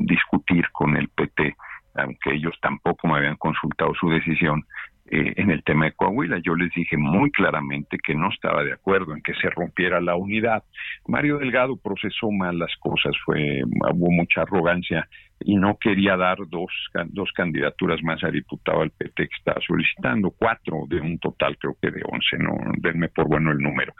discutir 0.05 0.69
con 0.71 0.95
el 0.95 1.07
PT, 1.07 1.55
aunque 1.95 2.35
ellos 2.35 2.53
tampoco 2.61 3.07
me 3.07 3.17
habían 3.17 3.37
consultado 3.37 3.95
su 3.95 4.07
decisión 4.09 4.63
eh, 5.09 5.33
en 5.37 5.51
el 5.51 5.63
tema 5.63 5.85
de 5.85 5.93
Coahuila. 5.93 6.39
Yo 6.43 6.55
les 6.55 6.71
dije 6.73 6.97
muy 6.97 7.31
claramente 7.31 7.97
que 8.05 8.13
no 8.13 8.29
estaba 8.29 8.63
de 8.63 8.73
acuerdo 8.73 9.13
en 9.15 9.21
que 9.21 9.33
se 9.35 9.49
rompiera 9.49 10.01
la 10.01 10.15
unidad. 10.15 10.63
Mario 11.07 11.37
Delgado 11.37 11.77
procesó 11.77 12.29
mal 12.31 12.59
las 12.59 12.75
cosas, 12.77 13.15
fue 13.25 13.61
hubo 13.63 14.11
mucha 14.11 14.41
arrogancia 14.41 15.07
y 15.39 15.55
no 15.55 15.77
quería 15.77 16.17
dar 16.17 16.37
dos, 16.49 16.71
dos 17.07 17.31
candidaturas 17.33 18.01
más 18.03 18.23
a 18.23 18.31
diputado 18.31 18.81
al 18.81 18.91
PT 18.91 19.27
que 19.27 19.35
estaba 19.37 19.61
solicitando, 19.65 20.31
cuatro 20.31 20.83
de 20.87 20.99
un 20.99 21.19
total 21.19 21.57
creo 21.57 21.77
que 21.81 21.91
de 21.91 22.01
once, 22.05 22.37
no 22.37 22.55
denme 22.77 23.09
por 23.09 23.27
bueno 23.27 23.51
el 23.51 23.59
número. 23.59 23.93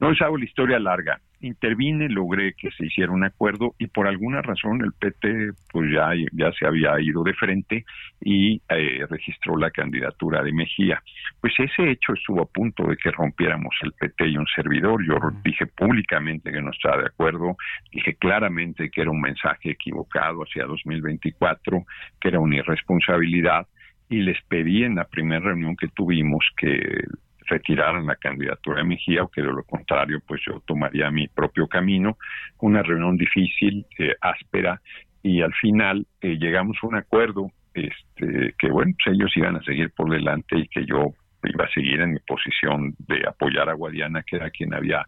No 0.00 0.10
les 0.10 0.20
hago 0.22 0.38
la 0.38 0.44
historia 0.44 0.78
larga 0.78 1.20
intervine, 1.40 2.08
logré 2.08 2.54
que 2.54 2.70
se 2.72 2.86
hiciera 2.86 3.12
un 3.12 3.24
acuerdo 3.24 3.74
y 3.78 3.86
por 3.86 4.06
alguna 4.06 4.42
razón 4.42 4.82
el 4.82 4.92
PT 4.92 5.52
pues 5.72 5.90
ya, 5.92 6.10
ya 6.32 6.52
se 6.52 6.66
había 6.66 7.00
ido 7.00 7.22
de 7.22 7.34
frente 7.34 7.84
y 8.20 8.60
eh, 8.68 9.06
registró 9.08 9.56
la 9.56 9.70
candidatura 9.70 10.42
de 10.42 10.52
Mejía. 10.52 11.02
Pues 11.40 11.54
ese 11.58 11.90
hecho 11.90 12.14
estuvo 12.14 12.42
a 12.42 12.46
punto 12.46 12.86
de 12.86 12.96
que 12.96 13.10
rompiéramos 13.10 13.74
el 13.82 13.92
PT 13.92 14.28
y 14.28 14.36
un 14.36 14.46
servidor. 14.54 15.04
Yo 15.06 15.14
dije 15.44 15.66
públicamente 15.66 16.50
que 16.50 16.62
no 16.62 16.70
estaba 16.70 17.02
de 17.02 17.06
acuerdo, 17.06 17.56
dije 17.92 18.14
claramente 18.16 18.90
que 18.90 19.02
era 19.02 19.10
un 19.10 19.20
mensaje 19.20 19.70
equivocado 19.70 20.42
hacia 20.42 20.64
2024, 20.64 21.84
que 22.20 22.28
era 22.28 22.40
una 22.40 22.56
irresponsabilidad 22.56 23.66
y 24.08 24.22
les 24.22 24.40
pedí 24.48 24.84
en 24.84 24.96
la 24.96 25.04
primera 25.04 25.40
reunión 25.40 25.76
que 25.76 25.88
tuvimos 25.88 26.44
que 26.56 27.04
retiraran 27.48 28.06
la 28.06 28.16
candidatura 28.16 28.78
de 28.78 28.84
Mejía 28.84 29.22
o 29.22 29.28
que 29.28 29.42
de 29.42 29.48
lo 29.48 29.64
contrario 29.64 30.20
pues 30.26 30.40
yo 30.46 30.60
tomaría 30.66 31.10
mi 31.10 31.28
propio 31.28 31.66
camino. 31.66 32.18
Una 32.60 32.82
reunión 32.82 33.16
difícil, 33.16 33.86
eh, 33.98 34.14
áspera 34.20 34.80
y 35.22 35.42
al 35.42 35.52
final 35.54 36.06
eh, 36.20 36.36
llegamos 36.38 36.76
a 36.82 36.86
un 36.86 36.96
acuerdo 36.96 37.50
este, 37.74 38.54
que 38.58 38.70
bueno, 38.70 38.92
pues 39.02 39.14
ellos 39.14 39.30
iban 39.36 39.56
a 39.56 39.62
seguir 39.62 39.90
por 39.90 40.10
delante 40.10 40.58
y 40.58 40.68
que 40.68 40.84
yo 40.84 41.12
iba 41.44 41.64
a 41.64 41.70
seguir 41.72 42.00
en 42.00 42.12
mi 42.12 42.18
posición 42.20 42.94
de 42.98 43.22
apoyar 43.26 43.68
a 43.68 43.74
Guadiana, 43.74 44.22
que 44.22 44.36
era 44.36 44.50
quien 44.50 44.74
había 44.74 45.06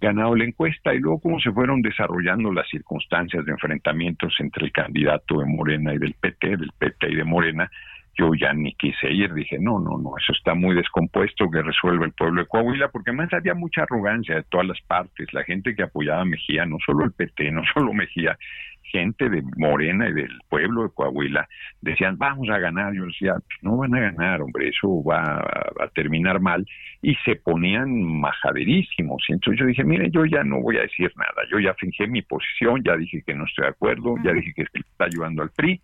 ganado 0.00 0.36
la 0.36 0.44
encuesta 0.44 0.94
y 0.94 0.98
luego 0.98 1.20
cómo 1.20 1.40
se 1.40 1.50
fueron 1.52 1.80
desarrollando 1.80 2.52
las 2.52 2.68
circunstancias 2.68 3.44
de 3.44 3.52
enfrentamientos 3.52 4.34
entre 4.38 4.66
el 4.66 4.72
candidato 4.72 5.40
de 5.40 5.46
Morena 5.46 5.94
y 5.94 5.98
del 5.98 6.14
PT, 6.14 6.56
del 6.56 6.70
PT 6.78 7.10
y 7.10 7.14
de 7.16 7.24
Morena, 7.24 7.70
yo 8.16 8.32
ya 8.34 8.52
ni 8.52 8.74
quise 8.74 9.10
ir, 9.10 9.32
dije, 9.34 9.58
no, 9.58 9.78
no, 9.78 9.98
no, 9.98 10.16
eso 10.18 10.32
está 10.32 10.54
muy 10.54 10.74
descompuesto, 10.74 11.50
que 11.50 11.62
resuelve 11.62 12.06
el 12.06 12.12
pueblo 12.12 12.42
de 12.42 12.48
Coahuila, 12.48 12.88
porque 12.88 13.10
además 13.10 13.32
había 13.32 13.54
mucha 13.54 13.82
arrogancia 13.82 14.36
de 14.36 14.42
todas 14.44 14.66
las 14.66 14.80
partes, 14.82 15.32
la 15.32 15.44
gente 15.44 15.74
que 15.74 15.82
apoyaba 15.82 16.22
a 16.22 16.24
Mejía, 16.24 16.64
no 16.66 16.78
solo 16.84 17.04
el 17.04 17.12
PT, 17.12 17.50
no 17.50 17.62
solo 17.74 17.92
Mejía, 17.92 18.36
gente 18.82 19.28
de 19.28 19.42
Morena 19.56 20.08
y 20.08 20.12
del 20.12 20.38
pueblo 20.48 20.84
de 20.84 20.90
Coahuila, 20.90 21.48
decían, 21.80 22.16
vamos 22.16 22.48
a 22.48 22.58
ganar, 22.58 22.94
yo 22.94 23.06
decía, 23.06 23.34
no 23.62 23.78
van 23.78 23.94
a 23.94 24.00
ganar, 24.00 24.40
hombre, 24.40 24.68
eso 24.68 25.02
va 25.02 25.38
a, 25.80 25.88
terminar 25.94 26.40
mal, 26.40 26.64
y 27.02 27.14
se 27.24 27.36
ponían 27.36 28.02
majaderísimos, 28.02 29.24
y 29.28 29.32
entonces 29.32 29.60
yo 29.60 29.66
dije, 29.66 29.84
mire, 29.84 30.10
yo 30.10 30.24
ya 30.24 30.44
no 30.44 30.60
voy 30.60 30.76
a 30.76 30.82
decir 30.82 31.12
nada, 31.16 31.42
yo 31.50 31.58
ya 31.58 31.74
fingí 31.74 32.06
mi 32.06 32.22
posición, 32.22 32.82
ya 32.84 32.96
dije 32.96 33.22
que 33.26 33.34
no 33.34 33.44
estoy 33.44 33.64
de 33.64 33.70
acuerdo, 33.70 34.14
ya 34.22 34.32
dije 34.32 34.52
que 34.54 34.62
está 34.62 35.06
ayudando 35.06 35.42
al 35.42 35.50
PRI, 35.50 35.80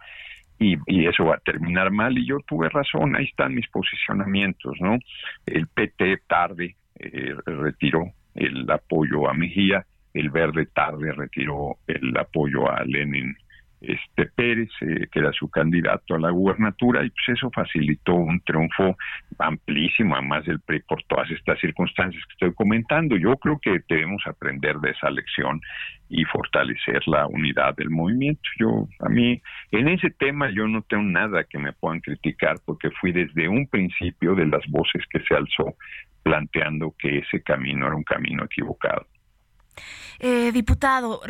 y, 0.60 1.06
eso 1.06 1.24
va 1.24 1.36
a 1.36 1.38
terminar 1.38 1.90
mal 1.90 2.16
y 2.16 2.26
yo 2.26 2.38
tuve 2.46 2.68
razón, 2.68 3.16
ahí 3.16 3.24
están 3.24 3.54
mis 3.54 3.66
posicionamientos, 3.68 4.76
¿no? 4.80 4.98
El 5.46 5.66
PT 5.66 6.18
tarde 6.28 6.76
eh, 6.98 7.34
retiró 7.46 8.12
el 8.34 8.70
apoyo 8.70 9.28
a 9.28 9.32
Mejía, 9.32 9.86
el 10.12 10.30
Verde 10.30 10.66
tarde 10.66 11.12
retiró 11.12 11.78
el 11.86 12.16
apoyo 12.16 12.70
a 12.70 12.84
Lenin 12.84 13.34
este 13.80 14.26
Pérez, 14.26 14.68
eh, 14.82 15.06
que 15.10 15.20
era 15.20 15.32
su 15.32 15.48
candidato 15.48 16.14
a 16.14 16.18
la 16.18 16.30
gubernatura, 16.30 17.04
y 17.04 17.10
pues 17.10 17.38
eso 17.38 17.50
facilitó 17.50 18.14
un 18.14 18.40
triunfo 18.40 18.96
amplísimo, 19.38 20.14
además 20.14 20.44
del 20.44 20.60
PRI, 20.60 20.80
por 20.80 21.02
todas 21.04 21.30
estas 21.30 21.58
circunstancias 21.60 22.22
que 22.26 22.32
estoy 22.32 22.54
comentando. 22.54 23.16
Yo 23.16 23.36
creo 23.36 23.58
que 23.58 23.80
debemos 23.88 24.22
aprender 24.26 24.76
de 24.78 24.90
esa 24.90 25.10
lección 25.10 25.60
y 26.08 26.24
fortalecer 26.24 27.06
la 27.06 27.26
unidad 27.26 27.74
del 27.76 27.90
movimiento. 27.90 28.42
Yo, 28.58 28.88
a 29.00 29.08
mí, 29.08 29.40
en 29.70 29.88
ese 29.88 30.10
tema 30.10 30.50
yo 30.50 30.66
no 30.66 30.82
tengo 30.82 31.04
nada 31.04 31.44
que 31.44 31.58
me 31.58 31.72
puedan 31.72 32.00
criticar, 32.00 32.56
porque 32.66 32.90
fui 33.00 33.12
desde 33.12 33.48
un 33.48 33.66
principio 33.66 34.34
de 34.34 34.46
las 34.46 34.66
voces 34.68 35.04
que 35.08 35.20
se 35.20 35.34
alzó 35.34 35.74
planteando 36.22 36.94
que 36.98 37.18
ese 37.18 37.42
camino 37.42 37.86
era 37.86 37.96
un 37.96 38.04
camino 38.04 38.44
equivocado. 38.44 39.06
Eh, 40.18 40.52
diputado, 40.52 41.22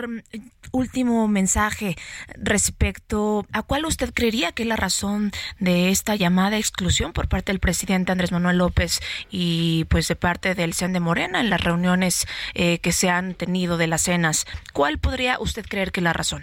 último 0.72 1.28
mensaje 1.28 1.96
respecto 2.36 3.46
a 3.52 3.62
cuál 3.62 3.84
usted 3.84 4.12
creería 4.12 4.52
que 4.52 4.62
es 4.62 4.68
la 4.68 4.76
razón 4.76 5.30
de 5.58 5.90
esta 5.90 6.16
llamada 6.16 6.56
exclusión 6.56 7.12
por 7.12 7.28
parte 7.28 7.52
del 7.52 7.60
presidente 7.60 8.12
Andrés 8.12 8.32
Manuel 8.32 8.58
López 8.58 9.00
y 9.30 9.84
pues 9.90 10.08
de 10.08 10.16
parte 10.16 10.54
del 10.54 10.74
CEN 10.74 10.92
de 10.92 11.00
Morena 11.00 11.40
en 11.40 11.50
las 11.50 11.62
reuniones 11.62 12.26
eh, 12.54 12.78
que 12.78 12.92
se 12.92 13.10
han 13.10 13.34
tenido 13.34 13.76
de 13.76 13.86
las 13.86 14.02
cenas. 14.02 14.46
¿Cuál 14.72 14.98
podría 14.98 15.38
usted 15.38 15.64
creer 15.66 15.92
que 15.92 16.00
es 16.00 16.04
la 16.04 16.12
razón? 16.12 16.42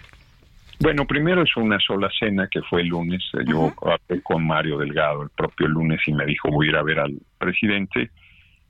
Bueno, 0.80 1.06
primero 1.08 1.42
es 1.42 1.58
una 1.58 1.80
sola 1.80 2.10
cena 2.20 2.48
que 2.50 2.62
fue 2.62 2.82
el 2.82 2.90
lunes. 2.90 3.24
Yo 3.46 3.74
hablé 3.82 4.22
con 4.22 4.46
Mario 4.46 4.78
Delgado 4.78 5.24
el 5.24 5.30
propio 5.32 5.68
lunes 5.68 6.00
y 6.06 6.14
me 6.14 6.26
dijo 6.26 6.50
voy 6.50 6.68
a 6.68 6.70
ir 6.70 6.76
a 6.78 6.84
ver 6.84 7.00
al 7.00 7.18
presidente. 7.38 8.12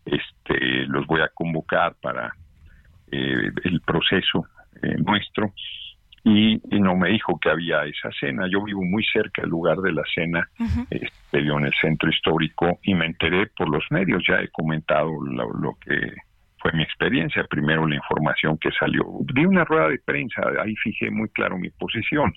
Este, 0.05 0.85
los 0.87 1.05
voy 1.05 1.19
a 1.21 1.27
convocar 1.27 1.95
para 2.01 2.33
eh, 3.11 3.51
el 3.63 3.81
proceso 3.81 4.47
eh, 4.81 4.95
nuestro 4.97 5.53
y, 6.29 6.61
no 6.79 6.95
me 6.95 7.09
dijo 7.09 7.39
que 7.39 7.49
había 7.49 7.85
esa 7.85 8.09
cena. 8.19 8.47
Yo 8.49 8.63
vivo 8.63 8.83
muy 8.83 9.03
cerca 9.05 9.41
del 9.41 9.51
lugar 9.51 9.77
de 9.77 9.93
la 9.93 10.03
cena, 10.13 10.47
este, 10.89 11.39
en 11.39 11.65
el 11.65 11.73
centro 11.79 12.09
histórico 12.09 12.79
y 12.83 12.93
me 12.95 13.05
enteré 13.05 13.47
por 13.47 13.69
los 13.69 13.83
medios. 13.91 14.23
Ya 14.27 14.35
he 14.41 14.49
comentado 14.49 15.09
lo, 15.23 15.77
que 15.79 15.95
fue 16.59 16.73
mi 16.73 16.83
experiencia. 16.83 17.45
Primero 17.45 17.87
la 17.87 17.95
información 17.95 18.57
que 18.57 18.71
salió. 18.71 19.05
Di 19.33 19.45
una 19.45 19.63
rueda 19.63 19.89
de 19.89 19.99
prensa, 19.99 20.41
ahí 20.61 20.75
fijé 20.75 21.09
muy 21.11 21.29
claro 21.29 21.57
mi 21.57 21.69
posición. 21.69 22.33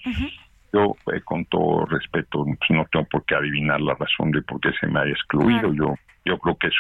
Yo, 0.72 0.94
eh, 1.12 1.20
con 1.24 1.44
todo 1.46 1.84
respeto, 1.86 2.44
pues, 2.44 2.70
no 2.70 2.86
tengo 2.92 3.06
por 3.06 3.24
qué 3.24 3.34
adivinar 3.34 3.80
la 3.80 3.94
razón 3.94 4.30
de 4.30 4.42
por 4.42 4.60
qué 4.60 4.70
se 4.80 4.86
me 4.86 5.00
haya 5.00 5.10
excluido. 5.10 5.74
Yo, 5.74 5.94
yo 6.24 6.38
creo 6.38 6.56
que 6.56 6.68
es 6.68 6.76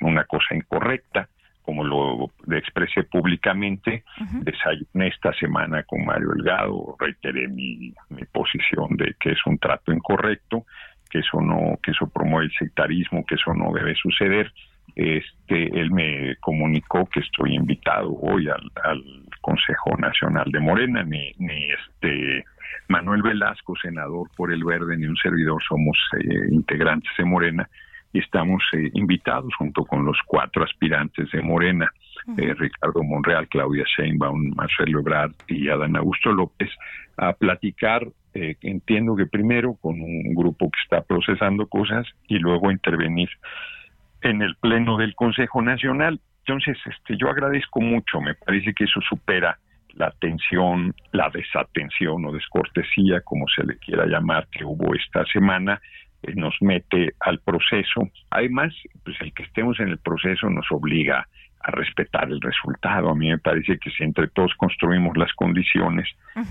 una 0.00 0.24
cosa 0.24 0.54
incorrecta 0.54 1.28
como 1.64 1.82
lo 1.82 2.30
expresé 2.54 3.04
públicamente, 3.04 4.04
desayuné 4.42 5.08
esta 5.08 5.32
semana 5.32 5.82
con 5.84 6.04
Mario 6.04 6.30
Delgado, 6.36 6.94
reiteré 6.98 7.48
mi, 7.48 7.94
mi 8.10 8.24
posición 8.30 8.96
de 8.96 9.14
que 9.18 9.32
es 9.32 9.38
un 9.46 9.58
trato 9.58 9.92
incorrecto, 9.92 10.66
que 11.10 11.20
eso 11.20 11.40
no, 11.40 11.78
que 11.82 11.92
eso 11.92 12.06
promueve 12.08 12.46
el 12.46 12.52
sectarismo, 12.52 13.24
que 13.24 13.36
eso 13.36 13.54
no 13.54 13.72
debe 13.72 13.94
suceder. 13.94 14.52
Este, 14.94 15.80
él 15.80 15.90
me 15.90 16.36
comunicó 16.36 17.06
que 17.06 17.20
estoy 17.20 17.54
invitado 17.54 18.12
hoy 18.20 18.48
al, 18.48 19.02
Consejo 19.40 19.94
Nacional 19.98 20.50
de 20.50 20.58
Morena, 20.58 21.02
ni, 21.02 21.32
ni 21.38 21.68
este 21.70 22.44
Manuel 22.88 23.22
Velasco, 23.22 23.74
senador 23.76 24.30
por 24.36 24.52
el 24.52 24.64
Verde, 24.64 24.96
ni 24.96 25.04
un 25.04 25.16
servidor 25.16 25.62
somos 25.62 25.98
eh, 26.18 26.48
integrantes 26.50 27.10
de 27.18 27.24
Morena, 27.24 27.68
y 28.14 28.20
estamos 28.20 28.62
eh, 28.72 28.90
invitados 28.94 29.52
junto 29.58 29.84
con 29.84 30.04
los 30.06 30.16
cuatro 30.24 30.62
aspirantes 30.62 31.30
de 31.32 31.42
Morena, 31.42 31.90
eh, 32.38 32.54
Ricardo 32.54 33.02
Monreal, 33.02 33.48
Claudia 33.48 33.84
Sheinbaum, 33.84 34.54
Marcelo 34.54 35.00
Ebrard 35.00 35.32
y 35.48 35.68
Adán 35.68 35.96
Augusto 35.96 36.32
López, 36.32 36.70
a 37.16 37.32
platicar, 37.32 38.06
eh, 38.32 38.54
entiendo 38.62 39.16
que 39.16 39.26
primero 39.26 39.74
con 39.74 40.00
un 40.00 40.32
grupo 40.32 40.70
que 40.70 40.80
está 40.82 41.02
procesando 41.02 41.66
cosas 41.66 42.06
y 42.28 42.38
luego 42.38 42.70
intervenir 42.70 43.28
en 44.22 44.42
el 44.42 44.54
pleno 44.60 44.96
del 44.96 45.16
Consejo 45.16 45.60
Nacional. 45.60 46.20
Entonces, 46.46 46.78
este, 46.86 47.16
yo 47.18 47.28
agradezco 47.28 47.80
mucho, 47.80 48.20
me 48.20 48.34
parece 48.34 48.74
que 48.74 48.84
eso 48.84 49.00
supera 49.08 49.58
la 49.94 50.06
atención, 50.06 50.94
la 51.10 51.30
desatención 51.30 52.24
o 52.24 52.32
descortesía, 52.32 53.22
como 53.22 53.46
se 53.48 53.64
le 53.64 53.76
quiera 53.78 54.06
llamar, 54.06 54.46
que 54.52 54.64
hubo 54.64 54.94
esta 54.94 55.24
semana, 55.26 55.80
nos 56.34 56.54
mete 56.60 57.14
al 57.20 57.40
proceso. 57.40 58.08
Además, 58.30 58.72
pues 59.04 59.16
el 59.20 59.32
que 59.32 59.42
estemos 59.44 59.78
en 59.80 59.88
el 59.88 59.98
proceso 59.98 60.48
nos 60.48 60.66
obliga 60.70 61.26
a 61.60 61.70
respetar 61.70 62.30
el 62.30 62.40
resultado. 62.40 63.10
A 63.10 63.14
mí 63.14 63.28
me 63.28 63.38
parece 63.38 63.78
que 63.78 63.90
si 63.90 64.04
entre 64.04 64.28
todos 64.28 64.54
construimos 64.56 65.16
las 65.16 65.32
condiciones, 65.32 66.08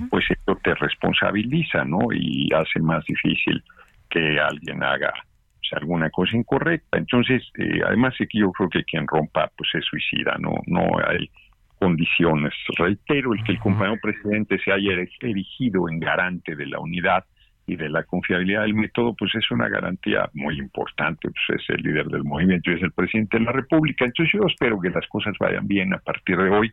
pues 0.10 0.26
esto 0.30 0.56
te 0.64 0.74
responsabiliza, 0.76 1.86
¿no? 1.86 2.00
Y 2.12 2.50
hace 2.54 2.80
más 2.80 3.06
difícil 3.06 3.64
que 4.10 4.40
alguien 4.40 4.84
haga 4.84 5.14
pues, 5.60 5.82
alguna 5.82 6.10
cosa 6.10 6.36
incorrecta. 6.36 6.98
Entonces, 6.98 7.44
eh, 7.60 7.82
además 7.86 8.16
que 8.18 8.40
yo 8.40 8.52
creo 8.52 8.70
que 8.70 8.84
quien 8.84 9.08
rompa, 9.08 9.52
pues 9.56 9.70
es 9.76 9.86
suicida, 9.86 10.36
¿no? 10.40 10.56
No 10.66 10.88
hay 11.08 11.30
condiciones. 11.78 12.54
Reitero, 12.78 13.34
el 13.34 13.44
que 13.44 13.52
el 13.52 13.60
compañero 13.60 14.00
presidente 14.02 14.58
se 14.64 14.72
haya 14.72 14.94
erigido 15.22 15.90
en 15.90 16.00
garante 16.00 16.56
de 16.56 16.66
la 16.66 16.80
unidad 16.80 17.24
y 17.66 17.76
de 17.76 17.89
la 17.89 18.03
confiabilidad 18.03 18.64
del 18.64 18.74
método, 18.74 19.16
pues 19.18 19.34
es 19.36 19.49
una 19.51 19.70
garantía 19.70 20.30
muy 20.34 20.57
importante, 20.59 21.30
pues 21.30 21.61
es 21.61 21.70
el 21.70 21.82
líder 21.82 22.07
del 22.07 22.24
movimiento 22.24 22.72
y 22.72 22.76
es 22.76 22.84
el 22.84 22.91
presidente 22.91 23.38
de 23.38 23.45
la 23.45 23.51
República. 23.51 24.05
Entonces 24.05 24.34
yo 24.34 24.45
espero 24.47 24.80
que 24.80 24.89
las 24.89 25.07
cosas 25.07 25.34
vayan 25.39 25.68
bien 25.68 25.93
a 25.93 25.99
partir 25.99 26.38
de 26.38 26.49
hoy, 26.49 26.72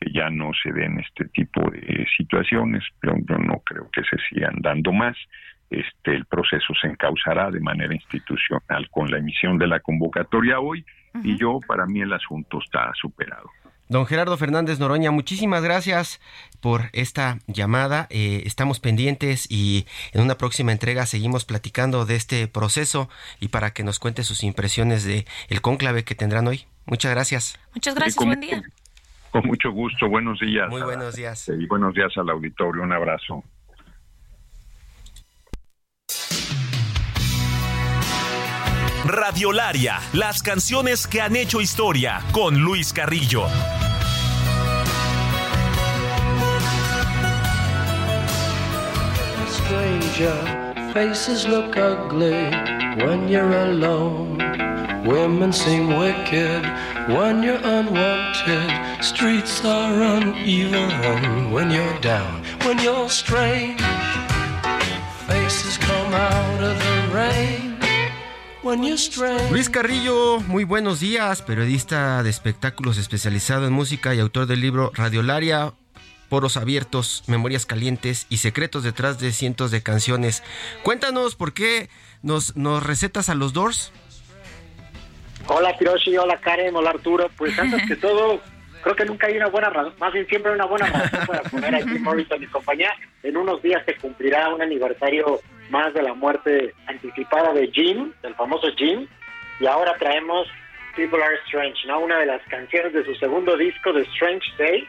que 0.00 0.10
ya 0.12 0.30
no 0.30 0.52
se 0.62 0.72
den 0.72 0.98
este 1.00 1.26
tipo 1.26 1.60
de 1.70 2.06
situaciones, 2.16 2.82
pero 3.00 3.16
yo 3.28 3.36
no 3.38 3.60
creo 3.64 3.88
que 3.92 4.02
se 4.02 4.16
sigan 4.28 4.54
dando 4.60 4.92
más. 4.92 5.16
Este, 5.70 6.14
el 6.14 6.24
proceso 6.26 6.72
se 6.80 6.88
encauzará 6.88 7.50
de 7.50 7.60
manera 7.60 7.92
institucional 7.94 8.88
con 8.90 9.10
la 9.10 9.18
emisión 9.18 9.58
de 9.58 9.66
la 9.66 9.80
convocatoria 9.80 10.60
hoy 10.60 10.84
y 11.22 11.36
yo, 11.36 11.60
para 11.66 11.86
mí, 11.86 12.00
el 12.00 12.12
asunto 12.12 12.58
está 12.58 12.92
superado. 12.94 13.48
Don 13.88 14.06
Gerardo 14.06 14.36
Fernández 14.38 14.78
Noroña, 14.78 15.10
muchísimas 15.10 15.62
gracias 15.62 16.20
por 16.60 16.88
esta 16.92 17.38
llamada. 17.46 18.06
Eh, 18.10 18.42
estamos 18.46 18.80
pendientes 18.80 19.46
y 19.50 19.86
en 20.12 20.22
una 20.22 20.36
próxima 20.36 20.72
entrega 20.72 21.04
seguimos 21.04 21.44
platicando 21.44 22.06
de 22.06 22.16
este 22.16 22.48
proceso 22.48 23.10
y 23.40 23.48
para 23.48 23.72
que 23.72 23.84
nos 23.84 23.98
cuente 23.98 24.24
sus 24.24 24.42
impresiones 24.42 25.04
de 25.04 25.26
el 25.48 25.60
cónclave 25.60 26.04
que 26.04 26.14
tendrán 26.14 26.46
hoy. 26.46 26.64
Muchas 26.86 27.12
gracias. 27.12 27.58
Muchas 27.74 27.94
gracias, 27.94 28.24
buen 28.24 28.40
día. 28.40 28.62
Con 29.30 29.46
mucho 29.46 29.70
gusto, 29.70 30.08
buenos 30.08 30.40
días. 30.40 30.70
Muy 30.70 30.82
buenos 30.82 31.14
días. 31.14 31.48
Y 31.48 31.66
buenos 31.66 31.92
días 31.92 32.12
al 32.16 32.30
auditorio, 32.30 32.82
un 32.82 32.92
abrazo. 32.92 33.44
Radiolaria, 39.04 40.00
las 40.14 40.42
canciones 40.42 41.06
que 41.06 41.20
han 41.20 41.36
hecho 41.36 41.60
historia 41.60 42.22
con 42.32 42.56
Luis 42.56 42.90
Carrillo. 42.90 43.46
Stranger, 49.46 50.94
faces 50.94 51.46
look 51.46 51.76
ugly 51.76 52.50
when 53.04 53.28
you're 53.28 53.52
alone. 53.52 54.38
Women 55.04 55.52
seem 55.52 55.98
wicked 55.98 56.64
when 57.08 57.42
you're 57.42 57.60
unwanted. 57.62 59.04
Streets 59.04 59.62
are 59.66 60.02
uneven 60.16 61.50
when 61.50 61.70
you're 61.70 62.00
down, 62.00 62.42
when 62.64 62.78
you're 62.78 63.10
strange. 63.10 63.82
Faces 65.28 65.76
come 65.76 66.14
out 66.14 66.62
of 66.62 66.78
the 66.78 67.14
rain. 67.14 67.73
Luis 69.50 69.68
Carrillo, 69.68 70.40
muy 70.40 70.64
buenos 70.64 70.98
días, 70.98 71.42
periodista 71.42 72.22
de 72.22 72.30
espectáculos 72.30 72.96
especializado 72.96 73.66
en 73.66 73.74
música 73.74 74.14
y 74.14 74.20
autor 74.20 74.46
del 74.46 74.62
libro 74.62 74.90
Radiolaria, 74.94 75.74
Poros 76.30 76.56
Abiertos, 76.56 77.24
Memorias 77.26 77.66
Calientes 77.66 78.26
y 78.30 78.38
Secretos 78.38 78.82
detrás 78.82 79.20
de 79.20 79.32
cientos 79.32 79.70
de 79.70 79.82
canciones. 79.82 80.42
Cuéntanos 80.82 81.36
por 81.36 81.52
qué 81.52 81.90
nos, 82.22 82.56
nos 82.56 82.82
recetas 82.82 83.28
a 83.28 83.34
los 83.34 83.52
Doors. 83.52 83.92
Hola 85.46 85.76
Hiroshi, 85.78 86.16
hola 86.16 86.40
Karen, 86.40 86.74
hola 86.74 86.88
Arturo. 86.88 87.30
Pues 87.36 87.58
antes 87.58 87.86
que 87.86 87.96
todo, 88.00 88.40
creo 88.84 88.94
que 88.94 89.04
nunca 89.06 89.26
hay 89.26 89.36
una 89.36 89.48
buena 89.48 89.70
razón, 89.70 89.94
más 89.98 90.12
bien 90.12 90.26
siempre 90.26 90.52
hay 90.52 90.56
una 90.56 90.66
buena 90.66 90.86
razón 90.86 91.26
para 91.26 91.42
poner 91.42 91.74
a 91.74 91.78
Jim 91.78 92.02
Morrison 92.02 92.42
y 92.42 92.46
compañía. 92.46 92.92
En 93.22 93.36
unos 93.36 93.62
días 93.62 93.82
se 93.86 93.96
cumplirá 93.96 94.54
un 94.54 94.60
aniversario 94.60 95.40
más 95.70 95.92
de 95.94 96.02
la 96.02 96.12
muerte 96.12 96.74
anticipada 96.86 97.52
de 97.54 97.68
Jim, 97.72 98.12
del 98.22 98.34
famoso 98.34 98.68
Jim, 98.76 99.08
y 99.58 99.66
ahora 99.66 99.94
traemos 99.98 100.46
People 100.94 101.22
Are 101.24 101.36
Strange, 101.46 101.86
¿no? 101.86 102.00
Una 102.00 102.18
de 102.18 102.26
las 102.26 102.42
canciones 102.48 102.92
de 102.92 103.04
su 103.04 103.14
segundo 103.14 103.56
disco, 103.56 103.92
The 103.92 104.02
Strange 104.02 104.46
Day. 104.58 104.88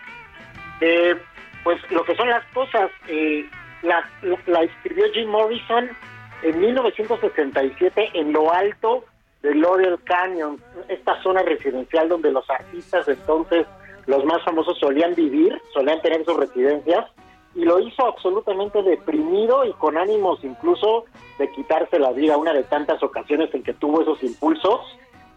Eh, 0.82 1.16
pues 1.64 1.80
lo 1.90 2.04
que 2.04 2.16
son 2.16 2.30
las 2.30 2.46
cosas, 2.54 2.92
eh, 3.08 3.50
la, 3.82 4.08
la 4.46 4.64
escribió 4.64 5.06
Jim 5.14 5.30
Morrison 5.30 5.90
en 6.44 6.60
1967 6.60 8.10
en 8.14 8.34
lo 8.34 8.54
alto 8.54 9.06
de 9.42 9.56
Laurel 9.56 9.98
Canyon, 10.04 10.60
esta 10.90 11.22
zona 11.22 11.44
residencial 11.44 12.10
donde 12.10 12.32
los 12.32 12.50
artistas 12.50 13.08
entonces, 13.08 13.66
los 14.08 14.24
más 14.26 14.44
famosos, 14.44 14.78
solían 14.80 15.16
vivir, 15.16 15.60
solían 15.74 16.02
tener 16.02 16.24
sus 16.26 16.38
residencias 16.38 17.06
y 17.56 17.64
lo 17.64 17.80
hizo 17.80 18.06
absolutamente 18.06 18.84
deprimido 18.84 19.64
y 19.66 19.74
con 19.74 19.98
ánimos 19.98 20.44
incluso 20.44 21.06
de 21.40 21.50
quitarse 21.52 22.00
la 22.00 22.12
vida, 22.12 22.38
una 22.38 22.54
de 22.54 22.64
tantas 22.64 23.02
ocasiones 23.02 23.54
en 23.54 23.64
que 23.64 23.74
tuvo 23.74 24.02
esos 24.02 24.22
impulsos, 24.24 24.82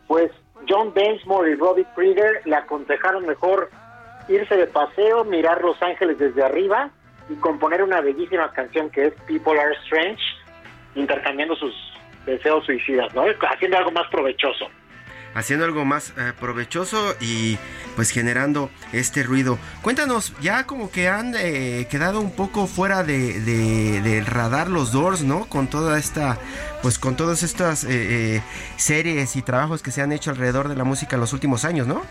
pues 0.07 0.31
John 0.69 0.93
Densmore 0.95 1.53
y 1.53 1.55
Robbie 1.55 1.87
Krieger 1.95 2.43
le 2.45 2.57
aconsejaron 2.57 3.27
mejor 3.27 3.71
irse 4.29 4.57
de 4.57 4.66
paseo, 4.66 5.25
mirar 5.25 5.62
Los 5.62 5.81
Ángeles 5.81 6.19
desde 6.19 6.43
arriba 6.43 6.91
y 7.31 7.35
componer 7.37 7.83
una 7.83 8.01
bellísima 8.01 8.51
canción 8.53 8.91
que 8.91 9.07
es 9.07 9.14
People 9.27 9.59
Are 9.59 9.75
Strange, 9.85 10.23
intercambiando 10.95 11.55
sus 11.57 11.75
deseos 12.27 12.64
suicidas, 12.66 13.14
¿no? 13.14 13.25
Haciendo 13.49 13.79
algo 13.79 13.93
más 13.93 14.09
provechoso 14.11 14.66
haciendo 15.35 15.64
algo 15.64 15.85
más 15.85 16.12
eh, 16.16 16.33
provechoso 16.39 17.14
y 17.20 17.59
pues 17.97 18.11
generando 18.11 18.70
este 18.93 19.22
ruido. 19.22 19.59
Cuéntanos, 19.83 20.35
ya 20.41 20.64
como 20.64 20.91
que 20.91 21.09
han 21.09 21.35
eh, 21.37 21.87
quedado 21.91 22.20
un 22.20 22.35
poco 22.35 22.66
fuera 22.66 23.03
de, 23.03 23.41
del 23.41 24.26
radar 24.26 24.68
los 24.68 24.93
Doors, 24.93 25.22
¿no? 25.22 25.47
Con 25.47 25.68
toda 25.68 25.99
esta, 25.99 26.39
pues 26.83 26.99
con 26.99 27.16
todas 27.16 27.43
estas 27.43 27.85
eh, 27.85 28.43
series 28.76 29.37
y 29.37 29.43
trabajos 29.43 29.83
que 29.83 29.91
se 29.91 30.03
han 30.03 30.12
hecho 30.12 30.31
alrededor 30.31 30.68
de 30.68 30.76
la 30.76 30.85
música 30.85 31.16
en 31.16 31.20
los 31.20 31.33
últimos 31.33 31.64
años, 31.64 31.87
¿no? 31.87 32.03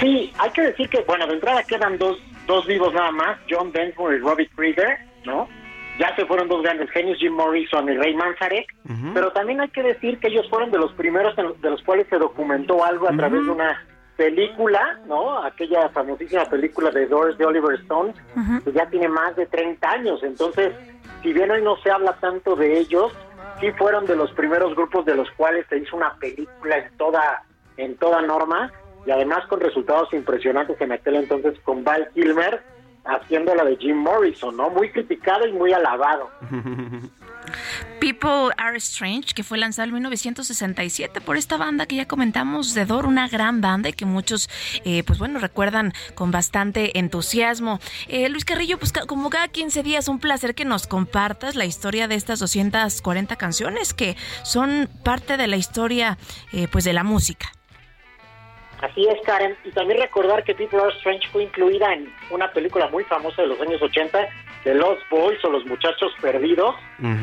Sí, 0.00 0.32
hay 0.38 0.50
que 0.50 0.62
decir 0.62 0.88
que, 0.88 1.02
bueno, 1.02 1.26
de 1.26 1.34
entrada 1.34 1.62
quedan 1.64 1.98
dos, 1.98 2.18
dos 2.46 2.66
vivos 2.66 2.92
nada 2.94 3.10
más, 3.10 3.38
John 3.50 3.70
Densmore 3.70 4.16
y 4.16 4.20
Robbie 4.20 4.48
Krieger, 4.56 4.98
¿no? 5.24 5.48
Ya 6.00 6.16
se 6.16 6.24
fueron 6.24 6.48
dos 6.48 6.62
grandes 6.62 6.90
genios, 6.90 7.18
Jim 7.18 7.34
Morrison 7.34 7.86
y 7.90 7.94
Ray 7.94 8.14
Manzarek, 8.14 8.74
pero 9.12 9.32
también 9.32 9.60
hay 9.60 9.68
que 9.68 9.82
decir 9.82 10.18
que 10.18 10.28
ellos 10.28 10.48
fueron 10.48 10.70
de 10.70 10.78
los 10.78 10.92
primeros 10.94 11.36
de 11.36 11.70
los 11.70 11.82
cuales 11.82 12.06
se 12.08 12.16
documentó 12.16 12.82
algo 12.82 13.06
a 13.06 13.14
través 13.14 13.44
de 13.44 13.50
una 13.50 13.86
película, 14.16 14.98
¿no? 15.06 15.42
Aquella 15.42 15.90
famosísima 15.90 16.46
película 16.46 16.90
de 16.90 17.06
Doors 17.06 17.36
de 17.36 17.44
Oliver 17.44 17.78
Stone, 17.80 18.14
que 18.64 18.72
ya 18.72 18.86
tiene 18.86 19.08
más 19.08 19.36
de 19.36 19.44
30 19.44 19.90
años. 19.90 20.22
Entonces, 20.22 20.72
si 21.22 21.34
bien 21.34 21.50
hoy 21.50 21.60
no 21.60 21.76
se 21.82 21.90
habla 21.90 22.16
tanto 22.18 22.56
de 22.56 22.78
ellos, 22.78 23.12
sí 23.60 23.70
fueron 23.72 24.06
de 24.06 24.16
los 24.16 24.32
primeros 24.32 24.74
grupos 24.74 25.04
de 25.04 25.16
los 25.16 25.30
cuales 25.32 25.66
se 25.68 25.78
hizo 25.78 25.96
una 25.96 26.14
película 26.14 26.78
en 26.78 26.96
toda 26.96 27.44
en 27.76 27.96
toda 27.96 28.22
norma 28.22 28.72
y 29.04 29.10
además 29.10 29.46
con 29.48 29.60
resultados 29.60 30.12
impresionantes 30.14 30.80
en 30.80 30.92
aquel 30.92 31.16
entonces 31.16 31.58
con 31.60 31.84
Val 31.84 32.08
Kilmer 32.14 32.62
haciendo 33.04 33.54
la 33.54 33.64
de 33.64 33.76
Jim 33.76 33.96
Morrison, 33.96 34.56
¿no? 34.56 34.70
Muy 34.70 34.90
criticado 34.90 35.46
y 35.46 35.52
muy 35.52 35.72
alabado. 35.72 36.30
People 38.00 38.52
Are 38.56 38.76
Strange, 38.78 39.34
que 39.34 39.42
fue 39.42 39.58
lanzado 39.58 39.88
en 39.88 39.94
1967 39.94 41.20
por 41.20 41.36
esta 41.36 41.56
banda 41.56 41.86
que 41.86 41.96
ya 41.96 42.06
comentamos, 42.06 42.74
de 42.74 42.84
Dor, 42.86 43.06
una 43.06 43.28
gran 43.28 43.60
banda 43.60 43.88
y 43.88 43.92
que 43.92 44.06
muchos, 44.06 44.48
eh, 44.84 45.02
pues 45.04 45.18
bueno, 45.18 45.38
recuerdan 45.38 45.92
con 46.14 46.30
bastante 46.30 46.98
entusiasmo. 46.98 47.80
Eh, 48.08 48.28
Luis 48.28 48.44
Carrillo, 48.44 48.78
pues 48.78 48.92
como 48.92 49.30
cada 49.30 49.48
15 49.48 49.82
días, 49.82 50.08
un 50.08 50.18
placer 50.18 50.54
que 50.54 50.64
nos 50.64 50.86
compartas 50.86 51.56
la 51.56 51.64
historia 51.64 52.08
de 52.08 52.14
estas 52.14 52.38
240 52.38 53.36
canciones 53.36 53.94
que 53.94 54.16
son 54.44 54.88
parte 55.04 55.36
de 55.36 55.46
la 55.46 55.56
historia, 55.56 56.18
eh, 56.52 56.68
pues 56.70 56.84
de 56.84 56.92
la 56.92 57.04
música. 57.04 57.52
Así 58.82 59.06
es, 59.06 59.20
Karen. 59.26 59.56
Y 59.64 59.70
también 59.70 60.00
recordar 60.00 60.42
que 60.44 60.54
People 60.54 60.80
Are 60.80 60.92
Strange 60.96 61.28
fue 61.30 61.44
incluida 61.44 61.92
en 61.92 62.12
una 62.30 62.50
película 62.52 62.88
muy 62.88 63.04
famosa 63.04 63.42
de 63.42 63.48
los 63.48 63.60
años 63.60 63.80
80, 63.82 64.28
de 64.64 64.74
Lost 64.74 65.02
Boys 65.10 65.42
o 65.44 65.50
Los 65.50 65.64
Muchachos 65.66 66.12
Perdidos, 66.20 66.74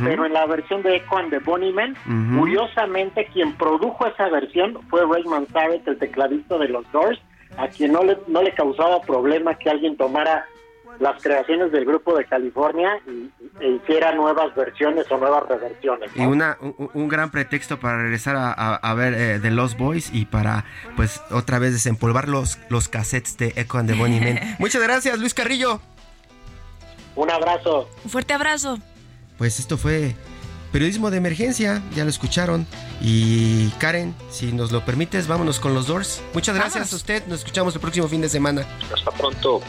pero 0.04 0.26
en 0.26 0.34
la 0.34 0.46
versión 0.46 0.82
de 0.84 0.96
Echo 0.96 1.18
and 1.18 1.30
the 1.30 1.40
Bunnymen. 1.40 1.96
Curiosamente, 2.38 3.28
quien 3.34 3.54
produjo 3.54 4.08
esa 4.08 4.30
versión 4.30 4.80
fue 4.90 5.06
Ray 5.06 5.24
Manzarek, 5.24 5.88
el 5.88 5.98
tecladista 5.98 6.58
de 6.58 6.70
los 6.70 6.92
Doors, 6.92 7.20
a 7.58 7.68
quien 7.68 7.92
no 7.92 8.04
le, 8.04 8.18
no 8.28 8.42
le 8.42 8.54
causaba 8.54 9.02
problema 9.02 9.56
que 9.56 9.70
alguien 9.70 9.98
tomara 9.98 10.46
las 11.00 11.22
creaciones 11.22 11.72
del 11.72 11.86
grupo 11.86 12.18
de 12.18 12.26
California 12.26 13.00
y, 13.08 13.32
e 13.60 13.70
hiciera 13.70 14.14
nuevas 14.14 14.54
versiones 14.56 15.10
o 15.12 15.18
nuevas 15.18 15.48
reversiones. 15.48 16.12
Y 16.16 16.22
una, 16.22 16.58
un, 16.94 17.08
gran 17.08 17.32
pretexto 17.32 17.80
para 17.80 18.02
regresar 18.02 18.36
a, 18.38 18.94
ver 18.94 19.14
eh, 19.14 19.40
The 19.42 19.52
Lost 19.52 19.78
Boys 19.78 20.10
y 20.14 20.26
para 20.26 20.66
pues 20.96 21.22
otra 21.32 21.60
vez 21.60 21.74
desempolvar 21.74 22.28
los, 22.28 22.60
los 22.70 22.88
cassettes 22.88 23.38
de 23.38 23.54
Echo 23.56 23.78
and 23.78 23.90
the 23.90 23.96
Bunny 23.96 24.20
Men. 24.20 24.40
Muchas 24.60 24.82
gracias, 24.82 25.18
Luis 25.20 25.34
Carrillo. 25.34 25.82
Un 27.16 27.32
abrazo. 27.32 27.90
Un 28.04 28.10
fuerte 28.12 28.34
abrazo. 28.34 28.78
Pues 29.38 29.60
esto 29.60 29.78
fue 29.78 30.16
periodismo 30.72 31.10
de 31.10 31.18
emergencia, 31.18 31.82
ya 31.96 32.04
lo 32.04 32.10
escucharon. 32.10 32.68
Y 33.02 33.70
Karen, 33.80 34.16
si 34.30 34.52
nos 34.52 34.72
lo 34.72 34.86
permites, 34.86 35.28
vámonos 35.28 35.60
con 35.60 35.74
los 35.74 35.88
Doors. 35.88 36.22
Muchas 36.34 36.56
gracias 36.56 36.94
a 36.94 36.96
usted, 36.96 37.26
nos 37.28 37.40
escuchamos 37.40 37.74
el 37.76 37.82
próximo 37.82 38.08
fin 38.08 38.22
de 38.22 38.30
semana. 38.30 38.66
Hasta 38.94 39.12
pronto. 39.12 39.62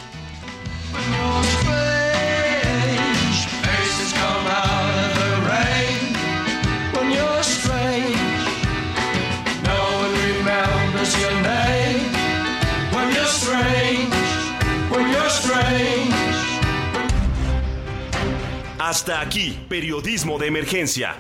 Hasta 18.88 19.20
aquí, 19.20 19.58
periodismo 19.68 20.38
de 20.38 20.46
emergencia. 20.46 21.14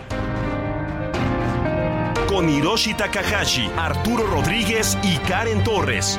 Con 2.26 2.48
Hiroshi 2.48 2.94
Takahashi, 2.94 3.70
Arturo 3.76 4.26
Rodríguez 4.26 4.96
y 5.02 5.16
Karen 5.28 5.62
Torres 5.64 6.18